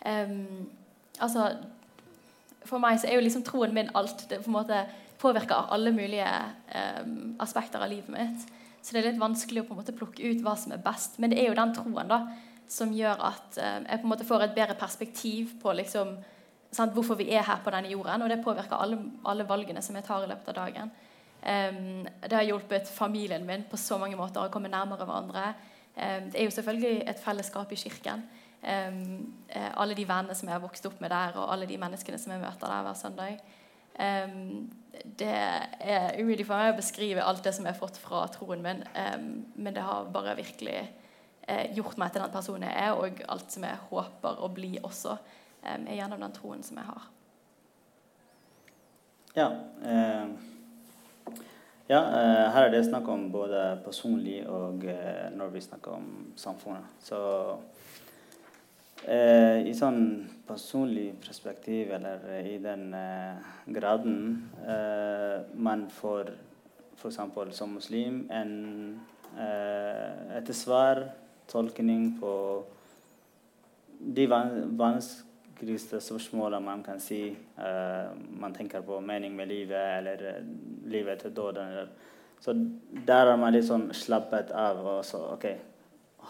Um, 0.06 0.68
altså 1.18 1.48
For 2.66 2.82
meg 2.82 3.00
så 3.00 3.08
er 3.08 3.18
jo 3.18 3.24
liksom 3.24 3.44
troen 3.46 3.74
min 3.74 3.90
alt. 3.98 4.26
Det 4.30 4.42
på 4.42 4.50
en 4.50 4.58
måte 4.58 4.84
påvirker 5.20 5.72
alle 5.72 5.92
mulige 5.94 6.28
um, 7.00 7.36
aspekter 7.42 7.82
av 7.82 7.90
livet 7.90 8.12
mitt. 8.12 8.46
Så 8.82 8.94
det 8.94 9.00
er 9.00 9.08
litt 9.10 9.22
vanskelig 9.22 9.64
å 9.64 9.66
på 9.66 9.74
en 9.74 9.80
måte 9.80 9.94
plukke 9.96 10.22
ut 10.22 10.42
hva 10.44 10.54
som 10.58 10.74
er 10.74 10.82
best. 10.82 11.18
Men 11.22 11.32
det 11.32 11.40
er 11.40 11.50
jo 11.50 11.58
den 11.58 11.74
troen 11.74 12.10
da 12.10 12.20
som 12.70 12.92
gjør 12.94 13.22
at 13.28 13.58
um, 13.58 13.86
jeg 13.86 14.00
på 14.02 14.06
en 14.06 14.12
måte 14.12 14.26
får 14.26 14.46
et 14.46 14.56
bedre 14.56 14.76
perspektiv 14.78 15.56
på 15.62 15.74
liksom, 15.78 16.16
sant, 16.74 16.94
hvorfor 16.94 17.18
vi 17.18 17.30
er 17.34 17.46
her 17.46 17.62
på 17.64 17.72
denne 17.74 17.90
jorden. 17.90 18.26
Og 18.26 18.30
det 18.30 18.42
påvirker 18.44 18.78
alle, 18.78 18.98
alle 19.26 19.46
valgene 19.48 19.82
som 19.82 19.98
jeg 19.98 20.06
tar 20.06 20.26
i 20.26 20.30
løpet 20.30 20.52
av 20.52 20.58
dagen. 20.64 20.92
Um, 21.46 22.06
det 22.26 22.34
har 22.34 22.46
hjulpet 22.46 22.90
familien 22.90 23.46
min 23.46 23.64
på 23.70 23.78
så 23.78 23.98
mange 24.02 24.18
måter 24.18 24.42
å 24.42 24.52
komme 24.52 24.70
nærmere 24.72 25.06
hverandre. 25.06 25.48
Um, 25.96 26.30
det 26.30 26.40
er 26.40 26.44
jo 26.44 26.54
selvfølgelig 26.54 27.04
et 27.08 27.22
fellesskap 27.24 27.72
i 27.72 27.80
kirken. 27.80 28.24
Um, 28.62 28.98
uh, 29.48 29.70
alle 29.82 29.96
de 29.96 30.04
vennene 30.08 30.34
som 30.36 30.48
jeg 30.48 30.56
har 30.56 30.64
vokst 30.64 30.86
opp 30.86 31.00
med 31.00 31.10
der, 31.10 31.38
og 31.40 31.52
alle 31.52 31.68
de 31.68 31.78
menneskene 31.80 32.18
som 32.20 32.34
jeg 32.34 32.42
møter 32.42 32.66
der 32.66 32.82
hver 32.86 33.00
søndag. 33.00 33.38
det 35.18 35.28
er 35.80 36.18
umulig 36.20 36.44
for 36.44 36.52
meg 36.60 36.74
å 36.74 36.76
beskrive 36.76 37.22
alt 37.24 37.40
det 37.44 37.54
som 37.56 37.64
jeg 37.64 37.72
har 37.72 37.78
fått 37.78 37.96
fra 37.96 38.26
troen 38.28 38.60
min, 38.60 38.82
men 39.56 39.72
det 39.72 39.80
har 39.82 40.10
bare 40.12 40.34
virkelig 40.36 40.82
eh, 41.46 41.74
gjort 41.76 41.98
meg 42.00 42.12
til 42.12 42.24
den 42.24 42.34
personen 42.34 42.66
jeg 42.68 42.86
er, 42.86 42.94
og 42.98 43.22
alt 43.32 43.54
som 43.54 43.66
jeg 43.66 43.84
håper 43.90 44.42
å 44.42 44.50
bli 44.52 44.76
også, 44.82 45.16
eh, 45.62 45.78
er 45.78 45.98
gjennom 46.00 46.22
den 46.22 46.34
troen 46.36 46.62
som 46.66 46.80
jeg 46.80 46.90
har. 46.90 47.08
Ja. 49.36 49.48
Eh, 49.82 50.28
ja, 51.88 52.00
eh, 52.02 52.46
her 52.50 52.64
er 52.66 52.72
det 52.74 52.84
snakk 52.86 53.06
om 53.08 53.28
både 53.30 53.78
personlig 53.84 54.40
og 54.50 54.84
eh, 54.90 55.28
når 55.38 55.52
vi 55.54 55.60
snakker 55.62 55.94
om 55.94 56.06
samfunnet. 56.34 56.88
Så 56.98 57.18
eh, 59.06 59.62
i 59.70 59.74
sånn 59.76 60.00
personlig 60.48 61.12
perspektiv, 61.22 61.92
eller 61.94 62.24
eh, 62.34 62.48
i 62.54 62.58
den 62.62 62.88
eh, 62.94 63.52
graden 63.70 64.16
man 65.54 65.86
får 65.94 66.32
f.eks. 66.96 67.20
som 67.54 67.76
muslim 67.76 68.24
en, 68.34 68.54
et 69.38 70.50
svar, 70.56 71.04
tolkning 71.46 72.16
på 72.18 72.32
de 74.00 74.26
vans 74.26 75.12
vanskeligste 75.56 76.00
spørsmål 76.00 76.60
man 76.60 76.82
kan 76.84 77.00
si. 77.00 77.36
Uh, 77.56 78.12
man 78.40 78.54
tenker 78.54 78.82
på 78.82 79.00
mening 79.00 79.34
med 79.36 79.48
livet 79.48 79.98
eller 79.98 80.40
uh, 80.40 80.90
livet 80.90 81.16
etter 81.16 81.30
døden. 81.30 81.88
Så 82.40 82.52
der 83.06 83.32
er 83.32 83.36
man 83.36 83.56
sånn 83.62 83.88
slappet 83.94 84.50
av. 84.52 84.84
og 84.84 85.04
så, 85.04 85.32
OK, 85.32 85.46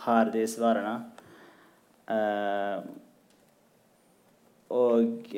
har 0.04 0.30
de 0.30 0.46
svarene. 0.46 1.10
Uh, 2.06 2.86
og, 4.70 5.34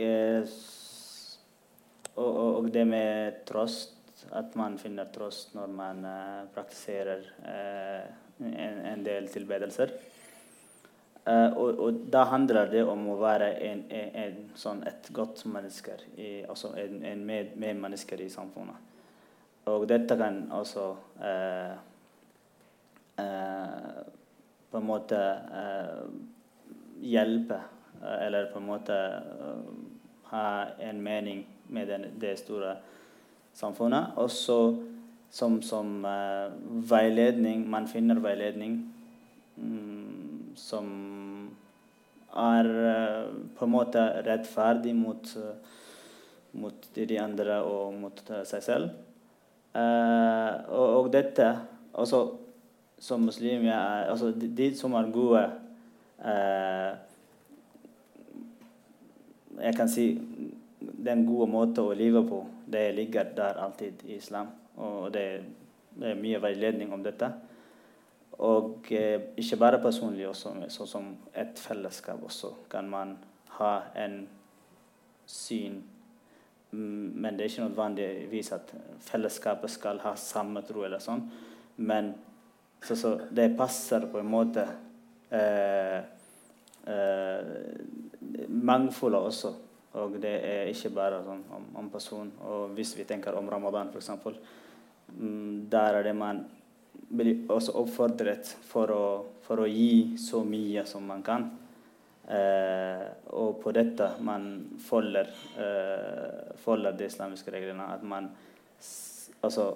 og, 2.17 2.69
det 2.71 2.85
med 2.85 3.45
trost, 3.47 3.95
at 4.33 4.55
man 4.57 4.77
finner 4.79 5.09
trost 5.13 5.55
når 5.55 5.67
man 5.69 6.07
praktiserer 6.55 7.25
en 8.39 9.05
del 9.05 9.29
tilbedelser. 9.29 9.93
Uh, 11.29 11.59
og, 11.59 11.79
og, 11.79 11.97
da 12.13 12.23
handler 12.25 12.71
det 12.73 12.83
om 12.89 13.03
å 13.13 13.19
være 13.21 13.51
en, 13.67 13.83
en, 13.93 14.13
en 14.17 14.37
sånn 14.57 14.79
et 14.89 15.11
godt 15.13 15.43
menneske, 15.51 15.99
i, 16.17 16.29
altså 16.49 16.71
en, 16.81 17.03
en 17.05 17.25
med, 17.29 17.51
medmenneske 17.61 18.17
i 18.25 18.31
samfunnet. 18.33 18.87
Og 19.69 19.85
dette 19.91 20.17
kan 20.17 20.39
også 20.57 20.85
uh, 21.21 21.75
uh, 23.21 23.99
på 24.71 24.81
en 24.81 24.89
måte 24.89 25.19
hjelpe, 27.05 27.61
eller 28.01 28.49
på 28.53 28.63
en 28.63 28.69
måte 28.71 28.97
ha 30.31 30.47
en 30.89 31.03
mening 31.05 31.43
med 31.69 31.93
den, 31.93 32.09
det 32.21 32.39
store 32.41 32.73
samfunnet. 33.57 34.17
Også 34.17 34.59
som, 35.31 35.61
som 35.65 36.05
veiledning. 36.89 37.65
Man 37.69 37.89
finner 37.89 38.21
veiledning. 38.25 38.81
Mm, 39.57 40.09
som 40.59 41.18
er 42.39 42.69
eh, 42.91 43.29
på 43.57 43.67
en 43.67 43.73
måte 43.73 44.03
rettferdig 44.27 44.95
mot, 44.97 45.31
eh, 45.37 45.57
mot 46.61 46.89
de 46.95 47.21
andre 47.21 47.61
og 47.67 47.95
mot 47.99 48.23
eh, 48.31 48.45
seg 48.49 48.65
selv. 48.65 48.97
og, 49.79 50.87
og, 50.99 51.13
dette 51.13 51.45
også 51.93 52.19
Som 52.99 53.21
muslim 53.29 53.63
jeg 53.63 53.77
er, 53.77 54.09
altså, 54.11 54.33
de, 54.33 54.49
de, 54.57 54.75
som 54.75 54.95
er 54.99 55.11
gode 55.13 55.43
Jeg 59.61 59.75
kan 59.77 59.89
si 59.89 60.07
den 60.81 61.23
gode 61.27 61.47
måten 61.53 61.85
å 61.85 61.95
leve 61.95 62.25
på, 62.27 62.41
det 62.67 62.95
ligger 62.97 63.31
der 63.37 63.61
alltid 63.63 64.03
i 64.09 64.17
islam. 64.17 64.51
Og 64.77 65.13
det, 65.15 65.45
det 65.95 66.11
er 66.11 66.19
mye 66.19 66.43
veiledning 66.43 66.93
om 66.95 67.05
dette. 67.05 67.31
Og 68.39 68.87
eh, 68.95 69.21
ikke 69.37 69.59
bare 69.59 69.81
personlig, 69.83 70.29
også 70.29 70.55
sånn 70.71 70.91
som 70.91 71.07
et 71.35 71.59
fellesskap 71.59 72.23
også 72.23 72.53
kan 72.71 72.87
man 72.91 73.17
ha 73.59 73.73
en 73.99 74.21
syn. 75.27 75.81
Men 76.71 77.35
det 77.35 77.45
er 77.45 77.51
ikke 77.51 77.67
nødvendigvis 77.67 78.53
at 78.55 78.75
fellesskapet 79.03 79.73
skal 79.73 79.99
ha 80.05 80.15
samme 80.21 80.63
tro, 80.69 80.85
eller 80.87 81.03
sånn. 81.03 81.25
Men 81.83 82.13
så, 82.85 82.95
så 82.95 83.15
det 83.35 83.57
passer 83.59 84.07
på 84.13 84.21
en 84.21 84.31
måte 84.31 84.67
eh, 85.35 85.99
eh, 86.87 87.57
mangfoldet 88.49 89.33
også. 89.33 89.55
Og 89.99 90.19
det 90.23 90.35
er 90.45 90.71
ikke 90.71 90.93
bare 90.95 91.23
sånn 91.25 91.43
om, 91.57 91.67
om 91.81 91.91
person. 91.91 92.31
Og 92.47 92.77
hvis 92.77 92.95
vi 92.99 93.07
tenker 93.09 93.35
om 93.35 93.49
Ramadan, 93.51 93.91
f.eks., 93.91 94.13
mm, 95.17 95.67
der 95.73 95.99
er 95.99 96.07
det 96.07 96.15
man 96.15 96.45
blir 97.09 97.49
også 97.51 97.75
oppfordret 97.81 98.51
for 98.69 98.93
å, 98.93 99.07
for 99.45 99.65
å, 99.65 99.69
gi 99.69 100.19
så 100.21 100.43
mye 100.45 100.85
som 100.87 101.07
man 101.09 101.23
kan. 101.25 101.49
Eh, 102.29 103.05
og 103.33 103.61
på 103.63 103.73
dette 103.73 104.11
man 104.25 104.49
følger, 104.85 105.31
eh, 105.57 106.57
følger 106.61 106.97
de 106.99 107.09
islamiske 107.09 107.53
reglene. 107.55 107.89
At 107.95 108.05
man 108.05 108.29
altså 109.41 109.71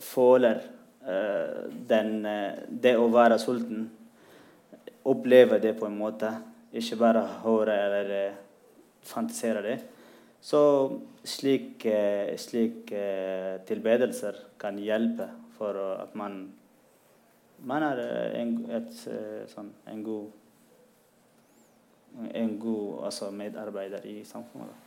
føler 0.00 0.60
eh, 1.06 1.66
den, 1.88 2.24
eh, 2.26 2.64
det 2.68 2.96
å 2.98 3.08
være 3.12 3.38
sulten. 3.42 3.88
Oppleve 5.08 5.60
det 5.62 5.74
på 5.78 5.88
en 5.88 5.98
måte. 5.98 6.32
Ikke 6.78 6.98
bare 7.00 7.24
høre 7.44 7.76
eller 7.86 8.36
fantisere 9.08 9.62
det. 9.64 9.78
Så 10.40 10.60
slik, 11.26 11.84
eh, 11.86 12.36
slik 12.38 12.92
tilbedelser 13.66 14.44
kan 14.60 14.78
hjelpe 14.78 15.28
for 15.58 15.76
at 15.98 16.14
man 16.18 16.40
man 17.58 17.82
er 17.82 18.02
eh, 18.02 18.40
en, 18.42 18.52
et, 18.70 19.00
eh, 19.10 19.46
sånn, 19.50 19.72
en 19.90 20.04
god 20.06 20.36
en 22.34 22.54
god 22.58 23.04
altså, 23.06 23.28
medarbeider 23.30 24.02
i 24.08 24.22
samfunnet. 24.26 24.86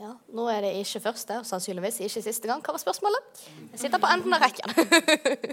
Ja, 0.00 0.14
Nå 0.32 0.46
er 0.48 0.62
det 0.64 0.70
ikke 0.78 1.02
første 1.10 1.40
og 1.42 1.48
sannsynligvis 1.48 1.98
ikke 2.06 2.22
siste 2.24 2.48
gang. 2.48 2.62
Hva 2.64 2.72
var 2.72 2.80
spørsmålet? 2.80 3.42
Jeg 3.74 3.82
sitter 3.82 4.00
på 4.00 4.08
enden 4.08 4.32
av 4.32 4.40
rekken. 4.46 4.72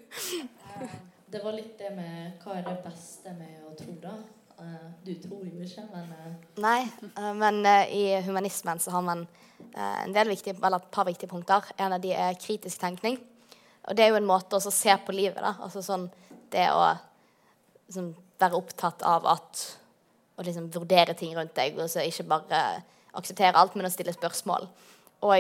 det 1.34 1.42
var 1.44 1.58
litt 1.58 1.74
det 1.82 1.90
med 1.98 2.38
hva 2.46 2.60
er 2.60 2.68
det 2.70 2.78
beste 2.86 3.34
med 3.36 3.66
å 3.68 3.74
tro, 3.76 3.98
da? 4.06 4.14
Du 5.04 5.12
tror 5.26 5.44
jo 5.50 5.66
ikke, 5.66 5.84
men 5.92 6.38
Nei, 6.64 6.80
men 7.42 7.60
i 7.92 8.22
humanismen 8.26 8.80
så 8.82 8.94
har 8.96 9.04
man 9.06 9.26
en 9.76 10.16
del 10.16 10.32
viktige, 10.32 10.56
eller 10.62 10.80
et 10.80 10.94
par 10.96 11.10
viktige 11.10 11.30
punkter. 11.34 11.68
En 11.78 11.98
av 11.98 12.02
de 12.02 12.14
er 12.16 12.40
kritisk 12.40 12.80
tenkning. 12.82 13.20
Og 13.88 13.96
det 13.96 14.04
er 14.04 14.12
jo 14.12 14.20
en 14.20 14.28
måte 14.28 14.60
å 14.60 14.74
se 14.74 14.94
på 15.06 15.16
livet 15.16 15.40
da. 15.44 15.56
Altså 15.64 15.84
sånn 15.86 16.08
det 16.52 16.68
å 16.72 16.84
liksom, 17.88 18.12
være 18.40 18.60
opptatt 18.60 19.04
av 19.08 19.28
at 19.28 19.66
Å 20.38 20.44
liksom 20.46 20.68
vurdere 20.70 21.16
ting 21.18 21.32
rundt 21.34 21.56
deg, 21.58 21.80
og 21.82 21.88
så 21.90 22.04
ikke 22.06 22.28
bare 22.30 22.58
akseptere 23.18 23.58
alt, 23.58 23.74
men 23.74 23.88
å 23.88 23.90
stille 23.90 24.14
spørsmål. 24.14 24.68
Og 25.26 25.32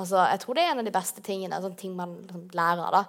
altså, 0.00 0.22
jeg 0.30 0.40
tror 0.40 0.56
det 0.56 0.62
er 0.64 0.70
en 0.72 0.80
av 0.80 0.86
de 0.86 0.94
beste 0.94 1.20
tingene, 1.20 1.58
sånn 1.60 1.76
ting 1.76 1.92
man 1.92 2.14
liksom, 2.22 2.46
lærer. 2.56 2.94
da. 2.94 3.02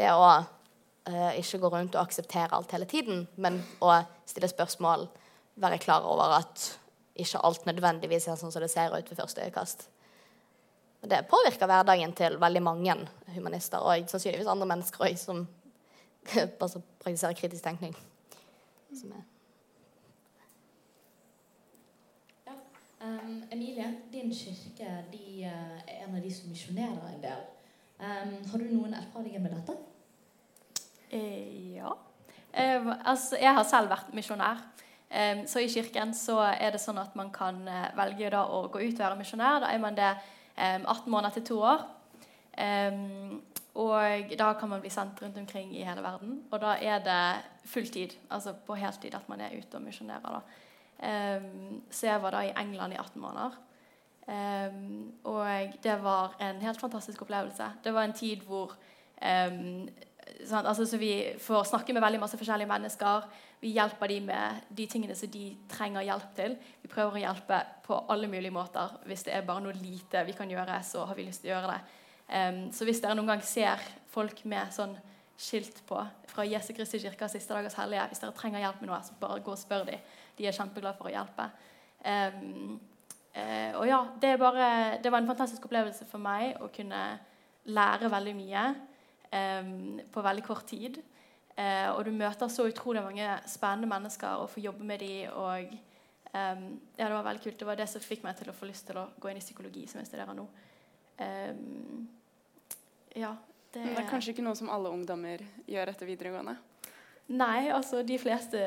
Det 0.00 0.08
å 0.16 0.22
uh, 0.24 1.32
ikke 1.36 1.60
gå 1.60 1.72
rundt 1.74 1.98
og 1.98 2.06
akseptere 2.06 2.56
alt 2.56 2.72
hele 2.72 2.88
tiden, 2.88 3.26
men 3.36 3.60
å 3.84 3.98
stille 4.24 4.48
spørsmål, 4.48 5.04
være 5.60 5.82
klar 5.84 6.08
over 6.08 6.38
at 6.38 6.64
ikke 7.20 7.44
alt 7.44 7.68
nødvendigvis 7.68 8.30
er 8.30 8.40
sånn 8.40 8.52
som 8.54 8.64
det 8.64 8.72
ser 8.72 8.96
ut 8.96 9.12
ved 9.12 9.20
første 9.20 9.44
øyekast. 9.44 9.84
Det 11.00 11.22
påvirker 11.30 11.66
hverdagen 11.66 12.12
til 12.12 12.36
veldig 12.40 12.62
mange 12.62 12.96
humanister 13.34 13.80
og 13.80 14.08
sannsynligvis 14.10 14.50
andre 14.52 14.68
mennesker 14.68 15.06
òg, 15.06 15.16
som 15.18 15.46
altså, 16.64 16.82
praktiserer 17.00 17.38
kritisk 17.38 17.64
tenkning. 17.64 17.96
Ja. 22.46 22.54
Um, 23.00 23.44
Emilie, 23.52 23.86
din 24.12 24.34
kirke 24.34 24.90
de, 25.12 25.24
uh, 25.46 25.78
er 25.86 26.04
en 26.04 26.16
av 26.16 26.20
de 26.20 26.34
som 26.34 26.50
misjonerer 26.52 27.14
en 27.14 27.22
del. 27.22 27.46
Um, 28.00 28.36
har 28.50 28.60
du 28.60 28.68
noen 28.68 28.94
erfaringer 28.98 29.40
med 29.40 29.56
dette? 29.56 29.78
Eh, 31.10 31.76
ja. 31.76 31.96
Eh, 32.52 32.86
altså, 33.04 33.38
jeg 33.40 33.54
har 33.54 33.64
selv 33.66 33.90
vært 33.90 34.12
misjonær. 34.14 34.60
Eh, 35.08 35.44
så 35.50 35.62
i 35.62 35.70
kirken 35.70 36.14
så 36.14 36.38
er 36.50 36.74
det 36.74 36.82
sånn 36.82 37.00
at 37.02 37.16
man 37.18 37.32
kan 37.34 37.62
eh, 37.68 37.88
velge 37.98 38.30
da, 38.30 38.44
å 38.46 38.68
gå 38.70 38.82
ut 38.82 38.94
og 38.94 39.04
være 39.04 39.18
misjonær. 39.18 39.64
Da 39.64 39.72
er 39.74 39.82
man 39.82 39.98
det 39.98 40.10
18 40.56 41.10
måneder 41.10 41.30
til 41.30 41.44
to 41.44 41.60
år. 41.62 41.86
og 43.74 44.32
da 44.38 44.52
kan 44.52 44.68
man 44.68 44.80
bli 44.80 44.90
sendt 44.90 45.22
rundt 45.22 45.38
omkring 45.38 45.76
i 45.76 45.84
hele 45.84 46.02
verden. 46.02 46.42
Og 46.50 46.60
da 46.60 46.74
er 46.80 46.98
det 46.98 47.70
fulltid, 47.70 48.16
altså 48.30 48.52
på 48.52 48.74
heltid, 48.74 49.14
at 49.14 49.28
man 49.28 49.40
er 49.40 49.56
ute 49.58 49.74
og 49.74 49.82
misjonerer. 49.82 50.40
så 51.90 52.06
jeg 52.06 52.22
var 52.22 52.30
da 52.30 52.40
i 52.40 52.52
England 52.56 52.92
i 52.92 52.96
18 52.96 53.20
måneder. 53.20 53.50
Og 55.24 55.72
det 55.82 56.02
var 56.02 56.36
en 56.40 56.60
helt 56.62 56.80
fantastisk 56.80 57.22
opplevelse. 57.22 57.64
Det 57.84 57.94
var 57.94 58.04
en 58.04 58.12
tid 58.12 58.36
hvor 58.36 58.76
sånn, 60.48 60.66
altså, 60.66 60.86
så 60.86 60.98
Vi 61.00 61.12
får 61.40 61.68
snakke 61.70 61.94
med 61.96 62.02
veldig 62.02 62.20
masse 62.22 62.38
forskjellige 62.40 62.70
mennesker. 62.70 63.28
Vi 63.60 63.74
hjelper 63.76 64.08
dem 64.08 64.26
med 64.30 64.66
de 64.70 64.86
tingene 64.86 65.14
som 65.16 65.30
de 65.30 65.44
trenger 65.68 66.06
hjelp 66.06 66.34
til. 66.36 66.56
Vi 66.82 66.88
prøver 66.88 67.18
å 67.18 67.24
hjelpe 67.24 67.60
på 67.84 67.98
alle 68.08 68.28
mulige 68.30 68.54
måter. 68.54 68.94
Hvis 69.06 69.26
det 69.26 69.34
er 69.36 69.46
bare 69.46 69.64
noe 69.64 69.76
lite 69.76 70.24
vi 70.26 70.36
kan 70.36 70.50
gjøre, 70.50 70.80
så 70.86 71.04
har 71.04 71.18
vi 71.18 71.26
lyst 71.28 71.44
til 71.44 71.52
å 71.52 71.56
gjøre 71.56 71.74
det. 71.74 71.80
Um, 72.30 72.60
så 72.72 72.86
hvis 72.86 73.00
dere 73.02 73.16
noen 73.18 73.32
gang 73.32 73.42
ser 73.42 73.82
folk 74.12 74.44
med 74.48 74.70
sånn 74.72 74.94
skilt 75.40 75.80
på 75.88 75.98
fra 76.28 76.44
Jesu 76.44 76.74
Kristi 76.76 77.00
kirke 77.00 77.28
siste 77.32 77.56
dagers 77.56 77.78
hellige. 77.80 78.04
Hvis 78.10 78.20
dere 78.22 78.36
trenger 78.36 78.62
hjelp 78.62 78.82
med 78.82 78.90
noe, 78.92 79.00
så 79.04 79.16
bare 79.20 79.40
gå 79.44 79.54
og 79.54 79.60
spør 79.60 79.86
dem. 79.88 80.02
De 80.36 80.46
er 80.46 80.56
kjempeglade 80.56 80.98
for 80.98 81.08
å 81.08 81.14
hjelpe. 81.14 81.48
Um, 82.04 82.76
uh, 83.36 83.72
og 83.80 83.88
ja, 83.88 84.00
det, 84.20 84.34
bare, 84.40 84.68
det, 85.02 85.12
var 85.12 85.22
en 85.22 85.30
fantastisk 85.30 85.64
opplevelse 85.68 86.06
for 86.10 86.22
meg 86.22 86.60
å 86.60 86.68
kunne 86.72 87.02
lære 87.68 88.12
veldig 88.12 88.36
mye 88.36 88.64
på 89.30 90.22
veldig 90.26 90.42
kort 90.46 90.66
tid. 90.66 91.00
Uh, 91.60 91.90
og 91.92 92.04
du 92.06 92.12
møter 92.14 92.48
så 92.48 92.64
utrolig 92.70 93.02
mange 93.04 93.26
spennende 93.50 93.90
mennesker 93.90 94.40
og 94.40 94.50
får 94.50 94.64
jobbe 94.64 94.86
med 94.86 95.02
dem. 95.02 95.34
Og 95.34 95.74
um, 96.32 96.64
ja, 96.96 97.04
det 97.04 97.12
var 97.12 97.26
veldig 97.26 97.44
kult. 97.44 97.58
Det 97.60 97.68
var 97.68 97.78
det 97.80 97.88
som 97.90 98.04
fikk 98.04 98.24
meg 98.24 98.38
til 98.38 98.50
å 98.52 98.56
få 98.56 98.70
lyst 98.70 98.86
til 98.88 99.00
å 99.00 99.08
gå 99.20 99.30
inn 99.30 99.40
i 99.40 99.44
psykologi, 99.44 99.84
som 99.90 100.00
jeg 100.00 100.08
studerer 100.08 100.36
nå. 100.38 100.46
ja, 103.16 103.34
det, 103.74 103.80
Men 103.82 103.94
det 103.94 104.02
er 104.02 104.08
kanskje 104.08 104.32
ikke 104.32 104.44
noe 104.46 104.56
som 104.56 104.70
alle 104.72 104.92
ungdommer 104.94 105.42
gjør 105.68 105.92
etter 105.92 106.08
videregående? 106.08 106.56
Nei, 107.30 107.68
altså 107.70 108.00
de 108.02 108.16
fleste 108.18 108.58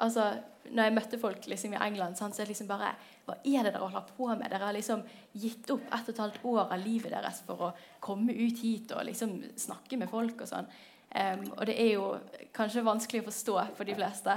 altså, 0.00 0.30
Når 0.70 0.86
jeg 0.86 0.94
møtte 0.96 1.18
folk 1.20 1.48
liksom, 1.50 1.74
i 1.74 1.82
England, 1.88 2.16
sant, 2.16 2.36
så 2.36 2.42
er 2.42 2.46
det 2.46 2.54
liksom 2.54 2.70
bare 2.70 2.94
Hva 3.26 3.34
er 3.42 3.64
det 3.66 3.72
dere 3.72 3.82
holder 3.82 4.10
på 4.14 4.28
med? 4.30 4.46
Dere 4.52 4.68
har 4.68 4.74
liksom 4.76 5.00
gitt 5.34 5.70
opp 5.74 5.88
ett 5.90 6.04
og 6.06 6.12
et 6.12 6.20
halvt 6.22 6.44
år 6.46 6.60
av 6.66 6.78
livet 6.78 7.10
deres 7.10 7.40
for 7.46 7.64
å 7.68 7.72
komme 8.02 8.34
ut 8.36 8.60
hit 8.62 8.92
og 8.94 9.02
liksom 9.08 9.40
snakke 9.58 9.98
med 9.98 10.10
folk 10.12 10.44
og 10.44 10.50
sånn. 10.50 10.68
Um, 11.10 11.42
og 11.56 11.64
det 11.66 11.74
er 11.80 11.90
jo 11.96 12.06
kanskje 12.54 12.84
vanskelig 12.86 13.24
å 13.24 13.26
forstå 13.26 13.56
for 13.78 13.88
de 13.88 13.96
fleste. 13.98 14.36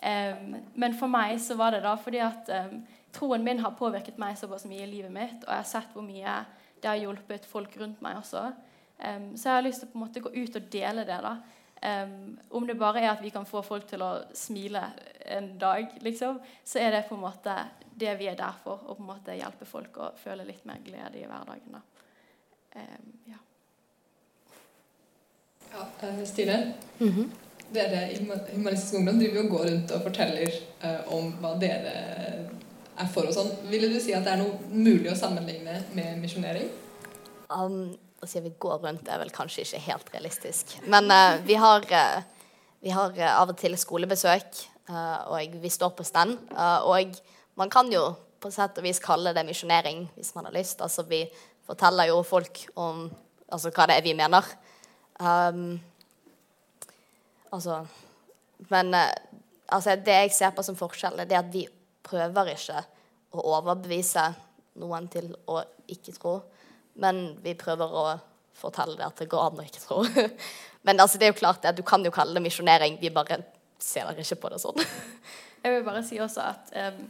Um, 0.00 0.56
men 0.72 0.96
for 0.96 1.12
meg 1.12 1.36
så 1.42 1.56
var 1.60 1.74
det 1.74 1.82
da 1.84 1.92
fordi 2.00 2.22
at 2.24 2.48
um, 2.64 2.80
troen 3.12 3.44
min 3.44 3.60
har 3.60 3.76
påvirket 3.76 4.20
meg 4.20 4.38
såpass 4.40 4.64
mye 4.70 4.86
i 4.86 4.90
livet 4.90 5.12
mitt, 5.12 5.44
og 5.44 5.50
jeg 5.50 5.60
har 5.60 5.68
sett 5.68 5.92
hvor 5.92 6.06
mye 6.06 6.38
det 6.80 6.88
har 6.88 7.00
hjulpet 7.02 7.48
folk 7.48 7.76
rundt 7.76 8.00
meg 8.00 8.22
også. 8.22 8.46
Så 9.00 9.48
jeg 9.48 9.56
har 9.56 9.64
lyst 9.64 9.82
til 9.82 9.88
å 9.88 9.92
på 9.92 9.98
en 9.98 10.02
måte 10.02 10.20
gå 10.20 10.30
ut 10.32 10.56
og 10.56 10.68
dele 10.72 11.02
det. 11.08 11.16
da. 11.24 11.32
Om 12.56 12.66
det 12.68 12.76
bare 12.80 13.00
er 13.00 13.10
at 13.10 13.20
vi 13.24 13.32
kan 13.32 13.44
få 13.48 13.60
folk 13.64 13.86
til 13.88 14.04
å 14.04 14.10
smile 14.36 14.82
en 15.36 15.52
dag, 15.58 15.92
liksom, 16.04 16.40
så 16.64 16.78
er 16.78 16.94
det 16.94 17.04
på 17.08 17.14
en 17.14 17.24
måte 17.24 17.54
det 18.00 18.14
vi 18.20 18.28
er 18.30 18.38
der 18.38 18.56
for. 18.64 18.80
Å 18.86 18.96
på 18.96 19.04
en 19.04 19.10
måte 19.12 19.36
hjelpe 19.36 19.68
folk 19.68 20.00
å 20.00 20.10
føle 20.20 20.46
litt 20.48 20.64
mer 20.68 20.80
glede 20.84 21.20
i 21.20 21.26
hverdagen. 21.26 21.76
da. 21.76 21.82
Um, 22.74 23.12
ja. 23.26 23.38
ja 25.72 25.86
uh, 26.02 26.24
Stine, 26.24 26.74
mm 26.98 27.10
-hmm. 27.10 27.30
dere 27.74 28.12
i 28.12 28.18
Humanistisk 28.54 28.94
Ungdom 28.94 29.18
driver 29.18 29.44
og 29.44 29.50
går 29.50 29.64
rundt 29.70 29.90
og 29.90 30.02
forteller 30.02 30.52
uh, 30.84 31.14
om 31.14 31.32
hva 31.40 31.54
dere 31.58 31.94
er 33.00 33.10
for 33.14 33.26
og 33.26 33.34
sånn. 33.34 33.50
Ville 33.70 33.88
du 33.88 34.00
si 34.00 34.14
at 34.14 34.24
det 34.24 34.32
er 34.32 34.42
noe 34.42 34.58
mulig 34.70 35.10
å 35.12 35.18
sammenligne 35.18 35.82
med 35.96 36.18
misjonering? 36.22 36.70
Um, 37.50 37.96
å 38.20 38.28
si 38.28 38.38
at 38.38 38.44
vi 38.44 38.52
går 38.58 38.82
rundt, 38.84 39.08
er 39.08 39.20
vel 39.22 39.32
kanskje 39.34 39.64
ikke 39.64 39.82
helt 39.86 40.12
realistisk. 40.14 40.76
Men 40.86 41.10
uh, 41.10 41.40
vi 41.46 41.56
har, 41.60 41.86
uh, 41.90 42.22
vi 42.84 42.92
har 42.94 43.16
uh, 43.16 43.40
av 43.40 43.54
og 43.54 43.58
til 43.60 43.76
skolebesøk, 43.80 44.60
og 44.90 45.54
vi 45.62 45.70
står 45.70 45.94
på 45.96 46.04
stand. 46.04 46.38
og 46.84 47.20
man 47.54 47.70
kan 47.70 47.92
jo 47.92 48.14
på 48.40 48.50
sett 48.50 48.78
og 48.78 48.84
vis 48.84 49.00
kalle 49.02 49.34
det 49.36 49.44
misjonering 49.46 50.06
hvis 50.16 50.34
man 50.34 50.48
har 50.48 50.54
lyst. 50.56 50.80
Altså 50.80 51.04
vi 51.08 51.24
forteller 51.66 52.08
jo 52.10 52.22
folk 52.26 52.62
om 52.74 53.08
altså, 53.52 53.70
hva 53.70 53.86
det 53.90 53.98
er 53.98 54.06
vi 54.06 54.14
mener. 54.16 54.46
Um, 55.20 55.80
altså 57.52 57.84
Men 58.70 58.94
altså, 58.94 59.96
det 59.96 60.16
jeg 60.16 60.32
ser 60.32 60.50
på 60.56 60.62
som 60.62 60.76
forskjell, 60.76 61.20
er 61.20 61.38
at 61.38 61.52
vi 61.52 61.66
prøver 62.04 62.54
ikke 62.54 62.82
å 63.36 63.44
overbevise 63.56 64.26
noen 64.80 65.06
til 65.12 65.30
å 65.48 65.60
ikke 65.90 66.14
tro. 66.16 66.34
Men 67.00 67.38
vi 67.44 67.54
prøver 67.58 67.94
å 68.02 68.04
fortelle 68.60 68.98
det 68.98 69.06
at 69.06 69.22
det 69.22 69.30
går 69.30 69.46
an 69.46 69.62
å 69.62 69.66
ikke 69.66 69.84
tro. 69.84 70.02
Men 70.86 71.00
altså, 71.00 71.18
det 71.18 71.28
er 71.28 71.34
jo 71.34 71.40
klart 71.40 71.62
det, 71.62 71.76
du 71.78 71.84
kan 71.86 72.04
jo 72.04 72.12
kalle 72.14 72.36
det 72.36 72.44
misjonering. 72.44 72.98
Vi 73.00 73.12
bare 73.14 73.40
ser 73.84 74.08
dere 74.08 74.24
ikke 74.24 74.42
på 74.42 74.52
det 74.52 74.60
sånn. 74.62 74.84
Jeg 75.64 75.74
vil 75.74 75.84
bare 75.84 76.02
si 76.06 76.18
også 76.22 76.44
at 76.44 76.70
um, 76.76 77.02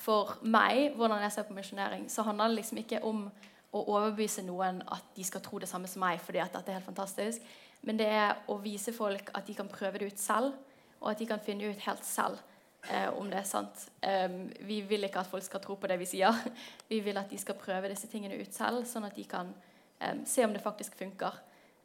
for 0.00 0.36
meg, 0.40 0.94
hvordan 0.96 1.20
jeg 1.20 1.34
ser 1.34 1.44
på 1.44 1.52
misjonering, 1.52 2.06
så 2.08 2.24
handler 2.24 2.48
det 2.48 2.62
liksom 2.62 2.78
ikke 2.80 3.02
om 3.04 3.26
å 3.70 3.82
overbevise 3.82 4.42
noen 4.46 4.80
at 4.90 5.10
de 5.14 5.24
skal 5.26 5.42
tro 5.44 5.60
det 5.60 5.68
samme 5.68 5.90
som 5.90 6.00
meg, 6.02 6.22
fordi 6.24 6.40
at 6.42 6.54
dette 6.56 6.72
er 6.72 6.78
helt 6.78 6.88
fantastisk. 6.88 7.44
Men 7.86 8.00
det 8.00 8.08
er 8.08 8.40
å 8.50 8.56
vise 8.60 8.94
folk 8.96 9.28
at 9.36 9.46
de 9.46 9.56
kan 9.58 9.68
prøve 9.70 10.00
det 10.00 10.10
ut 10.10 10.22
selv, 10.22 10.56
og 11.00 11.12
at 11.12 11.20
de 11.20 11.28
kan 11.28 11.42
finne 11.44 11.70
ut 11.70 11.84
helt 11.84 12.04
selv 12.04 12.40
eh, 12.88 13.08
om 13.16 13.28
det 13.30 13.40
er 13.40 13.48
sant. 13.48 13.86
Um, 14.00 14.50
vi 14.68 14.80
vil 14.88 15.06
ikke 15.06 15.22
at 15.22 15.30
folk 15.30 15.44
skal 15.44 15.62
tro 15.64 15.76
på 15.80 15.88
det 15.90 16.00
vi 16.00 16.08
sier. 16.08 16.42
Vi 16.90 16.98
vil 17.04 17.20
at 17.20 17.30
de 17.30 17.38
skal 17.38 17.60
prøve 17.60 17.92
disse 17.92 18.08
tingene 18.10 18.40
ut 18.40 18.56
selv, 18.56 18.84
sånn 18.88 19.06
at 19.08 19.16
de 19.16 19.24
kan 19.28 19.52
um, 19.52 20.24
se 20.26 20.44
om 20.44 20.56
det 20.56 20.64
faktisk 20.64 20.96
funker. 20.98 21.38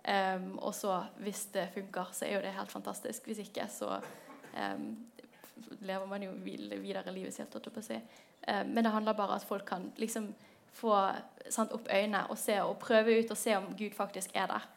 Um, 0.05 0.55
og 0.59 0.73
så, 0.77 0.99
hvis 1.23 1.47
det 1.53 1.69
funker, 1.73 2.11
så 2.13 2.27
er 2.27 2.38
jo 2.38 2.43
det 2.43 2.55
helt 2.57 2.73
fantastisk. 2.73 3.27
Hvis 3.29 3.43
ikke, 3.45 3.67
så 3.71 3.99
lever 5.82 6.06
man 6.08 6.24
jo 6.24 6.32
videre 6.43 7.12
livet 7.12 7.34
sitt. 7.34 7.51
på 7.51 7.80
å 7.80 7.84
si. 7.84 7.97
men 8.47 8.84
det 8.84 8.91
handler 8.91 9.14
bare 9.14 9.36
om 9.36 9.36
at 9.36 9.47
folk 9.47 9.66
kan 9.66 9.91
liksom 9.97 10.34
få 10.76 10.95
sant, 11.49 11.74
opp 11.74 11.88
øynene 11.91 12.26
og 12.30 12.38
se 12.39 12.58
og 12.62 12.78
prøve 12.82 13.20
ut 13.20 13.32
og 13.32 13.38
se 13.38 13.56
om 13.58 13.72
Gud 13.78 13.93
faktisk 13.95 14.36
er 14.36 14.47
der. 14.47 14.68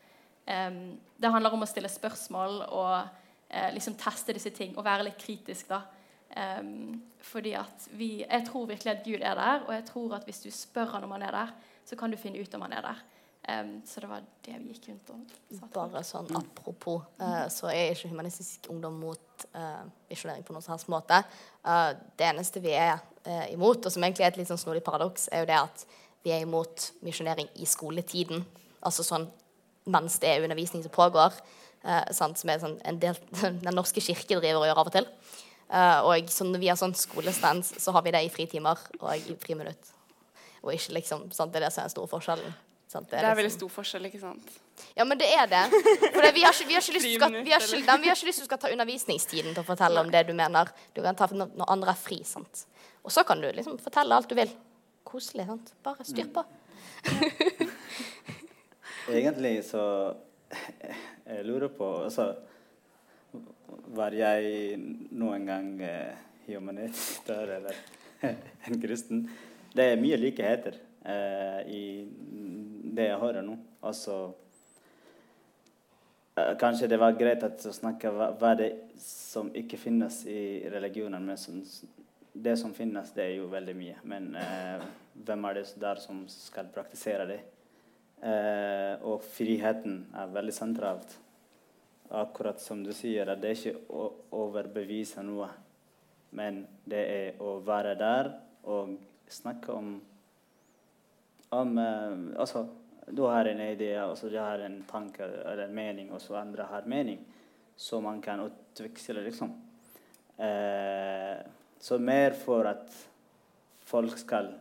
det 1.18 1.31
handler 1.31 1.53
om 1.53 1.62
å 1.62 1.68
stille 1.68 1.89
spørsmål 1.89 2.62
og 2.68 3.09
eh, 3.51 3.72
liksom 3.74 3.99
teste 4.01 4.33
disse 4.37 4.51
ting 4.55 4.76
og 4.79 4.85
være 4.85 5.09
litt 5.11 5.18
kritisk. 5.20 5.68
da. 5.68 5.83
Um, 6.29 7.03
fordi 7.24 7.55
at 7.57 7.89
vi, 7.97 8.24
Jeg 8.29 8.47
tror 8.47 8.66
virkelig 8.66 8.93
at 8.93 9.05
Gud 9.05 9.20
er 9.20 9.35
der, 9.35 9.61
og 9.66 9.74
jeg 9.74 9.85
tror 9.85 10.14
at 10.14 10.24
hvis 10.24 10.41
du 10.41 10.51
spør 10.51 10.85
han 10.93 11.05
om 11.05 11.11
han 11.11 11.22
er 11.22 11.31
der, 11.31 11.55
så 11.85 11.97
kan 11.97 12.11
du 12.11 12.16
finne 12.16 12.39
ut 12.39 12.55
om 12.55 12.61
han 12.62 12.72
er 12.72 12.83
der. 12.83 13.03
Um, 13.49 13.82
så 13.86 14.01
det 14.01 14.09
var 14.11 14.24
det 14.44 14.59
vi 14.61 14.74
gikk 14.74 14.90
rundt 14.90 15.11
og 15.14 15.68
Bare 15.72 16.03
sånn 16.05 16.26
apropos, 16.36 17.07
uh, 17.16 17.46
så 17.49 17.70
er 17.72 17.94
ikke 17.94 18.11
Humanistisk 18.11 18.66
Ungdom 18.68 18.99
mot 19.01 19.46
uh, 19.55 19.86
misjonering 20.11 20.44
på 20.44 20.53
noen 20.53 20.66
som 20.66 20.92
måte. 20.92 21.22
Uh, 21.64 21.94
det 22.20 22.26
eneste 22.28 22.61
vi 22.61 22.74
er 22.76 23.01
imot, 23.53 23.84
og 23.84 23.92
som 23.92 24.05
egentlig 24.05 24.24
er 24.24 24.30
et 24.32 24.38
litt 24.40 24.49
sånn 24.49 24.61
snodig 24.61 24.80
paradoks, 24.84 25.26
er 25.32 25.42
jo 25.42 25.49
det 25.49 25.57
at 25.57 25.82
vi 26.24 26.32
er 26.32 26.44
imot 26.44 26.90
misjonering 27.05 27.49
i 27.61 27.66
skoletiden. 27.68 28.44
Altså 28.84 29.05
sånn 29.05 29.26
mens 29.88 30.16
det 30.20 30.30
er 30.30 30.44
undervisning 30.44 30.84
som 30.84 30.92
pågår. 30.94 31.36
Sant, 32.16 32.40
som 32.40 32.53
er 32.53 32.62
sånn 32.62 32.78
en 32.88 33.01
del 33.01 33.18
Den 33.64 33.76
norske 33.76 34.01
kirke 34.01 34.40
driver 34.40 34.62
og 34.62 34.70
gjør 34.70 34.80
av 34.80 34.88
og 34.88 34.96
til. 34.96 35.11
Og 36.09 36.32
så 36.32 36.49
når 36.49 36.64
vi 36.64 36.72
har 36.72 36.80
sånn 36.80 36.96
skolestans, 36.96 37.74
så 37.84 37.92
har 37.96 38.07
vi 38.07 38.14
det 38.16 38.24
i 38.24 38.32
fritimer 38.32 38.80
og 39.03 39.12
i 39.12 39.36
friminutt. 39.44 39.92
Og 40.62 40.72
ikke 40.72 40.96
liksom, 40.96 41.28
sant? 41.36 41.53
Det 41.53 41.61
er 41.61 41.68
det 41.68 41.74
som 41.74 41.84
er 41.84 41.90
den 41.90 41.96
store 41.99 42.12
forskjellen. 42.16 42.57
Sant? 42.89 43.11
Det 43.11 43.18
er, 43.18 43.26
det 43.26 43.30
er 43.34 43.36
veldig 43.36 43.53
stor 43.53 43.68
forskjell, 43.68 44.07
ikke 44.09 44.18
sant? 44.22 44.53
Ja, 44.97 45.05
men 45.05 45.18
det 45.20 45.26
er 45.28 45.49
det. 45.51 45.64
For 46.14 46.24
det, 46.24 46.30
vi, 46.32 46.45
har 46.47 46.55
ikke, 46.55 46.68
vi, 46.70 46.76
har 46.78 46.80
ikke 46.80 46.95
lyst 46.97 47.05
til 47.05 47.18
skal, 47.18 47.34
vi, 47.36 47.53
har 47.53 47.66
ikke, 47.66 47.80
nei, 47.84 47.97
vi 48.01 48.09
har 48.09 48.16
ikke 48.16 48.28
lyst 48.30 48.41
til 48.41 48.47
du 48.47 48.49
skal 48.49 48.61
ta 48.62 48.70
undervisningstiden 48.72 49.53
til 49.53 49.61
å 49.61 49.66
fortelle 49.68 50.01
om 50.01 50.12
det 50.14 50.22
du 50.24 50.32
mener. 50.39 50.72
Du 50.97 51.03
kan 51.05 51.18
ta 51.18 51.28
når, 51.28 51.53
når 51.61 51.74
andre 51.74 51.93
er 51.93 52.01
fri. 52.01 52.22
sant? 52.24 52.64
Og 53.05 53.12
så 53.12 53.26
kan 53.28 53.45
du 53.45 53.51
liksom 53.53 53.76
fortelle 53.84 54.16
alt 54.16 54.32
du 54.32 54.36
vil. 54.39 54.55
Koselig. 55.09 55.45
sant? 55.51 55.74
Bare 55.84 56.09
styr 56.09 56.32
på. 56.32 56.47
Egentlig 59.18 59.55
så 59.68 59.84
Jeg 61.28 61.45
lurer 61.45 61.68
på 61.68 61.86
altså 62.07 62.30
var 63.93 64.14
jeg 64.16 64.76
noen 65.12 65.45
gang 65.45 65.68
eh, 65.84 66.16
humanist 66.47 67.28
eller 67.28 67.76
en 68.24 68.80
kristen. 68.80 69.26
Det 69.76 69.93
er 69.93 70.01
mye 70.01 70.16
likheter 70.16 70.80
eh, 71.09 71.61
i 71.72 71.82
det 72.94 73.09
jeg 73.11 73.20
hører 73.22 73.44
nå. 73.46 73.56
Altså 73.88 74.18
eh, 76.36 76.54
Kanskje 76.61 76.90
det 76.90 77.00
var 77.00 77.18
greit 77.18 77.44
å 77.44 77.74
snakke 77.74 78.12
hva, 78.14 78.32
hva 78.38 78.54
det 78.59 78.72
som 79.02 79.52
ikke 79.56 79.80
finnes 79.80 80.22
i 80.28 80.40
religionen. 80.70 81.24
Men 81.24 81.40
som, 81.40 81.61
det 82.32 82.56
som 82.61 82.74
finnes, 82.76 83.12
det 83.16 83.24
er 83.26 83.36
jo 83.38 83.52
veldig 83.52 83.76
mye. 83.78 84.00
Men 84.09 84.34
eh, 84.38 84.88
hvem 85.24 85.48
er 85.48 85.61
det 85.61 85.68
der 85.80 86.02
som 86.02 86.24
skal 86.32 86.70
praktisere 86.74 87.28
det? 87.30 87.40
Eh, 88.18 88.94
og 89.06 89.22
friheten 89.22 90.04
er 90.18 90.30
veldig 90.34 90.54
sentralt 90.54 91.18
akkurat 92.09 92.61
som 92.61 92.82
du 92.84 92.92
sier, 92.96 93.28
at 93.28 93.40
det 93.40 93.50
er 93.50 93.59
ikke 93.59 93.92
å 93.92 94.09
overbevise 94.40 95.22
noe. 95.26 95.48
Men 96.36 96.62
det 96.88 97.02
er 97.12 97.42
å 97.44 97.59
være 97.64 97.94
der 98.00 98.30
og 98.68 98.96
snakke 99.32 99.72
om, 99.72 99.98
om 101.51 101.78
uh, 101.78 102.40
Altså, 102.40 102.66
du 103.09 103.22
har 103.22 103.49
en 103.49 103.61
idé, 103.61 103.92
altså, 104.03 104.28
du 104.28 104.38
har 104.38 104.59
en 104.64 104.82
tanke 104.88 105.24
eller 105.24 105.64
en 105.64 105.74
mening, 105.74 106.12
og 106.12 106.20
så 106.20 106.36
andre 106.40 106.68
har 106.68 106.86
mening. 106.86 107.20
Så 107.76 108.01
man 108.01 108.22
kan 108.22 108.40
utveksle, 108.40 109.22
liksom. 109.24 109.55
Uh, 110.38 111.38
så 111.80 111.99
mer 111.99 112.34
for 112.34 112.66
at 112.66 112.94
folk 113.86 114.18
skal 114.18 114.53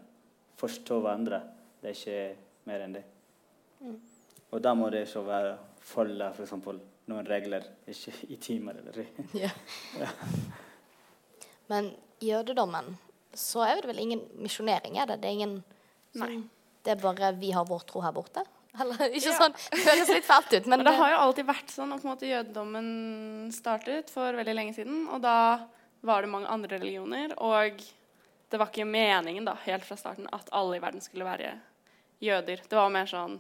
forstå 0.57 0.99
hverandre. 1.01 1.41
Det 1.81 1.89
er 1.89 1.97
ikke 1.97 2.69
mer 2.69 2.85
enn 2.85 2.93
det. 2.97 3.03
Mm. 3.79 3.97
Og 4.51 4.61
da 4.63 4.73
må 4.73 4.89
det 4.89 5.07
ikke 5.07 5.25
være 5.27 5.57
følge 5.88 6.29
f.eks 6.33 6.53
noen 7.07 7.27
regler, 7.27 7.63
ikke 7.88 8.13
i 8.27 8.38
timer 8.41 8.79
eller 8.81 9.05
ja. 9.43 9.49
ja. 9.99 10.09
Men 11.71 11.91
i 12.19 12.31
jødedommen 12.31 12.97
så 13.38 13.63
er 13.67 13.81
det 13.81 13.91
vel 13.91 14.01
ingen 14.03 14.23
misjonering, 14.41 14.97
er 14.99 15.11
det? 15.11 15.21
Det 15.23 15.29
er 15.29 15.38
ingen 15.38 15.57
Nei. 16.17 16.41
Det 16.88 16.93
er 16.95 17.01
bare 17.03 17.33
vi 17.35 17.51
har 17.51 17.67
vår 17.67 17.83
tro 17.89 17.99
her 18.05 18.13
borte? 18.15 18.45
Eller 18.79 19.09
ikke 19.09 19.33
Ja. 19.33 19.39
sånn 19.41 19.55
Det 19.73 19.83
høres 19.83 20.11
litt 20.13 20.27
fælt 20.27 20.53
ut, 20.53 20.67
men 20.71 20.85
det 20.85 20.93
har 20.95 21.09
jo 21.11 21.17
alltid 21.25 21.47
vært 21.49 21.73
sånn 21.73 21.91
at 21.91 21.99
på 21.99 22.07
en 22.07 22.13
måte 22.13 22.29
jødedommen 22.29 23.51
startet 23.51 24.11
for 24.13 24.38
veldig 24.38 24.55
lenge 24.55 24.75
siden. 24.77 25.07
Og 25.11 25.19
da 25.21 25.67
var 26.05 26.23
det 26.23 26.31
mange 26.31 26.47
andre 26.47 26.77
religioner. 26.77 27.33
Og 27.43 27.81
det 28.47 28.59
var 28.61 28.69
ikke 28.71 28.88
meningen 28.88 29.43
da, 29.49 29.57
helt 29.65 29.83
fra 29.83 29.97
starten 29.99 30.29
at 30.31 30.47
alle 30.55 30.77
i 30.77 30.83
verden 30.83 31.03
skulle 31.03 31.27
være 31.27 31.57
jøder. 32.23 32.63
Det 32.69 32.77
var 32.77 32.93
mer 32.93 33.09
sånn 33.09 33.39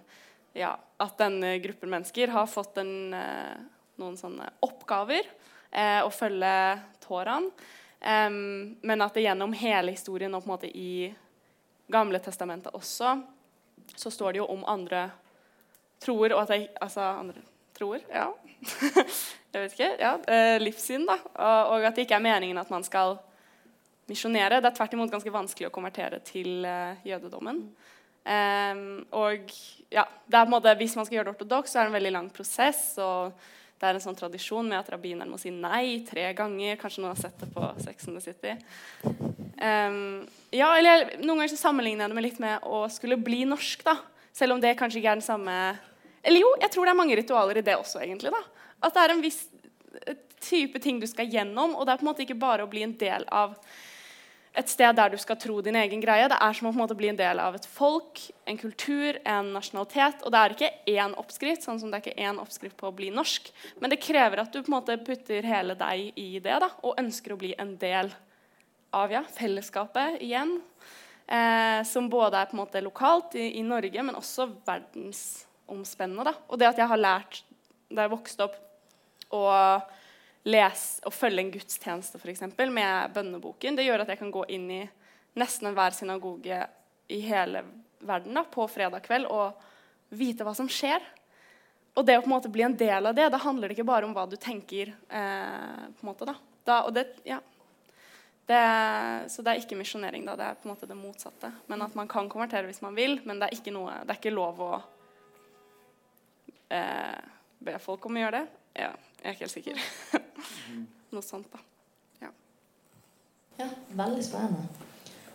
ja, 0.57 0.73
at 0.99 1.17
denne 1.21 1.53
gruppen 1.61 1.91
mennesker 1.93 2.33
har 2.33 2.49
fått 2.49 2.79
en, 2.81 3.13
eh, 3.13 3.55
noen 4.01 4.17
sånne 4.17 4.49
oppgaver. 4.65 5.23
Eh, 5.71 6.01
å 6.01 6.09
følge 6.11 6.81
Toraen. 7.05 7.51
Um, 8.01 8.77
men 8.85 9.01
at 9.01 9.15
det 9.15 9.23
gjennom 9.23 9.53
hele 9.57 9.91
historien 9.95 10.33
og 10.35 10.43
på 10.43 10.51
en 10.51 10.53
måte 10.53 10.69
i 10.69 11.15
Gamle 11.89 12.19
testamentet 12.19 12.75
også, 12.75 13.13
så 13.95 14.11
står 14.13 14.35
det 14.35 14.41
jo 14.41 14.49
om 14.51 14.65
andre 14.67 15.07
troer 16.03 16.35
og 16.35 16.43
at 16.43 16.55
jeg, 16.55 16.69
Altså 16.81 17.01
andre 17.01 17.41
troer, 17.77 18.03
ja. 18.09 18.29
jeg 19.53 19.61
vet 19.61 19.75
ikke. 19.75 19.91
ja, 20.01 20.13
eh, 20.33 20.57
Livssyn, 20.61 21.05
da. 21.07 21.17
Og, 21.33 21.73
og 21.75 21.87
at 21.87 21.95
det 21.95 22.07
ikke 22.07 22.17
er 22.17 22.25
meningen 22.25 22.57
at 22.57 22.71
man 22.73 22.85
skal 22.85 23.17
misjonere. 24.09 24.61
Det 24.61 24.71
er 24.71 24.77
tvert 24.77 24.95
imot 24.95 25.11
ganske 25.13 25.33
vanskelig 25.33 25.69
å 25.69 25.75
konvertere 25.75 26.19
til 26.25 26.65
eh, 26.65 27.05
jødedommen. 27.07 27.61
Em, 28.27 29.05
og 29.15 29.53
ja, 29.93 30.03
det 30.27 30.35
er 30.35 30.41
på 30.43 30.49
en 30.49 30.55
måte, 30.57 30.73
Hvis 30.75 30.97
man 30.99 31.05
skal 31.07 31.19
gjøre 31.19 31.29
det 31.29 31.37
ortodoks, 31.37 31.71
så 31.71 31.79
er 31.79 31.85
det 31.85 31.93
en 31.93 31.99
veldig 31.99 32.15
lang 32.17 32.29
prosess. 32.33 32.97
og 32.97 33.33
det 33.77 33.85
er 33.85 33.97
en 33.99 34.01
sånn 34.01 34.17
tradisjon 34.17 34.65
med 34.65 34.79
at 34.79 34.89
rabbineren 34.89 35.29
må 35.29 35.37
si 35.37 35.51
nei 35.53 36.01
tre 36.07 36.31
ganger. 36.33 36.79
Kanskje 36.81 37.03
noen 37.03 37.13
har 37.13 37.21
sett 37.21 37.37
det 37.43 37.51
på 37.53 37.73
Sex 37.83 38.07
and 38.09 38.17
the 38.17 38.25
City. 38.25 39.36
Em, 39.57 40.27
ja, 40.53 40.69
eller 40.77 41.15
Noen 41.23 41.39
ganger 41.39 41.53
så 41.55 41.59
sammenligner 41.59 42.05
jeg 42.05 42.11
det 42.11 42.17
med 42.17 42.25
litt 42.27 42.39
med 42.43 42.67
å 42.67 42.83
skulle 42.93 43.17
bli 43.17 43.43
norsk. 43.49 43.83
da. 43.87 43.97
Selv 44.37 44.53
om 44.53 44.61
det 44.61 44.75
kanskje 44.77 45.01
ikke 45.01 45.15
er 45.15 45.21
den 45.21 45.25
samme 45.25 45.55
Eller 46.21 46.43
jo, 46.43 46.49
jeg 46.61 46.71
tror 46.73 46.85
det 46.85 46.91
er 46.91 46.99
mange 46.99 47.15
ritualer 47.15 47.57
i 47.57 47.65
det 47.65 47.77
også, 47.77 48.01
egentlig. 48.03 48.33
da. 48.33 48.41
At 48.83 48.93
det 48.93 49.03
er 49.03 49.13
en 49.13 49.21
viss 49.23 49.45
eh, 50.05 50.17
type 50.43 50.79
ting 50.83 50.99
du 50.99 51.07
skal 51.07 51.29
gjennom, 51.31 51.75
og 51.75 51.85
det 51.85 51.93
er 51.93 52.01
på 52.01 52.05
en 52.05 52.09
måte 52.09 52.25
ikke 52.25 52.37
bare 52.37 52.65
å 52.65 52.69
bli 52.69 52.83
en 52.83 52.97
del 52.99 53.23
av 53.31 53.55
et 54.57 54.69
sted 54.69 54.95
der 54.97 55.13
du 55.13 55.17
skal 55.21 55.37
tro 55.39 55.61
din 55.61 55.77
egen 55.77 56.01
greie. 56.01 56.27
Det 56.27 56.37
er 56.41 56.57
som 56.57 56.67
å 56.67 56.73
på 56.73 56.77
en 56.77 56.83
måte 56.83 56.97
bli 56.97 57.11
en 57.11 57.19
del 57.19 57.39
av 57.39 57.55
et 57.55 57.65
folk, 57.69 58.19
en 58.49 58.59
kultur, 58.59 59.21
en 59.23 59.53
nasjonalitet. 59.53 60.25
Og 60.25 60.33
det 60.33 60.41
er 60.41 60.55
ikke 60.55 60.71
én 60.97 61.15
oppskrift, 61.21 61.63
sånn 61.63 61.79
som 61.79 61.93
det 61.93 62.01
er 62.01 62.05
ikke 62.05 62.27
én 62.27 62.41
oppskrift 62.41 62.77
på 62.77 62.89
å 62.89 62.95
bli 62.97 63.11
norsk. 63.13 63.51
Men 63.79 63.93
det 63.93 64.01
krever 64.03 64.43
at 64.43 64.51
du 64.51 64.59
på 64.59 64.71
en 64.71 64.79
måte 64.79 64.97
putter 65.05 65.47
hele 65.47 65.77
deg 65.79 66.11
i 66.17 66.31
det, 66.41 66.57
da, 66.65 66.73
og 66.83 66.97
ønsker 66.99 67.33
å 67.33 67.39
bli 67.39 67.53
en 67.57 67.77
del 67.79 68.11
av 68.11 68.26
ja, 68.91 69.23
fellesskapet 69.35 70.21
igjen. 70.23 70.57
Eh, 71.27 71.83
som 71.83 72.07
både 72.09 72.39
er 72.39 72.47
på 72.47 72.55
en 72.55 72.61
måte 72.61 72.81
lokalt 72.81 73.35
i, 73.35 73.57
i 73.59 73.63
Norge, 73.63 74.03
men 74.03 74.15
også 74.15 74.47
verdensomspennende. 74.65 76.29
Da. 76.29 76.33
Og 76.47 76.59
det 76.59 76.69
at 76.69 76.79
jeg 76.79 76.87
har 76.87 77.01
lært 77.01 77.41
da 77.89 78.05
jeg 78.05 78.13
vokste 78.13 78.47
opp 78.47 78.55
å 79.35 79.43
lese 80.47 81.03
og 81.07 81.15
følge 81.15 81.43
en 81.43 81.51
gudstjeneste 81.51 82.19
for 82.21 82.31
eksempel, 82.31 82.71
med 82.71 83.11
bønneboken, 83.15 83.75
det 83.75 83.87
gjør 83.87 84.05
at 84.05 84.13
jeg 84.13 84.21
kan 84.21 84.31
gå 84.31 84.45
inn 84.55 84.69
i 84.71 84.81
nesten 85.37 85.69
enhver 85.69 85.95
synagoge 85.95 86.61
i 87.11 87.19
hele 87.23 87.63
verden 87.99 88.35
da, 88.37 88.43
på 88.47 88.67
fredag 88.71 89.03
kveld 89.05 89.27
og 89.31 89.59
vite 90.15 90.47
hva 90.47 90.53
som 90.55 90.69
skjer. 90.71 91.03
Og 91.97 92.05
det 92.05 92.17
å 92.17 92.23
på 92.23 92.29
en 92.29 92.35
måte 92.37 92.51
bli 92.53 92.63
en 92.63 92.77
del 92.77 93.09
av 93.09 93.15
det, 93.17 93.27
da 93.33 93.39
handler 93.41 93.67
det 93.67 93.77
ikke 93.77 93.89
bare 93.89 94.07
om 94.07 94.13
hva 94.15 94.27
du 94.29 94.37
tenker. 94.39 94.93
Eh, 95.09 95.85
på 95.97 96.05
en 96.05 96.09
måte 96.11 96.27
da. 96.29 96.35
da 96.67 96.81
og 96.87 96.93
det, 96.95 97.07
ja. 97.27 97.41
Det, 98.47 98.63
så 99.31 99.43
det 99.43 99.53
er 99.53 99.61
ikke 99.61 99.77
misjonering, 99.79 100.25
da. 100.27 100.35
Det 100.39 100.45
er 100.47 100.59
på 100.59 100.69
en 100.69 100.73
måte 100.73 100.89
det 100.89 100.97
motsatte. 100.99 101.51
Men 101.67 101.83
at 101.83 101.95
man 101.99 102.07
kan 102.11 102.29
konvertere 102.31 102.69
hvis 102.69 102.83
man 102.85 102.95
vil, 102.95 103.19
men 103.27 103.41
det 103.41 103.49
er 103.49 103.57
ikke, 103.57 103.73
noe, 103.75 103.97
det 104.03 104.15
er 104.15 104.21
ikke 104.21 104.35
lov 104.35 104.61
å 104.63 104.73
eh, 106.71 107.17
be 107.67 107.75
folk 107.83 108.07
om 108.07 108.19
å 108.19 108.23
gjøre 108.23 108.39
det. 108.39 108.61
Ja, 108.85 108.93
jeg 109.23 109.25
er 109.25 109.35
ikke 109.35 109.47
helt 109.47 109.57
sikker. 109.57 109.81
Noe 111.15 111.25
sånt, 111.25 111.51
da. 111.51 111.63
Ja, 113.57 113.65
veldig 113.89 114.23
spennende. 114.25 114.67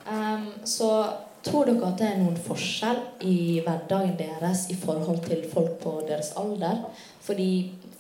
Um, 0.06 0.46
så 0.64 1.04
tror 1.42 1.66
dere 1.66 1.88
at 1.88 1.98
det 1.98 2.06
er 2.06 2.20
noen 2.20 2.38
forskjell 2.38 3.00
i 3.26 3.58
hverdagen 3.64 4.14
deres 4.18 4.68
i 4.70 4.76
forhold 4.78 5.24
til 5.26 5.42
folk 5.50 5.80
på 5.82 5.96
deres 6.06 6.30
alder? 6.38 6.84
Fordi 7.22 7.48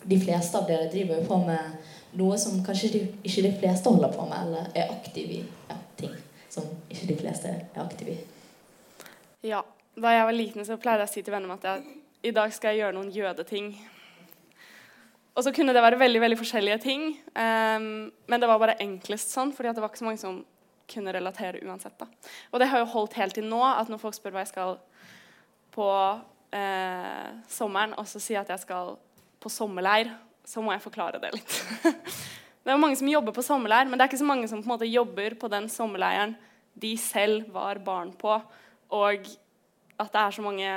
de 0.06 0.18
fleste 0.22 0.58
av 0.58 0.68
dere 0.70 0.90
driver 0.92 1.18
jo 1.18 1.26
på 1.26 1.40
med 1.42 1.90
noe 2.18 2.36
som 2.40 2.60
kanskje 2.66 2.92
de, 2.92 3.00
ikke 3.24 3.46
de 3.46 3.54
fleste 3.60 3.90
holder 3.90 4.12
på 4.12 4.26
med, 4.28 4.46
eller 4.46 4.76
er 4.76 4.92
aktiv 4.92 5.30
i. 5.38 5.40
Ja, 5.70 5.78
ting 5.98 6.14
som 6.52 6.68
ikke 6.92 7.08
de 7.08 7.16
fleste 7.20 7.52
er 7.52 7.80
aktiv 7.84 8.12
i. 8.14 8.18
Ja. 9.48 9.62
Da 9.92 10.08
jeg 10.14 10.24
var 10.24 10.32
liten, 10.32 10.64
så 10.64 10.78
pleide 10.80 11.04
jeg 11.04 11.10
å 11.10 11.12
si 11.12 11.20
til 11.20 11.34
vennene 11.34 11.52
mine 11.52 11.60
at 11.60 11.66
jeg, 11.68 11.98
i 12.30 12.30
dag 12.32 12.52
skal 12.54 12.72
jeg 12.72 12.80
gjøre 12.80 12.96
noen 12.96 13.10
jødeting. 13.12 13.66
Og 15.36 15.44
så 15.44 15.52
kunne 15.52 15.74
det 15.76 15.82
være 15.84 15.98
veldig 16.00 16.22
veldig 16.22 16.38
forskjellige 16.40 16.78
ting. 16.80 17.04
um, 17.36 18.08
men 18.28 18.40
det 18.40 18.48
var 18.48 18.60
bare 18.62 18.78
enklest 18.80 19.34
sånn, 19.34 19.52
fordi 19.52 19.74
det 19.74 19.84
var 19.84 19.92
ikke 19.92 20.00
så 20.00 20.08
mange 20.08 20.22
som 20.22 20.40
kunne 20.88 21.12
relatere 21.12 21.60
uansett. 21.64 21.98
da. 21.98 22.08
Og 22.52 22.60
det 22.60 22.68
har 22.72 22.80
jo 22.80 22.90
holdt 22.94 23.18
helt 23.20 23.36
til 23.36 23.48
nå, 23.48 23.60
at 23.64 23.92
når 23.92 24.00
folk 24.00 24.16
spør 24.16 24.32
hva 24.34 24.44
jeg 24.46 24.52
skal 24.52 24.78
på 25.72 25.88
eh, 26.52 27.28
sommeren, 27.48 27.94
og 27.96 28.08
så 28.08 28.20
sier 28.20 28.38
jeg 28.38 28.44
at 28.44 28.52
jeg 28.56 28.64
skal 28.66 28.96
på 29.40 29.52
sommerleir, 29.52 30.10
så 30.44 30.62
må 30.62 30.72
jeg 30.74 30.84
forklare 30.84 31.20
det 31.22 31.32
litt. 31.36 31.58
det 32.64 32.72
er 32.72 32.80
mange 32.80 32.98
som 32.98 33.10
jobber 33.10 33.34
på 33.36 33.44
sommerleir, 33.46 33.88
men 33.88 33.98
det 33.98 34.04
er 34.04 34.12
ikke 34.12 34.22
så 34.22 34.28
mange 34.28 34.48
som 34.50 34.62
på 34.62 34.68
en 34.68 34.74
måte 34.74 34.90
jobber 34.90 35.36
på 35.38 35.50
den 35.52 35.68
sommerleiren 35.72 36.34
de 36.72 36.96
selv 36.98 37.50
var 37.52 37.80
barn 37.84 38.12
på. 38.18 38.34
Og 38.96 39.28
at 40.00 40.12
det 40.12 40.20
er 40.20 40.34
så 40.34 40.42
mange 40.42 40.68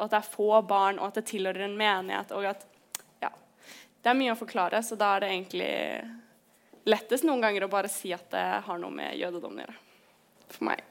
At 0.00 0.10
det 0.10 0.16
er 0.20 0.32
få 0.32 0.62
barn, 0.62 0.98
og 0.98 1.10
at 1.10 1.20
det 1.20 1.26
tilhører 1.28 1.66
en 1.66 1.76
menighet. 1.76 2.32
og 2.32 2.44
at 2.44 2.64
ja, 3.20 3.30
Det 4.02 4.10
er 4.10 4.16
mye 4.16 4.32
å 4.32 4.38
forklare, 4.38 4.82
så 4.82 4.96
da 4.96 5.16
er 5.16 5.20
det 5.20 5.30
egentlig 5.34 5.74
lettest 6.88 7.26
noen 7.26 7.42
ganger 7.42 7.66
å 7.66 7.72
bare 7.72 7.90
si 7.92 8.12
at 8.14 8.30
det 8.32 8.46
har 8.64 8.78
noe 8.80 8.94
med 8.94 9.18
jødedommen 9.18 9.60
å 9.60 9.66
gjøre. 9.66 9.78
For 10.50 10.66
meg. 10.70 10.86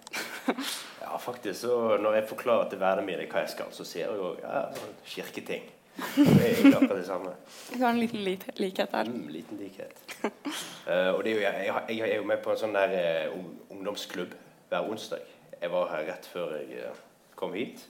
Ja, 1.00 1.18
faktisk. 1.18 1.62
Så 1.64 1.98
når 1.98 2.20
jeg 2.20 2.26
forklarer 2.30 2.68
til 2.70 2.78
vennene 2.82 3.08
mine 3.08 3.24
hva 3.32 3.42
jeg 3.42 3.50
skal, 3.56 3.72
så 3.74 3.86
sier 3.88 4.12
jeg 4.12 4.18
jo 4.20 4.28
ja, 4.44 4.68
sånn 4.76 4.92
kirketing. 5.10 5.64
Det 6.16 6.26
er 6.26 6.48
egentlig 6.48 6.76
akkurat 6.76 6.98
det 6.98 7.06
samme. 7.08 7.34
Vi 7.74 7.82
har 7.82 7.90
en 7.90 8.00
liten 8.00 8.24
lik 8.24 8.46
likhet 8.60 8.92
der. 8.92 9.12
Mm, 9.12 9.28
liten 9.34 9.58
likhet. 9.58 10.02
Uh, 10.24 11.12
og 11.16 11.24
det 11.24 11.36
jo, 11.36 11.44
jeg, 11.44 11.74
jeg, 11.90 12.10
er 12.10 12.16
jo 12.16 12.26
med 12.28 12.42
på 12.44 12.54
en 12.54 12.62
sånn 12.62 12.76
der 12.76 12.96
uh, 13.30 13.38
ungdomsklubb 13.74 14.36
hver 14.70 14.90
onsdag. 14.90 15.24
Jeg 15.60 15.72
var 15.74 15.90
her 15.94 16.06
rett 16.08 16.28
før 16.32 16.56
jeg 16.60 16.84
uh, 16.90 17.00
kom 17.40 17.56
hit. 17.58 17.86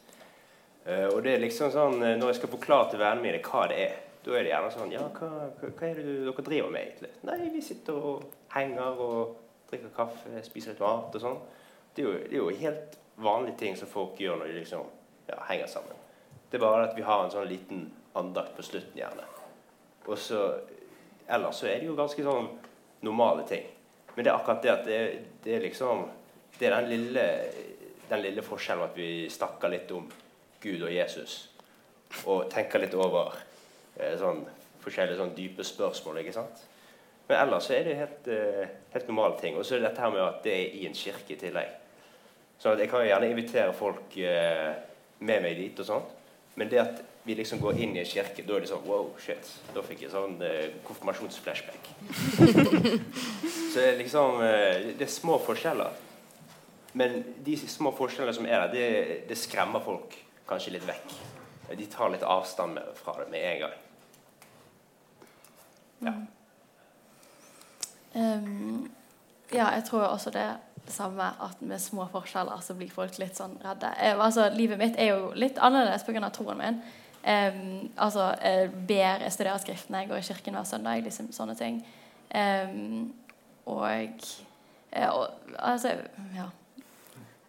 Og 0.89 1.19
det 1.21 1.35
er 1.35 1.41
liksom 1.43 1.69
sånn 1.69 1.99
Når 1.99 2.31
jeg 2.31 2.37
skal 2.37 2.49
forklare 2.49 2.87
til 2.89 3.01
vennene 3.01 3.21
mine 3.21 3.41
hva 3.45 3.65
det 3.69 3.75
er, 3.83 3.97
da 4.23 4.31
er 4.33 4.45
det 4.45 4.49
gjerne 4.49 4.69
sånn 4.73 4.93
Ja, 4.93 5.03
hva, 5.13 5.27
hva, 5.59 5.67
hva 5.67 5.85
er 5.85 5.99
det 5.99 6.05
du, 6.07 6.13
dere 6.25 6.45
driver 6.47 6.71
med, 6.73 6.87
egentlig? 6.87 7.11
Nei, 7.27 7.49
vi 7.53 7.61
sitter 7.61 7.99
og 8.09 8.23
henger 8.55 9.01
og 9.03 9.35
drikker 9.69 9.91
kaffe, 9.93 10.41
spiser 10.47 10.73
litt 10.73 10.81
mat 10.81 11.13
og 11.19 11.23
sånn. 11.23 11.37
Det 11.93 12.03
er, 12.03 12.07
jo, 12.07 12.15
det 12.23 12.37
er 12.37 12.41
jo 12.41 12.63
helt 12.63 12.97
vanlige 13.19 13.59
ting 13.59 13.77
som 13.77 13.91
folk 13.91 14.19
gjør 14.19 14.39
når 14.39 14.51
de 14.51 14.57
liksom 14.61 14.87
ja, 15.29 15.37
henger 15.49 15.69
sammen. 15.69 15.99
Det 16.49 16.57
er 16.57 16.63
bare 16.63 16.87
at 16.87 16.97
vi 16.97 17.05
har 17.05 17.23
en 17.23 17.33
sånn 17.33 17.49
liten 17.49 17.85
andakt 18.13 18.55
på 18.57 18.65
slutten, 18.65 18.97
gjerne. 18.97 19.25
Og 20.07 20.17
så 20.17 20.43
Ellers 21.29 21.59
så 21.61 21.67
er 21.69 21.77
det 21.77 21.85
jo 21.85 21.93
ganske 21.93 22.23
sånn 22.25 22.47
normale 23.05 23.43
ting. 23.45 23.67
Men 24.15 24.25
det 24.25 24.31
er 24.31 24.39
akkurat 24.39 24.63
det 24.63 24.71
at 24.71 24.87
det, 24.87 25.01
det 25.43 25.51
er 25.55 25.61
liksom 25.67 26.07
Det 26.57 26.67
er 26.67 26.73
den 26.79 26.89
lille, 26.89 27.25
den 28.09 28.23
lille 28.23 28.41
forskjellen 28.43 28.89
at 28.89 28.97
vi 28.97 29.29
snakker 29.31 29.69
litt 29.71 29.91
om 29.95 30.09
Gud 30.59 30.81
og 30.81 30.91
Jesus. 30.91 31.35
Og 32.25 32.49
tenker 32.51 32.81
litt 32.81 32.97
over 32.97 33.37
eh, 33.95 34.17
sånn 34.19 34.41
forskjellige 34.83 35.21
sånn 35.21 35.35
dype 35.37 35.63
spørsmål. 35.63 36.19
ikke 36.19 36.33
sant? 36.35 36.65
Men 37.29 37.37
ellers 37.43 37.69
så 37.69 37.77
er 37.77 37.85
det 37.85 37.95
helt, 37.99 38.27
eh, 38.27 38.75
helt 38.91 39.07
normale 39.07 39.39
ting. 39.39 39.55
Og 39.55 39.63
så 39.63 39.75
er 39.75 39.79
det 39.79 39.91
dette 39.91 40.01
her 40.01 40.11
med 40.11 40.25
at 40.25 40.43
det 40.43 40.55
er 40.55 40.75
i 40.81 40.85
en 40.89 40.97
kirke 40.97 41.35
i 41.35 41.39
tillegg. 41.39 41.69
Så 42.59 42.73
jeg 42.75 42.89
kan 42.89 43.05
jo 43.05 43.11
gjerne 43.13 43.29
invitere 43.29 43.73
folk 43.73 44.17
eh, 44.17 44.73
med 45.19 45.43
meg 45.45 45.55
dit 45.61 45.79
og 45.79 45.85
sånt. 45.85 46.15
Men 46.55 46.69
det 46.71 46.81
at 46.81 47.01
vi 47.23 47.35
liksom 47.35 47.59
går 47.61 47.77
inn 47.77 47.95
i 47.95 48.01
en 48.01 48.07
kirke, 48.09 48.43
da 48.47 48.55
er 48.57 48.63
det 48.63 48.71
sånn 48.71 48.85
Wow, 48.87 49.11
shit. 49.21 49.51
Da 49.75 49.83
fikk 49.85 50.05
jeg 50.05 50.13
sånn 50.13 50.39
eh, 50.45 50.71
konfirmasjonsflashback. 50.87 51.89
så 53.71 53.75
det 53.75 53.85
er 53.85 53.99
liksom 53.99 54.39
eh, 54.45 54.87
Det 54.97 55.05
er 55.05 55.11
små 55.13 55.37
forskjeller. 55.45 55.97
Men 56.97 57.19
de 57.45 57.57
små 57.59 57.91
forskjellene 57.93 58.33
som 58.33 58.47
er 58.49 58.65
der, 58.65 58.73
det, 58.73 59.19
det 59.29 59.37
skremmer 59.37 59.83
folk 59.85 60.15
kanskje 60.49 60.73
litt 60.73 60.87
vekk. 60.89 61.13
De 61.77 61.85
tar 61.85 62.09
litt 62.09 62.25
avstand 62.25 62.79
med, 62.79 62.89
fra 62.97 63.13
det 63.19 63.29
med 63.29 63.45
en 63.45 63.59
gang. 63.61 63.77
Ja. 65.99 66.13
Um, 68.15 68.89
ja, 69.53 69.67
jeg 69.75 69.83
tror 69.85 70.07
også 70.07 70.33
det 70.33 70.47
samme 70.87 71.31
at 71.43 71.61
med 71.61 71.81
små 71.81 72.07
forskjeller 72.11 72.61
så 72.63 72.75
blir 72.77 72.91
folk 72.93 73.17
litt 73.21 73.37
sånn 73.39 73.57
redde. 73.63 73.91
Eh, 74.01 74.17
altså, 74.17 74.49
livet 74.53 74.79
mitt 74.79 74.99
er 74.99 75.13
jo 75.13 75.31
litt 75.35 75.59
annerledes 75.61 76.05
pga. 76.07 76.29
troen 76.33 76.57
min. 76.57 76.81
Eh, 77.23 77.59
altså, 77.97 78.31
jeg 78.41 78.71
ber, 78.87 79.25
jeg 79.25 79.35
studerer 79.35 79.63
skriftene, 79.63 80.03
jeg 80.03 80.11
går 80.11 80.21
i 80.21 80.27
kirken 80.29 80.59
hver 80.59 80.69
søndag, 80.69 81.03
liksom 81.03 81.31
sånne 81.35 81.55
ting. 81.59 81.81
Eh, 82.29 82.77
og, 83.65 84.29
og 85.09 85.27
altså 85.57 85.97
Ja. 86.35 86.49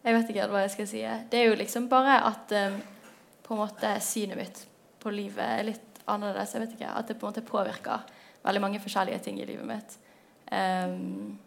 Jeg 0.01 0.16
vet 0.16 0.31
ikke 0.33 0.47
hva 0.49 0.62
jeg 0.62 0.70
skal 0.72 0.87
si. 0.89 1.01
Det 1.31 1.39
er 1.39 1.51
jo 1.51 1.57
liksom 1.61 1.89
bare 1.89 2.14
at 2.24 2.53
på 3.45 3.53
en 3.53 3.61
måte 3.61 3.91
synet 4.01 4.39
mitt 4.39 4.62
på 5.03 5.11
livet 5.12 5.45
er 5.45 5.66
litt 5.66 6.01
annerledes. 6.09 6.55
Jeg 6.55 6.62
vet 6.62 6.72
ikke, 6.76 6.93
At 6.97 7.09
det 7.09 7.18
på 7.18 7.26
en 7.26 7.35
måte 7.35 7.45
påvirker 7.45 8.07
veldig 8.45 8.62
mange 8.62 8.81
forskjellige 8.81 9.18
ting 9.24 9.41
i 9.41 9.47
livet 9.49 9.66
mitt. 9.68 9.99
Um, 10.51 11.39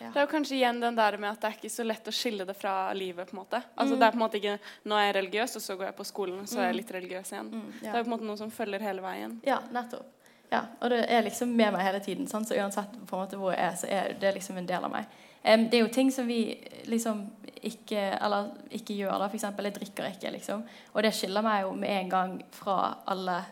ja. 0.00 0.10
Det 0.10 0.16
er 0.16 0.26
jo 0.26 0.30
kanskje 0.32 0.56
igjen 0.56 0.80
den 0.80 0.96
der 0.96 1.16
med 1.18 1.30
at 1.30 1.40
det 1.40 1.48
er 1.50 1.56
ikke 1.58 1.70
så 1.70 1.84
lett 1.86 2.08
å 2.08 2.12
skille 2.12 2.46
det 2.46 2.56
fra 2.56 2.92
livet. 2.92 3.26
på 3.30 3.36
en 3.36 3.40
måte. 3.44 3.62
Altså 3.76 3.94
Mm. 3.94 3.98
det 4.00 4.06
er 4.06 4.10
på 4.10 4.16
en 4.16 4.24
måte 4.28 4.34
ikke 4.40 4.58
Nå 4.84 4.94
er 4.98 5.06
jeg 5.12 5.14
religiøs, 5.16 5.56
og 5.56 5.62
så 5.62 5.76
går 5.76 5.84
jeg 5.86 5.96
på 5.96 6.04
skolen, 6.04 6.46
så 6.46 6.58
er 6.58 6.66
jeg 6.66 6.74
Mm. 6.74 6.76
litt 6.76 6.90
religiøs 6.92 7.32
igjen. 7.32 7.50
Mm, 7.50 7.72
ja. 7.82 7.92
Det 7.92 7.94
er 7.94 7.98
jo 7.98 8.04
på 8.04 8.12
en 8.12 8.18
måte 8.18 8.26
noe 8.26 8.36
som 8.36 8.50
følger 8.50 8.80
hele 8.80 9.02
veien. 9.02 9.40
Ja, 9.44 9.58
nettopp. 9.72 10.06
Ja, 10.52 10.60
og 10.80 10.90
det 10.90 11.06
er 11.10 11.22
liksom 11.22 11.48
med 11.56 11.72
meg 11.72 11.82
hele 11.82 12.00
tiden. 12.00 12.26
Sant? 12.28 12.46
Så 12.48 12.54
uansett 12.54 12.92
på 13.06 13.16
en 13.16 13.26
måte 13.26 13.36
hvor 13.36 13.50
jeg 13.52 13.60
er, 13.60 13.72
så 13.74 13.86
er 13.90 14.12
det 14.20 14.34
liksom 14.34 14.56
en 14.58 14.66
del 14.66 14.84
av 14.84 14.90
meg. 14.92 15.06
Um, 15.44 15.68
det 15.68 15.74
er 15.74 15.82
jo 15.86 15.88
ting 15.92 16.10
som 16.12 16.26
vi 16.26 16.56
liksom 16.86 17.30
ikke, 17.62 18.18
eller 18.22 18.50
ikke 18.70 18.94
gjør. 18.96 19.18
da, 19.18 19.28
eksempel, 19.28 19.64
jeg 19.64 19.74
drikker 19.74 20.04
ikke, 20.12 20.30
liksom. 20.32 20.62
Og 20.94 21.02
det 21.02 21.12
skiller 21.14 21.42
meg 21.42 21.62
jo 21.62 21.72
med 21.72 21.88
en 21.90 22.08
gang 22.08 22.42
fra 22.52 22.96
alle 23.06 23.44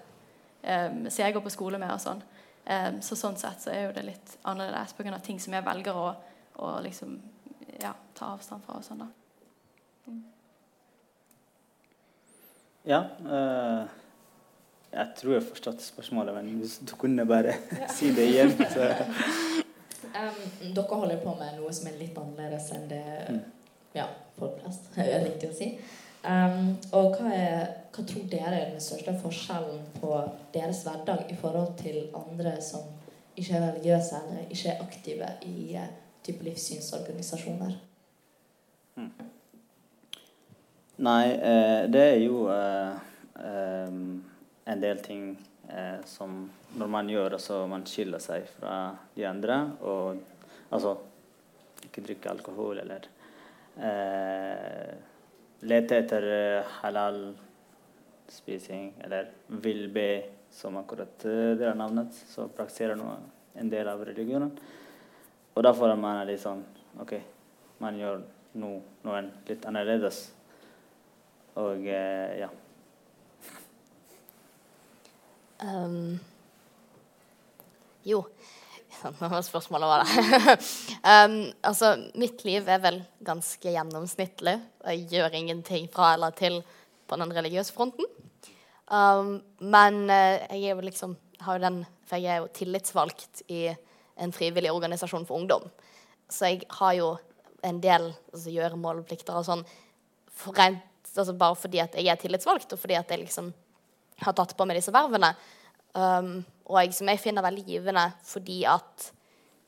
um, 0.65 1.11
som 1.11 1.25
jeg 1.25 1.35
går 1.35 1.41
på 1.43 1.51
skole 1.51 1.79
med 1.79 1.91
og 1.91 2.01
sånn. 2.01 2.23
Em, 2.65 3.03
så 3.05 3.17
sånn 3.17 3.37
sett 3.37 3.61
så 3.61 3.73
er 3.75 3.83
jo 3.87 3.93
det 3.97 4.07
litt 4.07 4.39
annerledes 4.49 4.95
pga. 4.97 5.19
ting 5.21 5.41
som 5.41 5.53
jeg 5.53 5.65
velger 5.67 5.99
å, 6.01 6.07
å 6.65 6.71
liksom 6.85 7.19
ja, 7.81 7.93
ta 8.17 8.33
avstand 8.33 8.65
fra 8.65 8.79
og 8.79 8.87
sånn, 8.87 9.05
da. 9.05 9.11
Ja. 12.85 13.01
Uh, 13.25 13.85
jeg 14.95 15.13
tror 15.19 15.33
jeg 15.33 15.41
har 15.41 15.49
forstått 15.49 15.83
spørsmålet, 15.83 16.35
men 16.37 16.59
hvis 16.61 16.79
du 16.85 16.95
kunne 17.01 17.25
bare 17.27 17.57
si 17.97 18.13
det 18.15 18.29
igjen 18.33 18.55
så. 18.61 18.91
Em, 20.15 20.37
dere 20.77 20.85
holder 20.95 21.19
på 21.25 21.33
med 21.41 21.57
noe 21.59 21.73
som 21.75 21.89
er 21.91 21.97
litt 21.99 22.19
annerledes 22.21 22.69
enn 22.77 22.85
det 22.93 23.05
Mm. 23.25 23.41
ja, 23.97 24.05
folk 24.39 24.61
flest 24.61 24.93
er 25.01 25.25
riktig 25.25 25.49
å 25.51 25.57
si. 25.57 25.71
Um, 26.25 26.77
og 26.93 27.17
hva, 27.19 27.33
er, 27.35 27.73
hva 27.95 28.03
tror 28.03 28.27
dere 28.31 28.59
er 28.59 28.71
den 28.73 28.83
største 28.83 29.15
forskjellen 29.23 29.85
på 30.01 30.11
deres 30.55 30.83
hverdag 30.83 31.29
i 31.31 31.37
forhold 31.39 31.77
til 31.79 32.09
andre 32.19 32.57
som 32.63 32.89
ikke 33.37 33.55
er 33.55 33.69
religiøse 33.69 34.19
eller 34.25 34.51
ikke 34.51 34.73
er 34.73 34.83
aktive 34.83 35.31
i 35.47 35.77
uh, 35.79 35.87
type 36.25 36.45
livssynsorganisasjoner? 36.47 37.77
Nei, 40.97 41.25
eh, 41.33 41.85
det 41.91 42.03
er 42.03 42.21
jo 42.23 42.45
eh, 42.55 42.93
eh, 43.43 43.97
en 44.73 44.85
del 44.85 45.01
ting 45.03 45.25
eh, 45.69 45.99
som 46.07 46.45
når 46.79 46.91
man 46.91 47.11
gjør, 47.11 47.35
altså 47.35 47.65
man 47.71 47.87
skiller 47.87 48.23
seg 48.23 48.47
fra 48.57 48.77
de 49.17 49.27
andre. 49.27 49.59
Og 49.83 50.23
altså 50.71 50.95
ikke 51.85 52.07
drikke 52.07 52.31
alkohol 52.31 52.81
eller 52.85 53.09
eh, 53.77 54.95
lete 55.67 55.99
etter 56.05 56.29
halal 56.81 57.21
spising 58.29 58.93
eller 59.05 59.31
vil 59.47 59.89
be, 59.93 60.09
som 60.55 60.77
akkurat 60.81 61.25
eh, 61.29 61.55
det 61.59 61.69
er 61.69 61.79
navnet, 61.79 62.15
så 62.31 62.49
praktiserer 62.49 62.99
nå 62.99 63.09
en 63.55 63.71
del 63.71 63.89
av 63.91 64.03
religionen. 64.07 64.53
Og 65.55 65.63
da 65.63 65.75
får 65.75 65.95
man 65.99 66.25
litt 66.27 66.43
sånn 66.43 66.65
OK, 67.03 67.15
man 67.83 67.99
gjør 67.99 68.23
noe, 68.61 68.81
noe 69.07 69.23
litt 69.49 69.67
annerledes. 69.69 70.27
Og 71.61 71.87
eh, 71.87 72.43
ja. 72.43 72.51
Um, 75.65 76.19
jo 78.05 78.25
Hva 79.19 79.29
var 79.31 79.45
spørsmålet 79.47 79.89
var 79.89 80.03
det 80.03 80.55
um, 81.07 81.37
Altså, 81.65 81.93
mitt 82.21 82.43
liv 82.45 82.67
er 82.69 82.83
vel 82.83 82.99
ganske 83.25 83.73
gjennomsnittlig. 83.75 84.59
Jeg 84.85 85.07
gjør 85.15 85.37
ingenting 85.39 85.89
fra 85.93 86.15
eller 86.17 86.35
til 86.37 86.61
på 87.09 87.19
den 87.21 87.35
religiøse 87.37 87.75
fronten. 87.75 88.09
Um, 88.89 89.39
men 89.61 90.05
eh, 90.13 90.45
jeg 90.53 90.71
er 90.71 90.75
jo 90.75 90.85
liksom 90.85 91.17
har 91.45 91.59
jo 91.59 91.65
den, 91.65 91.79
For 92.05 92.21
jeg 92.21 92.35
er 92.35 92.43
jo 92.43 92.53
tillitsvalgt 92.53 93.43
i 93.49 93.67
en 94.21 94.33
frivillig 94.33 94.71
organisasjon 94.73 95.27
for 95.27 95.41
ungdom. 95.41 95.65
Så 96.29 96.53
jeg 96.53 96.67
har 96.79 96.93
jo 96.99 97.15
en 97.65 97.81
del 97.81 98.11
altså, 98.33 98.53
gjøremål 98.53 99.01
og 99.01 99.09
plikter 99.09 99.37
og 99.37 99.47
sånn 99.47 99.65
for 100.35 100.57
rent, 100.59 100.85
altså, 101.17 101.35
bare 101.39 101.57
fordi 101.57 101.81
at 101.83 101.97
jeg 101.97 102.11
er 102.11 102.21
tillitsvalgt, 102.21 102.75
og 102.75 102.81
fordi 102.81 102.99
at 102.99 103.11
jeg 103.11 103.23
liksom 103.23 103.53
har 104.25 104.37
tatt 104.37 104.55
på 104.57 104.67
meg 104.67 104.79
disse 104.79 104.95
vervene. 104.95 105.33
Um, 105.95 106.45
og 106.69 106.81
jeg, 106.83 106.95
som 106.97 107.09
jeg 107.11 107.23
finner 107.23 107.45
veldig 107.45 107.65
givende 107.67 108.05
fordi 108.27 108.65
at 108.67 109.11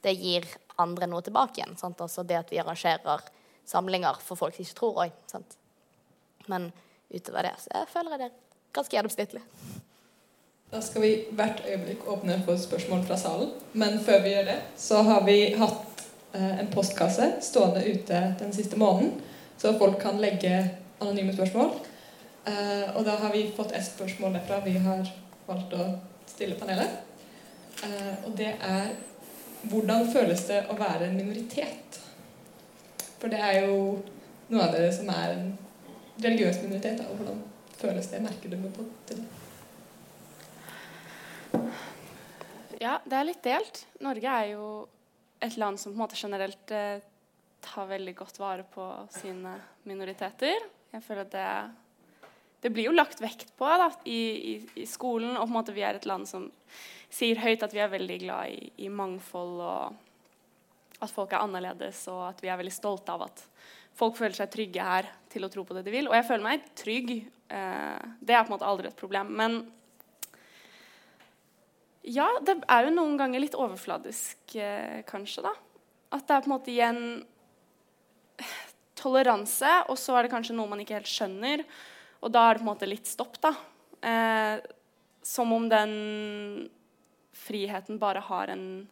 det 0.07 0.17
gir 0.19 0.47
andre 0.83 1.09
noe 1.11 1.25
tilbake 1.25 1.61
igjen. 1.61 1.77
Sant? 1.79 2.01
Altså 2.03 2.25
det 2.27 2.39
at 2.41 2.51
vi 2.53 2.61
arrangerer 2.63 3.25
samlinger 3.67 4.21
for 4.23 4.39
folk 4.39 4.55
som 4.55 4.67
ikke 4.67 4.79
tror 4.79 5.01
òg. 5.07 5.47
Men 6.51 6.69
utover 7.15 7.49
det 7.49 7.57
så 7.63 7.73
jeg 7.73 7.91
føler 7.93 8.15
at 8.15 8.23
det 8.23 8.29
er 8.31 8.39
ganske 8.77 8.97
gjennomsnittlig. 8.97 9.43
Da 10.73 10.81
skal 10.83 11.03
vi 11.03 11.11
hvert 11.39 11.63
øyeblikk 11.69 12.09
åpne 12.11 12.41
for 12.45 12.59
spørsmål 12.59 13.05
fra 13.07 13.17
salen. 13.17 13.53
Men 13.73 14.01
før 14.03 14.23
vi 14.23 14.33
gjør 14.35 14.49
det, 14.51 14.57
så 14.77 15.03
har 15.07 15.23
vi 15.25 15.37
hatt 15.55 16.03
eh, 16.35 16.59
en 16.61 16.71
postkasse 16.73 17.29
stående 17.41 17.85
ute 17.87 18.23
den 18.41 18.53
siste 18.53 18.77
måneden, 18.77 19.15
så 19.59 19.79
folk 19.79 20.01
kan 20.03 20.19
legge 20.21 20.71
anonyme 21.01 21.35
spørsmål. 21.35 21.71
Eh, 22.47 22.97
og 22.97 23.05
da 23.07 23.17
har 23.23 23.33
vi 23.33 23.53
fått 23.57 23.73
ett 23.73 23.87
spørsmål 23.87 24.35
derfra 24.35 24.61
vi 24.65 24.75
har 24.79 25.07
valgt 25.47 25.73
å 25.75 25.87
stille 26.27 26.59
panelet. 26.59 26.99
Eh, 27.87 28.27
og 28.27 28.35
det 28.39 28.53
er 28.61 28.91
hvordan 29.71 30.11
føles 30.13 30.45
det 30.47 30.65
å 30.71 30.77
være 30.79 31.09
en 31.09 31.17
minoritet? 31.17 32.01
For 33.21 33.33
det 33.33 33.41
er 33.41 33.65
jo 33.67 33.79
noe 34.51 34.67
av 34.67 34.75
dere 34.75 34.93
som 34.95 35.09
er 35.11 35.33
en 35.33 35.49
religiøs 36.23 36.63
minoritet. 36.65 37.03
Og 37.09 37.21
Hvordan 37.21 37.43
føles 37.77 38.09
det? 38.13 38.23
Merker 38.25 38.53
du 38.53 38.59
noe 38.61 38.73
på 38.75 38.87
det? 39.11 39.19
Ja, 42.81 42.99
det 43.05 43.17
er 43.17 43.29
litt 43.29 43.45
delt. 43.45 43.83
Norge 44.05 44.39
er 44.43 44.53
jo 44.53 44.67
et 45.41 45.57
land 45.61 45.81
som 45.81 45.93
på 45.93 45.97
en 45.97 46.03
måte 46.05 46.19
generelt 46.19 46.73
eh, 46.75 47.01
tar 47.65 47.89
veldig 47.89 48.15
godt 48.17 48.39
vare 48.41 48.67
på 48.69 48.85
sine 49.17 49.57
minoriteter. 49.89 50.65
Jeg 50.93 51.05
føler 51.05 51.27
at 51.27 51.33
det, 51.33 51.49
det 52.65 52.73
blir 52.75 52.89
jo 52.91 52.97
lagt 52.97 53.21
vekt 53.23 53.53
på 53.59 53.69
da, 53.81 53.89
i, 54.05 54.21
i, 54.53 54.55
i, 54.83 54.87
skolen. 54.89 55.37
Og 55.37 55.47
på 55.47 55.51
en 55.51 55.57
måte 55.59 55.77
vi 55.77 55.85
er 55.87 55.99
et 55.99 56.09
land 56.09 56.29
som 56.29 56.49
sier 57.13 57.41
høyt 57.41 57.65
at 57.65 57.75
vi 57.75 57.83
er 57.83 57.93
veldig 57.93 58.19
glad 58.25 58.53
i, 58.53 58.71
i 58.87 58.93
mangfold, 58.93 59.57
og 59.63 61.03
at 61.05 61.13
folk 61.13 61.33
er 61.33 61.45
annerledes, 61.45 62.07
og 62.13 62.27
at 62.31 62.41
vi 62.45 62.51
er 62.53 62.61
veldig 62.61 62.75
stolte 62.75 63.13
av 63.13 63.27
at 63.29 63.45
folk 63.97 64.19
føler 64.19 64.37
seg 64.37 64.53
trygge 64.53 64.85
her 64.85 65.09
til 65.33 65.47
å 65.47 65.51
tro 65.53 65.65
på 65.67 65.77
det 65.77 65.87
de 65.87 65.95
vil. 65.95 66.11
Og 66.11 66.17
jeg 66.17 66.29
føler 66.29 66.45
meg 66.45 66.69
trygg. 66.79 67.13
Eh, 67.49 68.05
det 68.21 68.37
er 68.37 68.45
på 68.45 68.53
en 68.53 68.57
måte 68.57 68.69
aldri 68.69 68.91
et 68.91 68.99
problem. 68.99 69.33
Men 69.39 69.61
ja, 72.07 72.29
det 72.47 72.61
er 72.71 72.87
jo 72.87 72.95
noen 72.95 73.17
ganger 73.19 73.43
litt 73.43 73.57
overfladisk, 73.59 74.39
eh, 74.63 75.03
kanskje, 75.09 75.43
da. 75.49 75.55
At 76.15 76.29
det 76.29 76.37
er 76.37 76.45
på 76.45 76.51
en 76.51 76.55
måte 76.55 76.71
igjen 76.71 77.03
toleranse, 79.01 79.73
og 79.91 79.99
så 79.99 80.17
er 80.17 80.27
det 80.27 80.33
kanskje 80.35 80.55
noe 80.57 80.71
man 80.71 80.83
ikke 80.83 81.01
helt 81.01 81.11
skjønner. 81.11 81.65
Og 82.23 82.33
da 82.33 82.47
er 82.47 82.55
det 82.55 82.63
på 82.63 82.67
en 82.67 82.73
måte 82.73 82.89
litt 82.89 83.11
stopp, 83.11 83.41
da. 83.43 83.53
Eh, 84.07 84.63
som 85.27 85.51
om 85.53 85.67
den 85.69 86.69
friheten 87.35 87.99
bare 87.99 88.23
har 88.23 88.53
en 88.55 88.87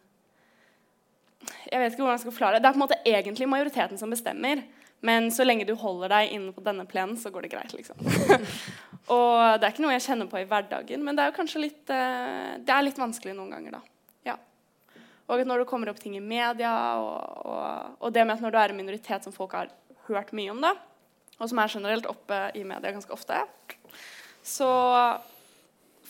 Jeg 1.45 1.77
vet 1.77 1.93
ikke 1.93 2.01
hvordan 2.01 2.15
jeg 2.15 2.23
skal 2.23 2.33
forklare 2.33 2.57
det. 2.57 2.63
Det 2.63 2.67
er 2.67 2.73
på 2.73 2.79
en 2.79 2.83
måte 2.87 3.03
egentlig 3.05 3.47
majoriteten 3.47 3.99
som 4.01 4.09
bestemmer. 4.09 4.63
Men 5.05 5.27
så 5.31 5.45
lenge 5.45 5.67
du 5.67 5.75
holder 5.77 6.11
deg 6.13 6.33
inne 6.33 6.53
på 6.55 6.63
denne 6.65 6.85
plenen, 6.89 7.17
så 7.19 7.29
går 7.33 7.45
det 7.45 7.51
greit, 7.53 7.73
liksom. 7.75 7.99
og 9.15 9.59
det 9.59 9.67
er 9.67 9.73
ikke 9.73 9.83
noe 9.83 9.93
jeg 9.93 10.05
kjenner 10.07 10.29
på 10.31 10.39
i 10.41 10.47
hverdagen, 10.49 11.03
men 11.05 11.17
det 11.17 11.25
er 11.25 11.31
jo 11.31 11.37
kanskje 11.37 11.61
litt 11.61 11.93
eh, 11.93 12.55
Det 12.65 12.73
er 12.73 12.87
litt 12.87 13.01
vanskelig 13.01 13.35
noen 13.37 13.53
ganger, 13.53 13.77
da. 13.77 13.83
Ja. 14.31 14.37
Og 15.29 15.45
når 15.45 15.61
det 15.61 15.69
kommer 15.69 15.91
opp 15.91 16.01
ting 16.01 16.17
i 16.17 16.23
media, 16.23 16.73
og, 17.01 17.45
og, 17.45 17.95
og, 17.99 18.09
det 18.15 18.25
med 18.25 18.37
at 18.37 18.45
når 18.45 18.55
du 18.55 18.59
er 18.61 18.73
en 18.73 18.81
minoritet 18.81 19.27
som 19.27 19.35
folk 19.35 19.53
har 19.57 19.69
hørt 20.07 20.33
mye 20.37 20.53
om, 20.53 20.63
da, 20.63 20.73
og 21.35 21.51
som 21.51 21.59
er 21.59 21.75
generelt 21.75 22.09
oppe 22.09 22.39
i 22.55 22.63
media 22.65 22.93
ganske 22.95 23.13
ofte, 23.13 23.43
så 24.45 24.69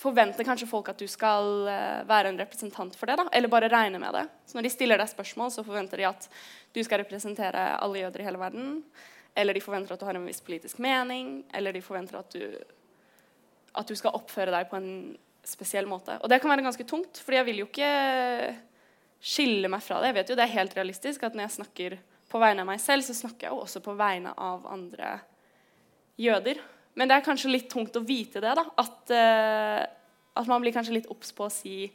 forventer 0.05 0.47
kanskje 0.47 0.69
folk 0.69 0.93
at 0.93 1.01
du 1.01 1.07
skal 1.09 1.65
uh, 1.67 2.05
være 2.07 2.31
en 2.31 2.39
representant 2.39 2.95
for 2.95 3.09
det. 3.09 3.17
da, 3.19 3.25
Eller 3.33 3.51
bare 3.51 3.71
regne 3.71 3.99
med 4.01 4.13
det. 4.15 4.23
Så 4.45 4.57
når 4.57 4.67
de 4.67 4.73
stiller 4.73 5.01
deg 5.01 5.11
spørsmål, 5.11 5.51
så 5.53 5.65
forventer 5.65 6.01
de 6.01 6.07
at 6.09 6.29
du 6.75 6.81
skal 6.85 7.01
representere 7.03 7.67
alle 7.75 8.05
jøder 8.05 8.23
i 8.23 8.27
hele 8.29 8.41
verden. 8.41 8.79
Eller 9.35 9.57
de 9.57 9.63
forventer 9.63 9.95
at 9.95 10.01
du 10.01 10.07
har 10.07 10.17
en 10.17 10.27
viss 10.29 10.41
politisk 10.45 10.79
mening. 10.83 11.43
Eller 11.53 11.75
de 11.75 11.83
forventer 11.83 12.21
at 12.21 12.31
du, 12.31 12.45
at 13.75 13.89
du 13.89 13.95
skal 13.99 14.15
oppføre 14.15 14.53
deg 14.53 14.69
på 14.71 14.79
en 14.79 14.91
spesiell 15.45 15.87
måte. 15.89 16.17
Og 16.23 16.31
det 16.31 16.39
kan 16.41 16.51
være 16.51 16.65
ganske 16.65 16.87
tungt, 16.87 17.19
fordi 17.21 17.41
jeg 17.41 17.47
vil 17.49 17.61
jo 17.61 17.69
ikke 17.69 17.91
skille 19.25 19.69
meg 19.71 19.83
fra 19.83 19.99
det. 20.01 20.11
Jeg 20.11 20.17
vet 20.19 20.31
jo 20.31 20.37
det 20.37 20.45
er 20.45 20.57
helt 20.57 20.77
realistisk 20.77 21.25
at 21.25 21.35
når 21.35 21.47
jeg 21.47 21.57
snakker 21.59 21.97
på 22.31 22.41
vegne 22.41 22.63
av 22.63 22.69
meg 22.69 22.81
selv, 22.83 23.05
så 23.05 23.15
snakker 23.15 23.47
jeg 23.47 23.55
jo 23.55 23.63
også 23.63 23.81
på 23.85 23.95
vegne 23.97 24.33
av 24.41 24.65
andre 24.69 25.19
jøder. 26.19 26.61
Men 26.95 27.11
det 27.11 27.17
er 27.17 27.25
kanskje 27.25 27.51
litt 27.51 27.67
tungt 27.71 27.95
å 27.99 28.03
vite 28.05 28.41
det. 28.43 28.53
da, 28.55 28.65
At, 28.79 29.11
uh, 29.11 29.83
at 30.39 30.49
man 30.49 30.63
blir 30.63 30.75
kanskje 30.75 30.95
litt 30.95 31.11
obs 31.11 31.33
på 31.35 31.47
å 31.47 31.53
si 31.53 31.85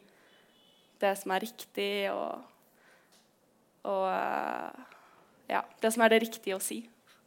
det 1.00 1.14
som 1.16 1.32
er 1.32 1.44
riktig, 1.46 2.10
og, 2.12 2.42
og 3.88 4.06
uh, 4.12 4.88
ja, 5.48 5.64
det 5.80 5.92
som 5.94 6.04
er 6.04 6.12
det 6.12 6.22
riktige 6.26 6.58
å 6.58 6.62
si. 6.62 6.82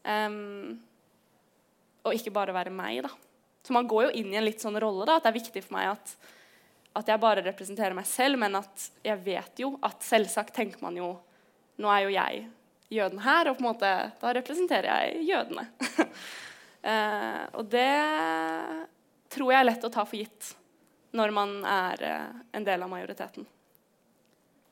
Um, 0.05 0.77
og 2.03 2.15
ikke 2.17 2.33
bare 2.35 2.55
være 2.55 2.73
meg. 2.73 3.01
da. 3.07 3.11
Så 3.63 3.73
man 3.75 3.87
går 3.89 4.09
jo 4.09 4.15
inn 4.21 4.33
i 4.33 4.39
en 4.39 4.45
litt 4.45 4.61
sånn 4.61 4.77
rolle 4.81 5.07
da, 5.07 5.17
at 5.17 5.25
det 5.25 5.33
er 5.33 5.39
viktig 5.39 5.63
for 5.65 5.77
meg 5.77 5.93
at, 5.95 6.15
at 6.99 7.09
jeg 7.09 7.23
bare 7.23 7.45
representerer 7.45 7.95
meg 7.97 8.07
selv, 8.09 8.37
men 8.41 8.59
at 8.59 8.89
jeg 9.05 9.21
vet 9.23 9.63
jo 9.63 9.73
at 9.81 10.03
selvsagt 10.05 10.55
tenker 10.55 10.83
man 10.83 10.99
jo 10.99 11.15
Nå 11.81 11.89
er 11.89 12.03
jo 12.03 12.09
jeg 12.13 12.41
jøden 12.93 13.21
her, 13.25 13.47
og 13.49 13.55
på 13.57 13.63
en 13.63 13.65
måte 13.65 13.91
da 14.21 14.31
representerer 14.37 14.85
jeg 14.91 15.23
jødene. 15.31 15.63
eh, 16.83 17.43
og 17.57 17.65
det 17.71 17.89
tror 19.33 19.53
jeg 19.53 19.59
er 19.59 19.67
lett 19.67 19.87
å 19.87 19.91
ta 19.93 20.05
for 20.05 20.19
gitt 20.19 20.53
når 21.17 21.33
man 21.35 21.59
er 21.69 22.05
eh, 22.07 22.39
en 22.57 22.65
del 22.65 22.85
av 22.85 22.91
majoriteten. 22.91 23.45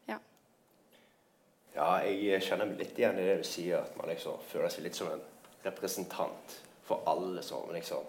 Ja. 0.10 0.18
Ja, 1.76 1.90
jeg 2.06 2.42
kjenner 2.46 2.70
meg 2.70 2.82
litt 2.82 2.98
igjen 3.00 3.20
i 3.22 3.28
det 3.28 3.42
du 3.42 3.48
sier, 3.48 3.84
at 3.86 3.98
man 4.00 4.10
liksom 4.12 4.42
føler 4.50 4.74
seg 4.74 4.88
litt 4.88 4.98
som 4.98 5.12
en 5.14 5.26
representant 5.66 6.58
for 6.88 7.06
alle 7.10 7.44
som 7.46 7.70
liksom 7.74 8.08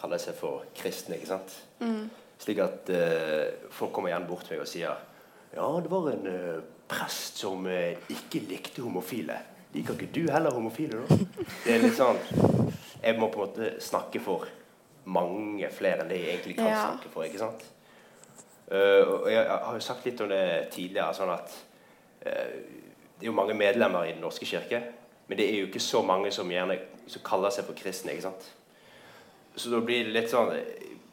kaller 0.00 0.20
seg 0.20 0.36
for 0.36 0.66
kristne. 0.76 1.16
ikke 1.16 1.32
sant? 1.32 1.56
Mm. 1.80 2.10
Slik 2.40 2.60
at 2.64 2.92
eh, 2.94 3.68
folk 3.74 3.92
kommer 3.96 4.12
igjen 4.12 4.28
bort 4.28 4.46
til 4.48 4.56
meg 4.56 4.64
og 4.64 4.70
sier 4.70 5.06
ja, 5.50 5.66
det 5.82 5.90
var 5.90 6.12
en 6.12 6.28
eh, 6.30 6.60
prest 6.90 7.40
som 7.42 7.66
eh, 7.66 7.98
ikke 8.12 8.44
likte 8.46 8.84
homofile. 8.84 9.40
Liker 9.74 9.96
ikke 9.96 10.12
du 10.14 10.30
heller 10.30 10.54
homofile, 10.54 11.02
da? 11.02 11.18
Det 11.64 11.74
er 11.74 11.82
litt 11.82 11.98
sånn 11.98 12.18
Jeg 13.02 13.18
må 13.18 13.28
på 13.32 13.40
en 13.42 13.48
måte 13.48 13.70
snakke 13.80 14.20
for 14.20 14.46
mange 15.10 15.68
flere 15.72 16.04
enn 16.04 16.10
det 16.10 16.18
jeg 16.20 16.34
egentlig 16.34 16.56
kan 16.56 16.66
Ja. 16.66 16.80
snakke 16.90 17.08
for. 17.12 17.22
ikke 17.24 17.38
sant? 17.38 17.64
Uh, 18.70 19.02
og 19.08 19.32
jeg, 19.32 19.40
jeg 19.46 19.58
har 19.64 19.74
jo 19.74 19.80
sagt 19.80 20.04
litt 20.06 20.20
om 20.20 20.28
det 20.28 20.68
tidligere. 20.70 21.14
sånn 21.14 21.30
at 21.34 21.54
uh, 22.26 22.54
Det 23.20 23.26
er 23.26 23.30
jo 23.32 23.32
mange 23.36 23.54
medlemmer 23.54 24.04
i 24.04 24.12
Den 24.12 24.20
norske 24.20 24.46
kirke, 24.46 24.82
men 25.28 25.38
det 25.38 25.48
er 25.48 25.60
jo 25.60 25.66
ikke 25.66 25.80
så 25.80 26.02
mange 26.02 26.30
som 26.30 26.50
gjerne 26.50 26.78
som 27.06 27.22
kaller 27.24 27.50
seg 27.50 27.64
for 27.66 27.74
kristne. 27.74 28.12
ikke 28.12 28.22
sant? 28.22 28.50
Så 29.56 29.70
da 29.70 29.80
blir 29.80 30.04
det 30.04 30.12
litt 30.14 30.30
sånn 30.30 30.52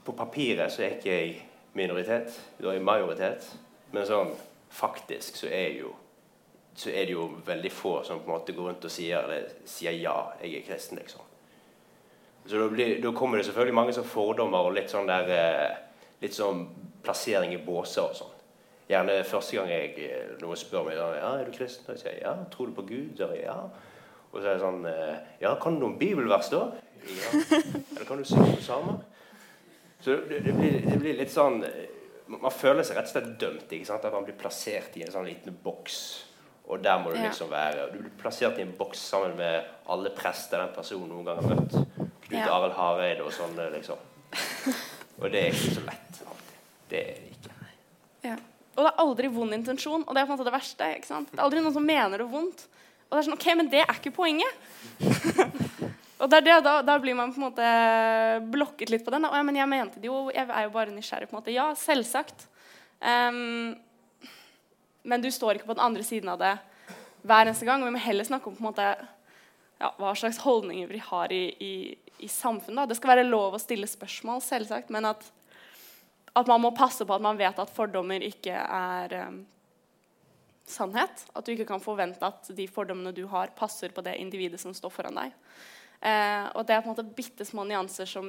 På 0.06 0.14
papiret 0.16 0.72
så 0.72 0.84
er 0.86 0.94
ikke 0.96 1.10
jeg 1.12 1.42
minoritet, 1.74 2.32
da 2.62 2.70
er 2.70 2.78
jeg 2.78 2.84
majoritet. 2.84 3.48
Men 3.92 4.06
sånn 4.08 4.32
faktisk 4.70 5.36
så 5.36 5.48
er 5.52 5.74
jo 5.82 5.96
så 6.78 6.90
er 6.94 7.06
det 7.10 7.16
jo 7.16 7.26
veldig 7.46 7.72
få 7.74 8.04
som 8.06 8.20
på 8.22 8.30
en 8.30 8.36
måte 8.38 8.54
går 8.54 8.68
rundt 8.70 8.86
og 8.86 8.92
sier, 8.94 9.32
sier 9.66 9.96
ja, 9.98 10.14
jeg 10.44 10.60
er 10.60 10.66
kristen. 10.68 11.00
liksom. 11.02 11.22
Så 12.48 12.56
da, 12.56 12.70
blir, 12.72 13.02
da 13.04 13.12
kommer 13.12 13.38
det 13.40 13.46
selvfølgelig 13.50 13.76
mange 13.76 13.94
sånn 13.96 14.08
fordommer 14.08 14.70
og 14.70 14.76
litt 14.78 14.92
sånn 14.92 15.10
der 15.10 15.32
eh, 15.36 15.76
litt 16.24 16.36
sånn 16.36 16.64
plassering 17.04 17.52
i 17.52 17.60
båser 17.64 18.06
og 18.08 18.16
sånn. 18.16 18.34
Gjerne 18.88 19.18
første 19.28 19.58
gang 19.58 19.72
jeg, 19.72 19.90
eh, 20.08 20.30
noen 20.40 20.60
spør 20.60 20.88
meg 20.88 20.96
sånn, 20.96 21.18
ja, 21.20 21.34
er 21.36 21.50
du 21.50 21.56
kristen, 21.56 21.90
og 21.90 21.98
jeg 21.98 22.04
sier 22.06 22.22
ja, 22.24 22.32
tror 22.54 22.70
du 22.70 22.78
på 22.78 22.88
Gud? 22.88 23.20
Er 23.26 23.36
ja. 23.42 23.58
Og 24.32 24.40
så 24.40 24.46
er 24.46 24.56
det 24.56 24.64
sånn 24.64 24.88
eh, 24.88 25.18
Ja, 25.44 25.54
kan 25.60 25.76
du 25.76 25.84
noen 25.84 26.00
bibelvers, 26.00 26.52
da? 26.54 26.70
Ja. 27.08 27.34
Eller 27.34 28.08
kan 28.08 28.22
du 28.22 28.28
synge 28.28 28.56
på 28.56 28.64
samer? 28.64 29.04
Så 30.00 30.16
det, 30.30 30.40
det, 30.46 30.56
blir, 30.56 30.80
det 30.86 30.98
blir 31.02 31.16
litt 31.18 31.32
sånn 31.34 31.62
Man 32.28 32.54
føler 32.54 32.86
seg 32.86 33.00
rett 33.00 33.08
og 33.10 33.14
slett 33.16 33.30
dømt. 33.42 33.72
ikke 33.72 33.88
sant? 33.88 34.08
At 34.08 34.14
man 34.14 34.28
blir 34.28 34.36
plassert 34.40 34.96
i 35.00 35.06
en 35.06 35.14
sånn 35.14 35.28
liten 35.28 35.56
boks. 35.64 36.00
Og 36.68 36.84
der 36.84 37.00
må 37.00 37.14
du 37.14 37.22
liksom 37.22 37.52
være. 37.52 37.88
Du 37.94 38.02
blir 38.02 38.12
plassert 38.20 38.60
i 38.60 38.66
en 38.66 38.76
boks 38.78 39.00
sammen 39.14 39.38
med 39.40 39.68
alle 39.88 40.12
prester 40.16 40.60
den 40.60 40.76
personen 40.76 41.08
noen 41.12 41.28
gang 41.28 41.40
har 41.40 41.56
møtt. 41.56 41.97
Knut 42.28 42.40
Ja. 42.40 42.52
Arild 42.52 42.76
Hareide 42.76 43.24
og 43.24 43.34
sånn, 43.36 43.56
liksom. 43.74 44.00
Og 45.22 45.32
det 45.34 45.40
er 45.42 45.56
ikke 45.56 45.76
så 45.78 45.84
lett 45.86 46.18
alltid. 46.28 46.58
Det 46.92 47.00
er 47.02 47.14
det 47.22 47.32
ikke. 47.34 47.54
Ja. 48.28 48.36
Og 48.78 48.84
det 48.84 48.90
er 48.92 49.00
aldri 49.02 49.30
vond 49.34 49.56
intensjon, 49.56 50.04
og 50.06 50.14
det 50.14 50.22
er 50.22 50.28
på 50.28 50.34
en 50.34 50.38
måte 50.38 50.46
det 50.46 50.54
verste. 50.54 50.90
ikke 51.00 51.10
sant? 51.10 51.32
Det 51.32 51.40
er 51.40 51.46
aldri 51.48 51.64
noen 51.64 51.74
som 51.74 51.88
mener 51.88 52.22
det 52.22 52.28
vondt. 52.30 52.68
Og 53.08 53.16
det 53.16 53.22
er 53.22 53.26
sånn, 53.26 53.38
ok, 53.40 53.48
Men 53.58 53.72
det 53.72 53.82
er 53.82 53.96
ikke 53.96 54.14
poenget. 54.14 54.60
og 56.22 56.30
det 56.30 56.44
det, 56.46 56.60
da, 56.68 56.76
da 56.86 57.00
blir 57.02 57.18
man 57.18 57.34
på 57.34 57.42
en 57.42 57.48
måte 57.48 57.72
blokket 58.54 58.94
litt 58.94 59.06
på 59.08 59.16
den. 59.16 59.26
Å, 59.26 59.34
ja, 59.34 59.48
men 59.48 59.58
jeg 59.58 59.72
mente 59.72 60.04
det 60.04 60.12
jo, 60.12 60.28
jeg 60.36 60.46
er 60.46 60.68
jo 60.68 60.76
bare 60.76 60.94
nysgjerrig. 60.94 61.32
på 61.32 61.34
en 61.34 61.40
måte. 61.40 61.56
Ja, 61.56 61.72
selvsagt. 61.80 62.46
Um, 63.02 63.74
men 65.08 65.24
du 65.24 65.32
står 65.34 65.58
ikke 65.58 65.72
på 65.72 65.78
den 65.80 65.88
andre 65.88 66.06
siden 66.06 66.30
av 66.30 66.42
det 66.44 66.54
hver 67.26 67.48
eneste 67.48 67.66
gang. 67.66 67.82
Vi 67.82 67.96
må 67.96 68.04
heller 68.04 68.28
snakke 68.28 68.52
om 68.52 68.58
på 68.60 68.62
en 68.62 68.70
måte 68.70 68.92
ja, 69.80 69.94
hva 69.98 70.14
slags 70.18 70.40
holdninger 70.44 70.88
vi 70.90 71.02
har 71.06 71.32
i, 71.32 71.44
i, 71.64 71.74
i 72.20 72.28
samfunnet. 72.32 72.84
da. 72.84 72.86
Det 72.92 72.98
skal 72.98 73.16
være 73.16 73.28
lov 73.28 73.54
å 73.58 73.62
stille 73.62 73.88
spørsmål, 73.88 74.42
selvsagt, 74.42 74.90
men 74.94 75.06
at 75.06 75.32
at 76.38 76.46
man 76.46 76.62
må 76.62 76.70
passe 76.78 77.02
på 77.02 77.16
at 77.16 77.22
man 77.26 77.38
vet 77.40 77.58
at 77.58 77.72
fordommer 77.74 78.22
ikke 78.22 78.54
er 78.54 79.14
um, 79.26 79.40
sannhet. 80.70 81.24
At 81.34 81.48
du 81.48 81.54
ikke 81.56 81.66
kan 81.72 81.82
forvente 81.82 82.22
at 82.28 82.52
de 82.54 82.68
fordommene 82.70 83.14
du 83.16 83.24
har, 83.32 83.50
passer 83.58 83.90
på 83.90 84.04
det 84.06 84.14
individet 84.22 84.60
som 84.62 84.76
står 84.78 84.94
foran 84.94 85.18
deg. 85.18 85.34
Eh, 86.06 86.46
og 86.54 86.68
det 86.70 86.76
er 86.76 86.84
på 86.86 86.92
en 86.92 86.94
måte 86.94 87.08
bitte 87.18 87.48
små 87.48 87.66
nyanser 87.66 88.06
som, 88.06 88.28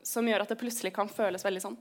som 0.00 0.24
gjør 0.30 0.46
at 0.46 0.54
det 0.54 0.58
plutselig 0.62 0.94
kan 0.96 1.10
føles 1.12 1.44
veldig 1.44 1.60
sånn. 1.66 1.76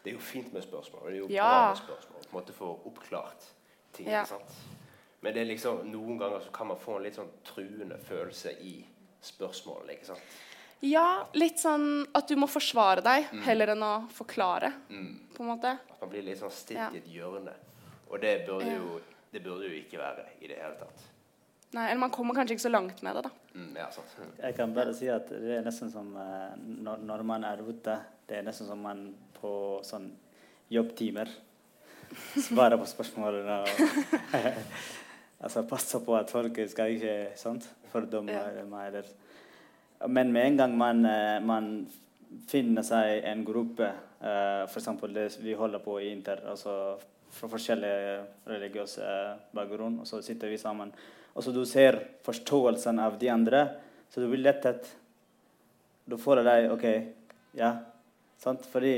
Det 0.00 0.14
er 0.14 0.16
jo 0.16 0.24
fint 0.24 0.54
med 0.56 0.64
spørsmål. 0.64 1.04
Det 1.04 1.12
er 1.12 1.20
jo 1.20 1.28
Ja. 1.36 1.50
bra 1.50 1.68
med 1.74 1.82
spørsmål. 1.82 2.22
På 2.24 2.30
en 2.32 2.40
måte 2.40 2.56
få 2.56 2.72
oppklart 2.88 3.48
ting. 3.92 4.08
Ja. 4.08 4.22
ikke 4.24 4.38
sant? 4.38 4.77
Men 5.22 5.34
det 5.34 5.40
er 5.42 5.48
liksom, 5.50 5.80
noen 5.90 6.18
ganger 6.20 6.40
så 6.46 6.52
kan 6.54 6.68
man 6.70 6.78
få 6.78 6.96
en 6.96 7.02
litt 7.08 7.16
sånn 7.18 7.30
truende 7.44 7.98
følelse 7.98 8.52
i 8.62 8.76
spørsmålet. 9.22 9.96
ikke 9.96 10.06
sant? 10.12 10.36
Ja, 10.80 11.24
litt 11.34 11.58
sånn 11.58 12.04
at 12.14 12.28
du 12.30 12.36
må 12.38 12.46
forsvare 12.46 13.02
deg 13.02 13.24
Mm. 13.32 13.42
heller 13.42 13.66
enn 13.74 13.82
å 13.82 14.08
forklare. 14.14 14.72
på 15.34 15.40
en 15.42 15.48
måte. 15.50 15.72
At 15.90 16.00
man 16.00 16.10
blir 16.10 16.22
litt 16.22 16.38
sånn 16.38 16.50
stilt 16.50 16.78
Ja. 16.78 16.90
i 16.90 16.98
et 16.98 17.06
hjørne. 17.06 17.52
Og 18.10 18.20
det 18.20 18.46
burde, 18.46 18.64
jo, 18.76 19.00
det 19.32 19.42
burde 19.44 19.64
jo 19.68 19.74
ikke 19.82 19.98
være 19.98 20.24
i 20.40 20.46
det 20.46 20.56
hele 20.56 20.74
tatt. 20.78 21.02
Nei, 21.72 21.88
eller 21.90 21.98
man 22.00 22.10
kommer 22.10 22.32
kanskje 22.34 22.52
ikke 22.56 22.64
så 22.68 22.70
langt 22.72 23.02
med 23.02 23.14
det, 23.16 23.22
da. 23.24 23.30
Mm, 23.54 23.74
ja, 23.76 23.90
sant. 23.90 24.06
Mm. 24.18 24.32
Jeg 24.42 24.56
kan 24.56 24.72
bare 24.74 24.94
si 24.94 25.08
at 25.08 25.28
det 25.28 25.58
er 25.58 25.62
nesten 25.62 25.90
som 25.92 26.16
eh, 26.16 26.56
når, 26.56 26.98
når 27.04 27.22
man 27.24 27.44
er 27.44 27.58
ute, 27.58 27.98
det 28.26 28.38
er 28.38 28.42
nesten 28.42 28.66
som 28.66 28.80
man 28.80 29.14
på 29.34 29.80
sånn 29.84 30.10
jobbtimer 30.70 31.28
svarer 32.38 32.78
på 32.78 32.86
spørsmålene 32.86 33.60
og 33.62 33.68
altså 35.40 35.66
passe 35.68 36.00
på 36.04 36.16
at 36.18 36.30
folk 36.30 36.58
skal 36.70 36.96
ikke 36.96 37.16
sant, 37.38 37.66
fordømme 37.92 38.38
meg. 38.70 38.88
Eller. 38.88 39.12
Men 40.08 40.32
med 40.32 40.46
en 40.46 40.58
gang 40.62 40.78
man, 40.78 41.04
eh, 41.06 41.38
man 41.44 41.70
finner 42.48 42.84
seg 42.84 43.24
en 43.24 43.44
gruppe, 43.44 43.88
uh, 44.20 44.64
f.eks. 44.68 44.90
det 45.14 45.28
vi 45.40 45.54
holder 45.56 45.80
på 45.80 45.96
i 46.02 46.10
Inter, 46.12 46.42
altså 46.50 46.98
fra 47.34 47.48
forskjellige 47.52 48.18
religiøse 48.48 49.04
eh, 49.04 49.36
bakgrunn, 49.54 50.00
og 50.02 50.08
så 50.08 50.20
sitter 50.24 50.50
vi 50.50 50.58
sammen. 50.60 50.92
Og 51.34 51.44
så 51.44 51.52
du 51.54 51.62
ser 51.68 51.98
forståelsen 52.26 52.98
av 53.02 53.18
de 53.20 53.30
andre, 53.30 53.64
så 54.10 54.22
du 54.22 54.28
blir 54.30 54.42
lettet. 54.42 54.88
Du 56.08 56.16
føler 56.20 56.46
deg 56.46 56.72
OK, 56.72 56.86
ja, 57.58 57.74
sant? 58.40 58.66
Fordi 58.72 58.94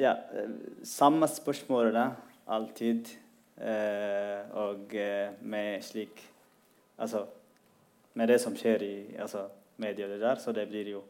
ja, 0.00 0.14
eh, 0.36 0.54
samme 0.86 1.28
spørsmål 1.30 1.92
da, 1.96 2.08
alltid, 2.46 3.08
eh, 3.08 3.23
og 3.56 4.94
eh, 4.98 5.34
med 5.40 5.84
slik 5.84 6.30
Altså 6.98 7.24
med 8.14 8.28
det 8.30 8.38
som 8.38 8.54
skjer 8.54 8.82
i 8.82 8.94
altså, 9.18 9.48
media, 9.82 10.06
det 10.08 10.20
der, 10.22 10.38
så 10.38 10.52
det 10.54 10.68
blir 10.70 10.88
jo 10.88 11.02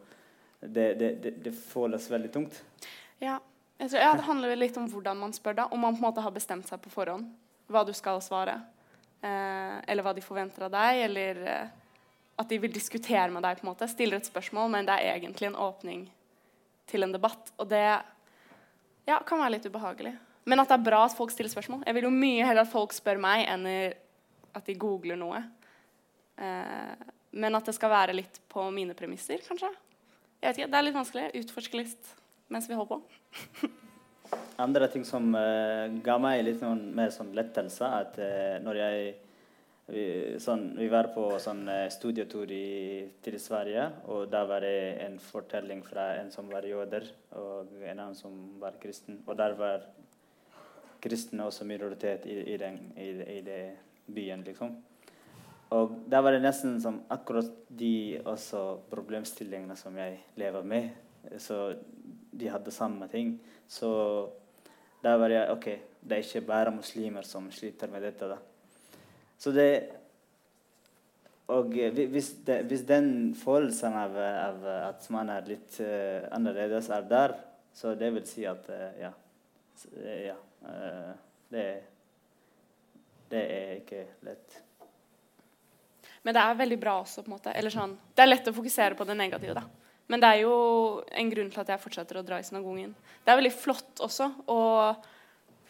Det, 0.61 0.95
det, 0.97 1.11
det, 1.23 1.31
det 1.45 1.51
føles 1.53 2.07
veldig 2.11 2.31
tungt. 2.33 2.55
Ja, 3.21 3.35
tror, 3.77 4.01
ja, 4.01 4.15
Det 4.17 4.25
handler 4.25 4.57
litt 4.57 4.77
om 4.81 4.87
hvordan 4.89 5.19
man 5.21 5.33
spør, 5.37 5.53
da. 5.59 5.67
Om 5.67 5.81
man 5.81 5.93
på 5.93 6.01
en 6.01 6.07
måte 6.07 6.25
har 6.25 6.33
bestemt 6.33 6.69
seg 6.69 6.81
på 6.81 6.89
forhånd 6.89 7.27
hva 7.69 7.83
du 7.85 7.93
skal 7.93 8.23
svare. 8.25 8.55
Eh, 9.21 9.77
eller 9.85 10.07
hva 10.07 10.15
de 10.17 10.25
forventer 10.25 10.65
av 10.65 10.73
deg, 10.73 11.03
eller 11.05 11.43
eh, 11.45 11.69
at 12.41 12.49
de 12.49 12.59
vil 12.63 12.73
diskutere 12.73 13.29
med 13.29 13.45
deg. 13.45 13.61
på 13.61 13.67
en 13.67 13.75
måte, 13.75 13.89
Stiller 13.89 14.17
et 14.17 14.31
spørsmål, 14.31 14.71
men 14.73 14.89
det 14.89 14.97
er 14.97 15.19
egentlig 15.19 15.51
en 15.51 15.61
åpning 15.61 16.07
til 16.89 17.05
en 17.05 17.13
debatt. 17.13 17.53
Og 17.59 17.69
det 17.69 17.85
ja, 17.85 19.21
kan 19.21 19.41
være 19.41 19.59
litt 19.59 19.69
ubehagelig. 19.69 20.17
Men 20.45 20.61
at 20.61 20.71
det 20.71 20.77
er 20.77 20.87
bra 20.87 21.05
at 21.07 21.17
folk 21.17 21.33
stiller 21.33 21.53
spørsmål. 21.53 21.85
Jeg 21.87 21.97
vil 21.97 22.09
jo 22.09 22.15
mye 22.15 22.45
heller 22.45 22.67
at 22.67 22.73
folk 22.73 22.93
spør 22.93 23.21
meg, 23.23 23.47
enn 23.49 23.69
at 24.55 24.67
de 24.69 24.77
googler 24.79 25.19
noe. 25.19 25.41
Eh, 26.37 27.07
men 27.35 27.59
at 27.59 27.67
det 27.67 27.75
skal 27.77 27.93
være 27.93 28.17
litt 28.17 28.41
på 28.53 28.67
mine 28.75 28.95
premisser, 28.99 29.41
kanskje. 29.47 29.71
Jeg 30.43 30.51
vet 30.51 30.61
ikke, 30.61 30.71
Det 30.71 30.79
er 30.79 30.87
litt 30.87 30.99
vanskelig. 30.99 31.25
Utforske 31.41 31.81
litt 31.81 32.15
mens 32.53 32.69
vi 32.69 32.77
holder 32.77 32.99
på. 33.01 33.71
Andre 34.65 34.89
ting 34.93 35.05
som 35.07 35.33
uh, 35.35 35.91
ga 36.05 36.19
meg 36.23 36.45
litt 36.45 36.63
noen, 36.63 36.91
mer 36.95 37.11
sånn 37.15 37.33
lettelse, 37.35 37.89
at 37.89 38.19
uh, 38.21 38.59
når 38.63 38.81
jeg 38.83 39.15
vi, 39.87 40.05
sånn, 40.41 40.71
vi 40.79 40.87
var 40.89 41.11
på 41.13 41.27
sånn 41.43 41.67
eh, 41.69 41.91
studietur 41.93 42.49
i, 42.49 43.05
til 43.25 43.35
Sverige, 43.41 43.83
og 44.09 44.31
da 44.33 44.41
var 44.49 44.65
det 44.65 45.03
en 45.05 45.19
fortelling 45.21 45.83
fra 45.85 46.07
en 46.23 46.31
som 46.33 46.49
var 46.49 46.65
jøder, 46.65 47.05
og 47.37 47.75
en 47.83 47.91
annen 47.91 48.17
som 48.17 48.33
var 48.63 48.79
kristen. 48.81 49.21
Og 49.29 49.37
der 49.37 49.53
var 49.59 49.85
kristne 51.05 51.45
også 51.45 51.67
minoritet 51.69 52.27
i, 52.27 52.41
i, 52.55 52.57
den, 52.61 52.81
i, 52.97 53.11
i 53.37 53.41
det 53.45 53.61
byen, 54.07 54.45
liksom. 54.47 54.75
Og 55.75 55.97
da 56.11 56.21
var 56.23 56.35
det 56.35 56.45
nesten 56.45 56.77
som 56.83 57.01
akkurat 57.13 57.51
de 57.69 58.21
også 58.25 58.63
problemstillingene 58.91 59.77
som 59.79 59.97
jeg 59.99 60.21
lever 60.39 60.67
med. 60.71 60.91
Så 61.41 61.75
de 62.35 62.51
hadde 62.53 62.75
samme 62.75 63.09
ting. 63.11 63.35
Så 63.69 63.91
da 65.05 65.17
var 65.21 65.33
jeg 65.33 65.51
OK, 65.53 65.69
det 66.05 66.17
er 66.17 66.25
ikke 66.25 66.47
bare 66.47 66.75
muslimer 66.75 67.27
som 67.27 67.51
sliter 67.53 67.91
med 67.91 68.05
dette. 68.07 68.29
da. 68.29 68.39
Så 69.39 69.53
det 69.53 69.69
og 71.53 71.75
hvis, 71.75 72.31
det, 72.47 72.63
hvis 72.65 72.87
den 72.89 73.35
følelsen 73.37 73.93
av, 74.01 74.15
av 74.17 74.63
at 74.65 75.11
man 75.13 75.29
er 75.29 75.45
litt 75.45 75.77
uh, 75.85 76.25
annerledes 76.33 76.89
er 76.89 77.05
der, 77.05 77.35
så 77.77 77.93
det 78.01 78.09
vil 78.15 78.25
si 78.25 78.47
at 78.49 78.65
uh, 78.73 78.87
ja. 78.97 79.11
Eh, 79.93 80.23
ja 80.31 80.39
det, 81.55 81.69
det 83.31 83.43
er 83.43 83.73
ikke 83.83 84.05
lett. 84.27 84.61
Men 86.25 86.37
det 86.37 86.41
er 86.41 86.61
veldig 86.61 86.79
bra 86.81 86.99
også. 87.03 87.23
på 87.23 87.29
en 87.29 87.37
måte. 87.37 87.53
Eller 87.53 87.71
sånn, 87.71 87.99
Det 88.15 88.23
er 88.23 88.31
lett 88.31 88.49
å 88.49 88.57
fokusere 88.57 88.97
på 88.97 89.05
det 89.05 89.17
negative. 89.17 89.55
da. 89.55 89.65
Men 90.09 90.21
det 90.21 90.29
er 90.29 90.41
jo 90.45 91.05
en 91.11 91.31
grunn 91.31 91.51
til 91.51 91.61
at 91.61 91.69
jeg 91.69 91.81
fortsetter 91.81 92.19
å 92.21 92.25
dra 92.25 92.39
i 92.39 92.45
synagogen. 92.45 92.95
Det 93.25 93.33
er 93.33 93.41
veldig 93.41 93.53
flott 93.53 94.01
også 94.05 94.31
å, 94.47 94.59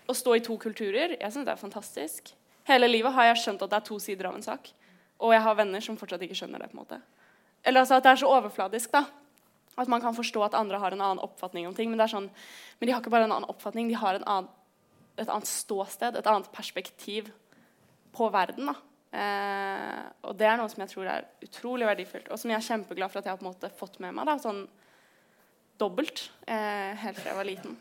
å 0.07 0.15
stå 0.15 0.37
i 0.37 0.43
to 0.43 0.57
kulturer. 0.59 1.17
Jeg 1.21 1.33
syns 1.33 1.47
det 1.47 1.55
er 1.55 1.61
fantastisk. 1.61 2.33
Hele 2.65 2.89
livet 2.89 3.13
har 3.15 3.31
jeg 3.31 3.43
skjønt 3.45 3.63
at 3.63 3.71
det 3.71 3.77
er 3.77 3.87
to 3.91 3.99
sider 4.03 4.31
av 4.31 4.39
en 4.39 4.47
sak. 4.47 4.73
Og 5.23 5.35
jeg 5.35 5.43
har 5.45 5.55
venner 5.59 5.85
som 5.85 5.99
fortsatt 5.99 6.23
ikke 6.27 6.39
skjønner 6.39 6.65
det. 6.65 6.71
på 6.71 6.79
en 6.79 6.83
måte. 6.83 7.01
Eller 7.65 7.81
altså 7.81 7.97
at 7.97 8.03
det 8.03 8.13
er 8.13 8.23
så 8.23 8.31
overfladisk. 8.31 8.91
da. 8.93 9.05
At 9.79 9.89
man 9.89 10.01
kan 10.01 10.15
forstå 10.15 10.43
at 10.45 10.55
andre 10.55 10.79
har 10.79 10.93
en 10.93 11.01
annen 11.01 11.23
oppfatning 11.23 11.67
om 11.67 11.75
ting. 11.75 11.91
Men 11.91 11.99
det 11.99 12.05
er 12.09 12.17
sånn, 12.17 12.31
men 12.81 12.87
de 12.87 12.93
har 12.93 13.03
ikke 13.03 13.11
bare 13.15 13.27
en 13.29 13.35
annen 13.35 13.51
oppfatning, 13.51 13.89
de 13.89 13.99
har 13.99 14.19
en 14.19 14.27
annen, 14.27 14.49
et 15.17 15.29
annet 15.29 15.49
ståsted, 15.49 16.19
et 16.19 16.31
annet 16.31 16.51
perspektiv 16.53 17.31
på 18.15 18.29
verden. 18.35 18.71
Eh, 19.15 20.01
og 20.27 20.35
det 20.39 20.49
er 20.49 20.59
noe 20.59 20.71
som 20.73 20.83
jeg 20.83 20.91
tror 20.91 21.11
er 21.11 21.29
utrolig 21.45 21.87
verdifullt, 21.87 22.31
og 22.35 22.41
som 22.41 22.51
jeg 22.51 22.59
er 22.59 22.69
kjempeglad 22.69 23.13
for 23.13 23.21
at 23.21 23.29
jeg 23.29 23.37
har 23.37 23.43
på 23.43 23.47
en 23.47 23.53
måte 23.53 23.71
fått 23.79 24.01
med 24.03 24.17
meg. 24.17 24.27
da, 24.27 24.39
sånn 24.43 24.65
dobbelt 25.79 26.29
eh, 26.47 26.95
helt 27.03 27.19
fra 27.19 27.33
jeg 27.33 27.39
var 27.39 27.49
liten. 27.49 27.77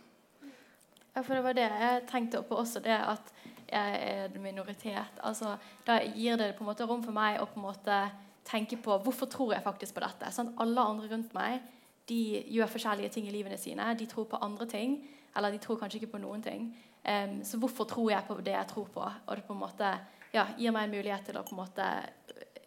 Ja, 1.13 1.21
for 1.21 1.35
det 1.37 1.43
var 1.45 1.57
det 1.57 1.65
jeg 1.69 2.05
tenkte 2.09 2.41
på 2.45 2.57
også, 2.57 2.81
det 2.85 2.97
at 2.97 3.33
jeg 3.69 3.97
er 3.97 4.27
en 4.27 4.41
minoritet. 4.41 5.19
Altså, 5.25 5.55
da 5.85 5.99
gir 6.03 6.37
det 6.37 6.53
på 6.57 6.65
en 6.65 6.69
måte 6.71 6.85
rom 6.89 7.03
for 7.05 7.15
meg 7.15 7.39
å 7.41 7.49
på 7.49 7.59
en 7.59 7.67
måte 7.67 7.99
tenke 8.45 8.77
på 8.81 8.97
hvorfor 9.05 9.29
tror 9.31 9.53
jeg 9.55 9.65
faktisk 9.65 9.95
på 9.97 10.03
dette. 10.03 10.29
Sånn, 10.33 10.53
alle 10.61 10.85
andre 10.93 11.09
rundt 11.13 11.33
meg 11.37 11.61
de 12.09 12.43
gjør 12.51 12.71
forskjellige 12.73 13.13
ting 13.15 13.29
i 13.29 13.33
livene 13.33 13.57
sine. 13.57 13.85
De 13.97 14.07
tror 14.09 14.27
på 14.29 14.41
andre 14.43 14.67
ting, 14.69 14.97
eller 15.35 15.51
de 15.51 15.61
tror 15.61 15.79
kanskje 15.81 16.01
ikke 16.01 16.15
på 16.15 16.23
noen 16.23 16.43
ting. 16.45 16.67
Um, 17.03 17.39
så 17.45 17.59
hvorfor 17.59 17.87
tror 17.89 18.11
jeg 18.13 18.27
på 18.27 18.37
det 18.45 18.55
jeg 18.55 18.69
tror 18.69 18.89
på? 18.93 19.03
Og 19.03 19.35
det 19.35 19.45
på 19.47 19.55
en 19.55 19.63
måte 19.63 19.93
ja, 20.33 20.47
gir 20.57 20.73
meg 20.73 20.87
en 20.87 20.95
mulighet 20.95 21.25
til 21.27 21.39
å 21.39 21.45
på 21.45 21.55
en 21.55 21.61
måte 21.61 21.87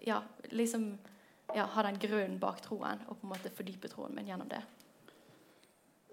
ja, 0.06 0.20
liksom 0.52 0.90
ja, 1.54 1.66
ha 1.72 1.84
den 1.86 1.98
grunnen 2.02 2.40
bak 2.42 2.60
troen, 2.64 3.00
og 3.06 3.18
på 3.18 3.26
en 3.26 3.32
måte 3.32 3.54
fordype 3.54 3.90
troen 3.90 4.14
min 4.14 4.28
gjennom 4.28 4.50
det. 4.50 4.60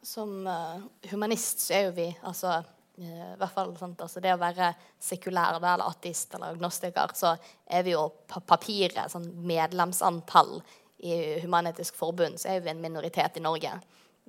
Som 0.04 0.48
uh, 0.48 0.80
humanist 1.12 1.66
så 1.66 1.78
er 1.78 1.86
jo 1.88 1.94
vi 1.96 2.08
altså 2.28 2.58
eh, 3.00 3.30
i 3.34 3.38
hvert 3.40 3.54
fall 3.54 3.72
altså 3.80 4.20
Det 4.20 4.34
å 4.34 4.40
være 4.42 4.74
sekulær 5.00 5.62
da, 5.64 5.76
eller 5.76 5.88
ateist 5.88 6.36
eller 6.36 6.58
agnostiker, 6.58 7.14
så 7.16 7.36
er 7.66 7.86
vi 7.88 7.96
jo 7.96 8.08
på 8.28 8.44
papiret 8.48 9.12
sånn 9.12 9.30
medlemsantall 9.48 10.58
i 11.04 11.40
Human-Etisk 11.44 11.96
Forbund, 12.00 12.40
så 12.40 12.54
er 12.54 12.64
vi 12.64 12.72
en 12.72 12.84
minoritet 12.84 13.40
i 13.40 13.44
Norge. 13.44 13.72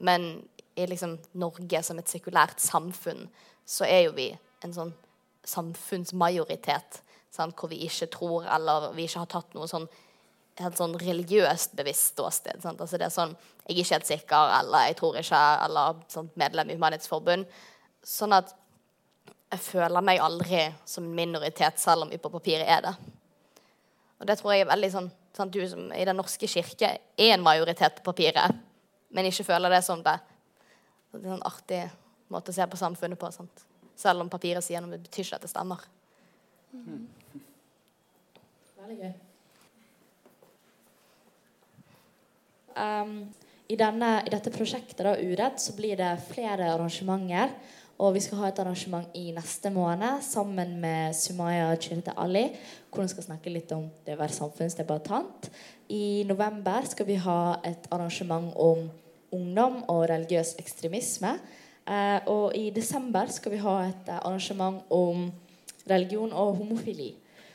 Men 0.03 0.43
i 0.75 0.87
liksom 0.91 1.19
Norge 1.39 1.83
som 1.87 1.99
et 2.01 2.11
sekulært 2.11 2.63
samfunn, 2.63 3.29
så 3.65 3.87
er 3.87 4.07
jo 4.07 4.15
vi 4.17 4.31
en 4.65 4.75
sånn 4.75 4.93
samfunnsmajoritet. 5.47 7.01
Sant, 7.35 7.57
hvor 7.59 7.71
vi 7.71 7.83
ikke 7.87 8.09
tror, 8.15 8.47
eller 8.51 8.93
vi 8.95 9.07
ikke 9.09 9.25
har 9.25 9.31
tatt 9.31 9.55
noe 9.57 9.69
sånn 9.71 9.89
helt 10.61 10.79
sånn 10.79 10.95
religiøst 10.99 11.73
bevisst 11.75 12.13
ståsted. 12.13 12.61
Sant? 12.63 12.81
Altså 12.81 12.99
det 13.01 13.09
er 13.09 13.15
sånn 13.15 13.35
Jeg 13.65 13.73
er 13.73 13.81
ikke 13.81 13.95
helt 13.95 14.09
sikker, 14.11 14.51
eller 14.59 14.89
jeg 14.91 14.97
tror 14.99 15.17
ikke, 15.17 15.39
eller 15.65 16.03
sånn, 16.13 16.27
medlem 16.37 16.69
i 16.69 16.75
Humanitetsforbund. 16.77 17.47
Sånn 18.05 18.35
at 18.37 18.53
jeg 19.55 19.63
føler 19.65 20.05
meg 20.05 20.21
aldri 20.21 20.67
som 20.85 21.07
en 21.07 21.15
minoritet, 21.17 21.81
selv 21.81 22.05
om 22.05 22.11
vi 22.13 22.19
på 22.21 22.29
papiret 22.29 22.69
er 22.69 22.83
det. 22.85 22.93
Og 24.21 24.29
det 24.29 24.37
tror 24.37 24.53
jeg 24.53 24.67
er 24.67 24.69
veldig 24.69 24.91
sånn 24.93 25.09
sant? 25.35 25.55
Du 25.55 25.65
som 25.69 25.89
i 25.97 26.05
Den 26.05 26.21
norske 26.21 26.49
kirke 26.51 26.91
er 27.01 27.33
en 27.33 27.45
majoritet 27.45 27.97
på 27.99 28.13
papiret, 28.13 28.61
men 29.15 29.31
ikke 29.31 29.49
føler 29.49 29.73
det 29.73 29.81
som 29.87 30.03
det. 30.05 30.19
Det 31.15 31.29
er 31.29 31.37
en 31.37 31.47
artig 31.47 31.83
måte 32.33 32.51
å 32.51 32.57
se 32.57 32.67
på 32.67 32.81
samfunnet 32.81 33.21
på. 33.21 33.31
Sant? 33.35 33.65
Selv 33.99 34.25
om 34.25 34.31
papiret 34.33 34.65
sier 34.65 34.83
noe, 34.83 34.99
betyr 34.99 35.27
ikke 35.27 35.39
at 35.39 35.47
det 35.47 35.53
stemmer. 35.53 35.85
Veldig 38.81 38.99
gøy. 38.99 39.13
Um, 42.75 43.15
i, 43.71 43.77
denne, 43.79 44.11
I 44.27 44.33
dette 44.35 44.51
prosjektet, 44.53 45.05
da, 45.07 45.15
Uredd, 45.15 45.61
så 45.63 45.77
blir 45.79 45.97
det 46.01 46.11
flere 46.27 46.73
arrangementer. 46.73 47.55
Og 48.03 48.17
vi 48.17 48.25
skal 48.25 48.41
ha 48.41 48.49
et 48.51 48.59
arrangement 48.59 49.13
i 49.15 49.29
neste 49.37 49.71
måned 49.71 50.19
sammen 50.27 50.73
med 50.83 51.15
Sumaya 51.15 51.69
Chirte 51.79 52.11
Ali, 52.19 52.49
hvor 52.91 53.05
hun 53.05 53.11
skal 53.13 53.29
snakke 53.29 53.53
litt 53.55 53.71
om 53.77 53.87
det 54.03 54.17
å 54.17 54.19
være 54.19 54.35
samfunnsdebattant. 54.35 55.47
I 55.95 56.25
november 56.27 56.91
skal 56.91 57.07
vi 57.07 57.21
ha 57.23 57.39
et 57.63 57.87
arrangement 57.95 58.51
om 58.59 58.89
ungdom 59.35 59.83
og 59.91 60.07
religiøs 60.11 60.55
ekstremisme. 60.63 61.35
Eh, 61.85 62.21
og 62.33 62.55
i 62.57 62.71
desember 62.73 63.29
skal 63.33 63.53
vi 63.53 63.61
ha 63.61 63.77
et 63.91 64.09
eh, 64.09 64.21
arrangement 64.23 64.81
om 64.95 65.27
religion 65.91 66.33
og 66.33 66.57
homofili. 66.61 67.13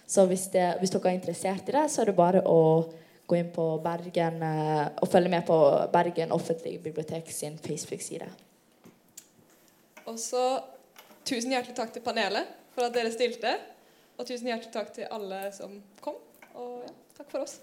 Så 0.09 0.25
hvis, 0.25 0.47
det, 0.53 0.75
hvis 0.79 0.93
dere 0.93 1.11
er 1.11 1.17
interessert 1.17 1.69
i 1.69 1.75
det, 1.75 1.85
så 1.89 2.01
er 2.01 2.09
det 2.09 2.17
bare 2.17 2.41
å 2.45 2.59
gå 3.29 3.37
inn 3.37 3.49
på 3.53 3.65
Bergen 3.83 4.41
eh, 4.45 4.85
og 5.01 5.09
følge 5.09 5.33
med 5.33 5.45
på 5.47 5.57
Bergen 5.93 6.33
offentlige 6.33 6.81
bibliotek 6.85 7.29
sin 7.33 7.57
Facebook-side. 7.61 8.29
Og 10.09 10.17
så 10.17 10.43
tusen 11.25 11.53
hjertelig 11.53 11.77
takk 11.77 11.93
til 11.93 12.05
panelet 12.05 12.49
for 12.73 12.87
at 12.87 12.95
dere 12.95 13.13
stilte. 13.13 13.53
Og 14.17 14.25
tusen 14.27 14.49
hjertelig 14.49 14.73
takk 14.73 14.93
til 14.97 15.09
alle 15.13 15.45
som 15.55 15.77
kom. 16.01 16.17
Og 16.57 16.79
ja, 16.85 16.93
takk 17.17 17.29
for 17.29 17.45
oss. 17.45 17.59